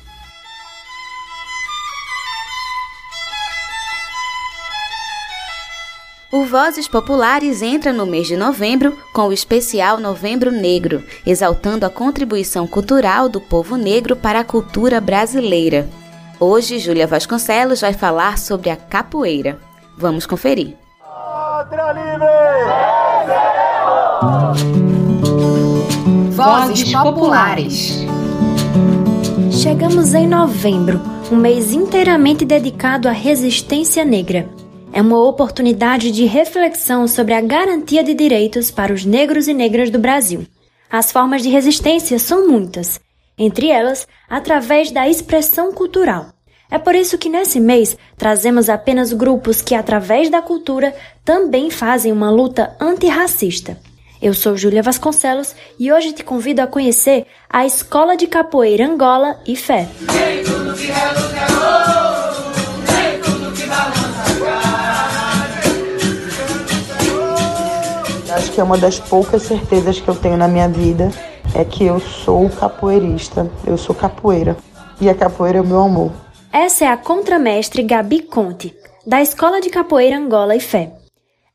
O 6.35 6.43
Vozes 6.43 6.85
Populares 6.85 7.61
entra 7.61 7.93
no 7.93 8.05
mês 8.05 8.27
de 8.27 8.35
novembro 8.35 8.93
com 9.13 9.29
o 9.29 9.31
especial 9.31 10.01
Novembro 10.01 10.51
Negro, 10.51 11.01
exaltando 11.25 11.85
a 11.85 11.89
contribuição 11.89 12.67
cultural 12.67 13.29
do 13.29 13.39
povo 13.39 13.77
negro 13.77 14.17
para 14.17 14.41
a 14.41 14.43
cultura 14.43 14.99
brasileira. 14.99 15.87
Hoje, 16.37 16.77
Júlia 16.77 17.07
Vasconcelos 17.07 17.79
vai 17.79 17.93
falar 17.93 18.37
sobre 18.37 18.69
a 18.69 18.75
capoeira. 18.75 19.57
Vamos 19.97 20.25
conferir. 20.25 20.75
Vozes 26.31 26.91
Populares. 26.91 28.05
Chegamos 29.53 30.13
em 30.13 30.27
novembro, 30.27 30.99
um 31.31 31.37
mês 31.37 31.71
inteiramente 31.71 32.43
dedicado 32.43 33.07
à 33.07 33.13
resistência 33.13 34.03
negra 34.03 34.49
é 34.95 35.01
uma 35.01 35.21
oportunidade 35.21 36.09
de 36.09 36.23
reflexão 36.23 37.05
sobre 37.05 37.33
a 37.33 37.41
garantia 37.41 38.01
de 38.01 38.13
direitos 38.13 38.71
para 38.71 38.93
os 38.93 39.03
negros 39.03 39.45
e 39.49 39.53
negras 39.53 39.89
do 39.89 39.99
Brasil. 39.99 40.47
As 40.89 41.11
formas 41.11 41.43
de 41.43 41.49
resistência 41.49 42.17
são 42.17 42.47
muitas, 42.47 42.97
entre 43.37 43.67
elas, 43.67 44.07
através 44.29 44.91
da 44.91 45.05
expressão 45.05 45.73
cultural. 45.73 46.27
É 46.71 46.77
por 46.77 46.95
isso 46.95 47.17
que 47.17 47.27
nesse 47.27 47.59
mês 47.59 47.97
trazemos 48.17 48.69
apenas 48.69 49.11
grupos 49.11 49.61
que, 49.61 49.75
através 49.75 50.29
da 50.29 50.41
cultura, 50.41 50.95
também 51.25 51.69
fazem 51.69 52.13
uma 52.13 52.31
luta 52.31 52.73
antirracista. 52.79 53.77
Eu 54.21 54.33
sou 54.33 54.55
Júlia 54.55 54.81
Vasconcelos 54.81 55.53
e 55.77 55.91
hoje 55.91 56.13
te 56.13 56.23
convido 56.23 56.61
a 56.61 56.67
conhecer 56.67 57.25
a 57.49 57.65
Escola 57.65 58.15
de 58.15 58.27
Capoeira 58.27 58.87
Angola 58.87 59.41
e 59.45 59.57
Fé. 59.57 59.89
Que 68.55 68.61
é 68.61 68.63
uma 68.63 68.77
das 68.77 68.97
poucas 68.97 69.43
certezas 69.43 69.99
que 69.99 70.07
eu 70.07 70.15
tenho 70.15 70.37
na 70.37 70.47
minha 70.47 70.69
vida 70.69 71.11
é 71.53 71.65
que 71.65 71.83
eu 71.83 71.99
sou 71.99 72.49
capoeirista, 72.49 73.51
eu 73.67 73.77
sou 73.77 73.93
capoeira 73.93 74.55
e 75.01 75.09
a 75.09 75.13
capoeira 75.13 75.57
é 75.57 75.61
o 75.61 75.67
meu 75.67 75.81
amor. 75.81 76.13
Essa 76.53 76.85
é 76.85 76.87
a 76.87 76.95
contramestre 76.95 77.83
Gabi 77.83 78.21
Conte, 78.21 78.73
da 79.05 79.21
Escola 79.21 79.59
de 79.59 79.69
Capoeira 79.69 80.17
Angola 80.17 80.55
e 80.55 80.61
Fé. 80.61 80.93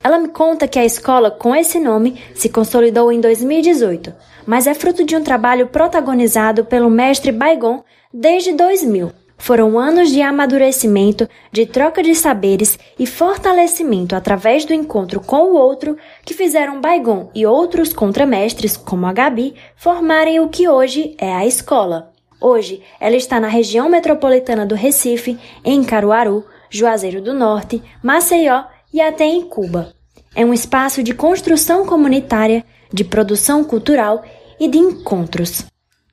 Ela 0.05 0.19
me 0.19 0.29
conta 0.29 0.69
que 0.69 0.79
a 0.79 0.85
escola 0.85 1.31
com 1.31 1.57
esse 1.57 1.81
nome 1.81 2.23
se 2.35 2.51
consolidou 2.51 3.11
em 3.11 3.19
2018, 3.19 4.13
mas 4.45 4.67
é 4.67 4.75
fruto 4.75 5.03
de 5.03 5.17
um 5.17 5.25
trabalho 5.25 5.69
protagonizado 5.69 6.67
pelo 6.67 6.91
mestre 6.91 7.33
Baigon 7.33 7.83
desde 8.13 8.53
2000. 8.53 9.11
Foram 9.41 9.78
anos 9.78 10.11
de 10.11 10.20
amadurecimento, 10.20 11.26
de 11.51 11.64
troca 11.64 12.03
de 12.03 12.14
saberes 12.14 12.78
e 12.99 13.07
fortalecimento 13.07 14.14
através 14.14 14.66
do 14.66 14.74
encontro 14.74 15.18
com 15.18 15.45
o 15.45 15.57
outro 15.57 15.97
que 16.26 16.34
fizeram 16.34 16.78
Baigon 16.78 17.30
e 17.34 17.47
outros 17.47 17.91
contramestres, 17.91 18.76
como 18.76 19.07
a 19.07 19.14
Gabi, 19.14 19.55
formarem 19.74 20.38
o 20.41 20.51
que 20.51 20.68
hoje 20.68 21.16
é 21.18 21.32
a 21.32 21.47
escola. 21.47 22.12
Hoje, 22.38 22.82
ela 23.01 23.16
está 23.16 23.41
na 23.41 23.49
região 23.49 23.88
metropolitana 23.88 24.66
do 24.66 24.74
Recife, 24.74 25.38
em 25.64 25.82
Caruaru, 25.82 26.45
Juazeiro 26.68 27.22
do 27.22 27.32
Norte, 27.32 27.82
Maceió 28.03 28.64
e 28.93 29.01
até 29.01 29.24
em 29.24 29.41
Cuba. 29.41 29.95
É 30.36 30.45
um 30.45 30.53
espaço 30.53 31.03
de 31.03 31.14
construção 31.14 31.86
comunitária, 31.86 32.62
de 32.93 33.05
produção 33.05 33.64
cultural 33.64 34.22
e 34.61 34.68
de 34.68 34.76
encontros. 34.76 35.64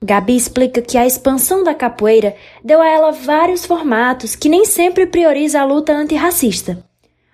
Gabi 0.02 0.36
explica 0.36 0.82
que 0.82 0.98
a 0.98 1.08
expansão 1.08 1.64
da 1.64 1.74
capoeira 1.74 2.36
deu 2.64 2.82
a 2.82 2.88
ela 2.88 3.12
vários 3.12 3.66
formatos 3.66 4.36
que 4.36 4.48
nem 4.48 4.64
sempre 4.64 5.08
prioriza 5.08 5.60
a 5.60 5.66
luta 5.66 5.92
antirracista. 5.92 6.78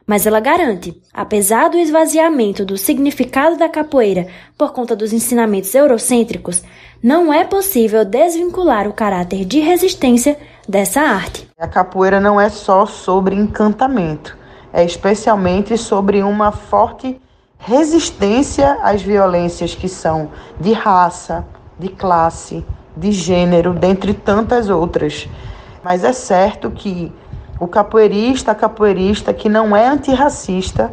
Mas 0.08 0.26
ela 0.26 0.40
garante, 0.40 0.94
apesar 1.14 1.70
do 1.70 1.78
esvaziamento 1.78 2.66
do 2.66 2.78
significado 2.78 3.58
da 3.58 3.70
capoeira 3.70 4.28
por 4.58 4.72
conta 4.72 4.96
dos 4.96 5.12
ensinamentos 5.14 5.74
eurocêntricos, 5.76 6.64
não 7.02 7.34
é 7.34 7.44
possível 7.44 8.06
desvincular 8.06 8.88
o 8.88 8.94
caráter 8.94 9.44
de 9.44 9.60
resistência 9.60 10.38
dessa 10.68 11.02
arte. 11.02 11.50
A 11.60 11.68
capoeira 11.68 12.20
não 12.20 12.40
é 12.40 12.50
só 12.50 12.86
sobre 12.86 13.36
encantamento, 13.36 14.38
é 14.72 14.86
especialmente 14.86 15.78
sobre 15.78 16.24
uma 16.24 16.52
forte 16.52 17.20
resistência 17.58 18.78
às 18.82 19.02
violências 19.02 19.74
que 19.74 19.88
são 19.88 20.32
de 20.60 20.74
raça, 20.74 21.46
de 21.78 21.90
classe, 21.90 22.66
de 22.96 23.12
gênero, 23.12 23.74
dentre 23.74 24.14
tantas 24.14 24.70
outras. 24.70 25.28
Mas 25.84 26.04
é 26.04 26.14
certo 26.14 26.72
que 26.72 27.12
o 27.60 27.68
capoeirista, 27.68 28.52
a 28.52 28.56
capoeirista 28.56 29.34
que 29.34 29.50
não 29.50 29.76
é 29.76 29.88
antirracista, 29.88 30.92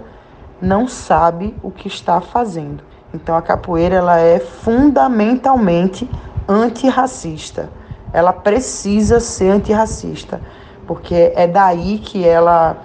não 0.61 0.87
sabe 0.87 1.55
o 1.63 1.71
que 1.71 1.89
está 1.89 2.21
fazendo. 2.21 2.83
Então 3.13 3.37
a 3.37 3.43
capoeira 3.43 3.97
ela 3.97 4.19
é 4.19 4.39
fundamentalmente 4.39 6.09
antirracista. 6.49 7.71
Ela 8.13 8.33
precisa 8.33 9.21
ser 9.21 9.51
antirracista, 9.51 10.41
porque 10.87 11.33
é 11.35 11.47
daí 11.47 11.99
que 11.99 12.27
ela 12.27 12.77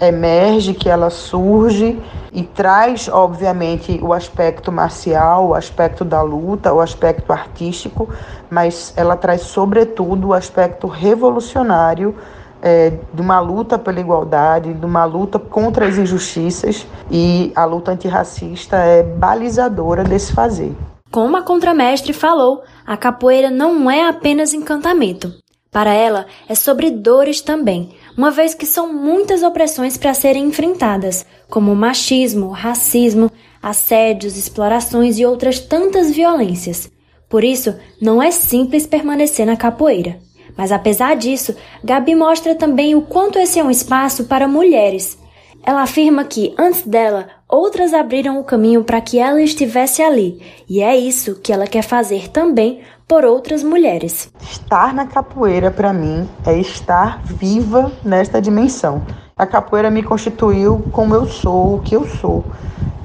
emerge, 0.00 0.74
que 0.74 0.88
ela 0.88 1.10
surge 1.10 2.00
e 2.32 2.42
traz, 2.42 3.08
obviamente, 3.08 3.98
o 4.02 4.12
aspecto 4.12 4.70
marcial, 4.72 5.48
o 5.48 5.54
aspecto 5.54 6.04
da 6.04 6.22
luta, 6.22 6.72
o 6.72 6.80
aspecto 6.80 7.32
artístico, 7.32 8.08
mas 8.48 8.92
ela 8.96 9.16
traz, 9.16 9.42
sobretudo, 9.42 10.28
o 10.28 10.34
aspecto 10.34 10.86
revolucionário 10.86 12.14
é, 12.62 12.92
de 13.12 13.20
uma 13.20 13.40
luta 13.40 13.78
pela 13.78 14.00
igualdade, 14.00 14.72
de 14.72 14.86
uma 14.86 15.04
luta 15.04 15.38
contra 15.38 15.86
as 15.86 15.96
injustiças 15.96 16.86
e 17.10 17.52
a 17.54 17.64
luta 17.64 17.92
antirracista 17.92 18.76
é 18.76 19.02
balizadora 19.02 20.04
desse 20.04 20.32
fazer. 20.32 20.74
Como 21.10 21.36
a 21.36 21.42
contramestre 21.42 22.12
falou, 22.12 22.62
a 22.86 22.96
capoeira 22.96 23.50
não 23.50 23.90
é 23.90 24.06
apenas 24.06 24.52
encantamento. 24.54 25.32
Para 25.70 25.92
ela, 25.92 26.26
é 26.48 26.54
sobre 26.54 26.90
dores 26.90 27.40
também, 27.40 27.90
uma 28.16 28.30
vez 28.30 28.54
que 28.54 28.66
são 28.66 28.92
muitas 28.92 29.42
opressões 29.42 29.96
para 29.96 30.14
serem 30.14 30.44
enfrentadas, 30.44 31.24
como 31.48 31.74
machismo, 31.74 32.50
racismo, 32.50 33.30
assédios, 33.62 34.36
explorações 34.36 35.18
e 35.18 35.26
outras 35.26 35.58
tantas 35.58 36.10
violências. 36.10 36.90
Por 37.28 37.44
isso, 37.44 37.74
não 38.00 38.22
é 38.22 38.30
simples 38.30 38.86
permanecer 38.86 39.46
na 39.46 39.56
capoeira. 39.56 40.18
Mas 40.56 40.72
apesar 40.72 41.16
disso, 41.16 41.54
Gabi 41.82 42.14
mostra 42.14 42.54
também 42.54 42.94
o 42.94 43.02
quanto 43.02 43.38
esse 43.38 43.58
é 43.58 43.64
um 43.64 43.70
espaço 43.70 44.24
para 44.24 44.48
mulheres. 44.48 45.18
Ela 45.62 45.82
afirma 45.82 46.24
que, 46.24 46.54
antes 46.58 46.82
dela, 46.82 47.28
outras 47.48 47.92
abriram 47.92 48.40
o 48.40 48.44
caminho 48.44 48.82
para 48.82 49.00
que 49.00 49.18
ela 49.18 49.42
estivesse 49.42 50.02
ali, 50.02 50.40
e 50.68 50.80
é 50.80 50.96
isso 50.96 51.36
que 51.36 51.52
ela 51.52 51.66
quer 51.66 51.82
fazer 51.82 52.28
também 52.28 52.80
por 53.10 53.24
outras 53.24 53.64
mulheres. 53.64 54.32
Estar 54.40 54.94
na 54.94 55.04
capoeira, 55.04 55.68
para 55.68 55.92
mim, 55.92 56.28
é 56.46 56.56
estar 56.56 57.20
viva 57.24 57.90
nesta 58.04 58.40
dimensão. 58.40 59.02
A 59.36 59.44
capoeira 59.44 59.90
me 59.90 60.00
constituiu 60.00 60.80
como 60.92 61.12
eu 61.12 61.26
sou, 61.26 61.74
o 61.74 61.80
que 61.80 61.96
eu 61.96 62.06
sou. 62.06 62.44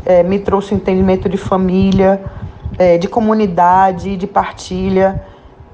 É, 0.06 0.22
me 0.22 0.38
trouxe 0.38 0.76
entendimento 0.76 1.28
de 1.28 1.38
família, 1.38 2.24
é, 2.78 3.00
de 3.00 3.08
comunidade, 3.08 4.16
de 4.16 4.28
partilha 4.28 5.26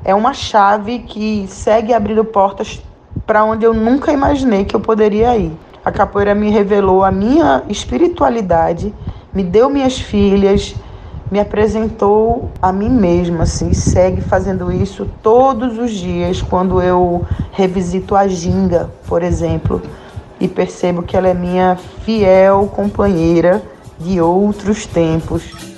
é 0.03 0.15
uma 0.15 0.33
chave 0.33 0.99
que 0.99 1.45
segue 1.47 1.93
abrindo 1.93 2.25
portas 2.25 2.81
para 3.25 3.43
onde 3.43 3.65
eu 3.65 3.73
nunca 3.73 4.11
imaginei 4.11 4.65
que 4.65 4.75
eu 4.75 4.79
poderia 4.79 5.35
ir. 5.37 5.51
A 5.85 5.91
capoeira 5.91 6.33
me 6.33 6.49
revelou 6.49 7.03
a 7.03 7.11
minha 7.11 7.63
espiritualidade, 7.69 8.93
me 9.33 9.43
deu 9.43 9.69
minhas 9.69 9.99
filhas, 9.99 10.75
me 11.31 11.39
apresentou 11.39 12.51
a 12.61 12.73
mim 12.73 12.89
mesma, 12.89 13.43
assim, 13.43 13.73
segue 13.73 14.19
fazendo 14.19 14.69
isso 14.69 15.09
todos 15.23 15.79
os 15.79 15.91
dias 15.91 16.41
quando 16.41 16.81
eu 16.81 17.25
revisito 17.53 18.17
a 18.17 18.27
ginga, 18.27 18.89
por 19.07 19.23
exemplo, 19.23 19.81
e 20.41 20.47
percebo 20.49 21.01
que 21.01 21.15
ela 21.15 21.29
é 21.29 21.33
minha 21.33 21.77
fiel 22.03 22.69
companheira 22.75 23.63
de 23.97 24.19
outros 24.19 24.85
tempos. 24.85 25.70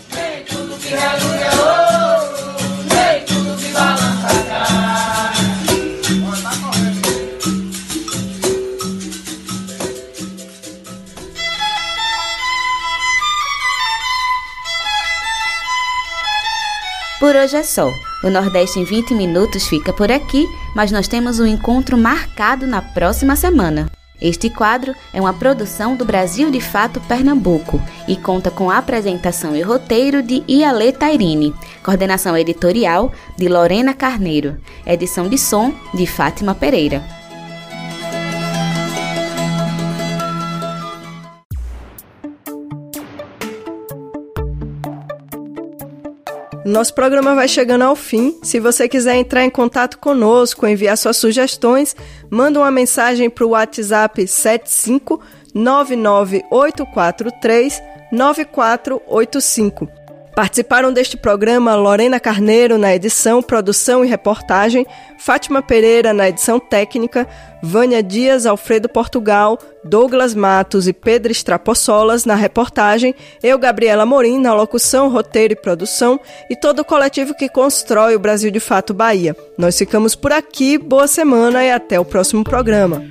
Por 17.23 17.37
hoje 17.37 17.55
é 17.55 17.63
só. 17.63 17.89
O 18.21 18.29
Nordeste 18.29 18.81
em 18.81 18.83
20 18.83 19.13
minutos 19.13 19.65
fica 19.65 19.93
por 19.93 20.11
aqui, 20.11 20.45
mas 20.75 20.91
nós 20.91 21.07
temos 21.07 21.39
um 21.39 21.45
encontro 21.45 21.97
marcado 21.97 22.67
na 22.67 22.81
próxima 22.81 23.33
semana. 23.37 23.89
Este 24.21 24.49
quadro 24.49 24.93
é 25.13 25.21
uma 25.21 25.33
produção 25.33 25.95
do 25.95 26.03
Brasil 26.03 26.51
de 26.51 26.59
Fato 26.59 26.99
Pernambuco 26.99 27.81
e 28.09 28.17
conta 28.17 28.51
com 28.51 28.69
a 28.69 28.77
apresentação 28.77 29.55
e 29.55 29.61
roteiro 29.61 30.21
de 30.21 30.43
Iale 30.49 30.91
Tairine, 30.91 31.55
coordenação 31.81 32.37
editorial 32.37 33.13
de 33.37 33.47
Lorena 33.47 33.93
Carneiro, 33.93 34.57
edição 34.85 35.29
de 35.29 35.37
som 35.37 35.73
de 35.93 36.05
Fátima 36.05 36.53
Pereira. 36.53 37.22
Nosso 46.73 46.93
programa 46.95 47.35
vai 47.35 47.47
chegando 47.47 47.83
ao 47.83 47.95
fim. 47.95 48.35
Se 48.41 48.59
você 48.59 48.89
quiser 48.89 49.17
entrar 49.17 49.45
em 49.45 49.49
contato 49.51 49.99
conosco, 49.99 50.65
enviar 50.65 50.97
suas 50.97 51.17
sugestões, 51.17 51.95
manda 52.31 52.59
uma 52.59 52.71
mensagem 52.71 53.29
para 53.29 53.45
o 53.45 53.49
WhatsApp 53.49 54.27
75 54.27 55.21
99843 55.53 57.79
9485. 58.11 60.02
Participaram 60.35 60.91
deste 60.91 61.15
programa 61.15 61.75
Lorena 61.75 62.19
Carneiro 62.19 62.75
na 62.75 62.95
edição, 62.95 63.41
produção 63.41 64.03
e 64.03 64.07
reportagem, 64.07 64.85
Fátima 65.19 65.61
Pereira 65.61 66.11
na 66.11 66.27
edição 66.27 66.59
técnica, 66.59 67.27
Vânia 67.61 68.01
Dias, 68.01 68.47
Alfredo 68.47 68.89
Portugal, 68.89 69.59
Douglas 69.83 70.33
Matos 70.33 70.87
e 70.87 70.93
Pedro 70.93 71.31
Estrapossolas 71.31 72.25
na 72.25 72.33
reportagem, 72.33 73.13
eu, 73.43 73.59
Gabriela 73.59 74.07
Morim, 74.07 74.39
na 74.39 74.55
locução, 74.55 75.07
roteiro 75.07 75.53
e 75.53 75.55
produção 75.55 76.19
e 76.49 76.55
todo 76.55 76.79
o 76.79 76.85
coletivo 76.85 77.35
que 77.35 77.47
constrói 77.47 78.15
o 78.15 78.19
Brasil 78.19 78.49
de 78.49 78.59
Fato 78.59 78.91
Bahia. 78.91 79.35
Nós 79.55 79.77
ficamos 79.77 80.15
por 80.15 80.31
aqui, 80.31 80.79
boa 80.79 81.07
semana 81.07 81.63
e 81.63 81.71
até 81.71 81.99
o 81.99 82.05
próximo 82.05 82.43
programa. 82.43 83.03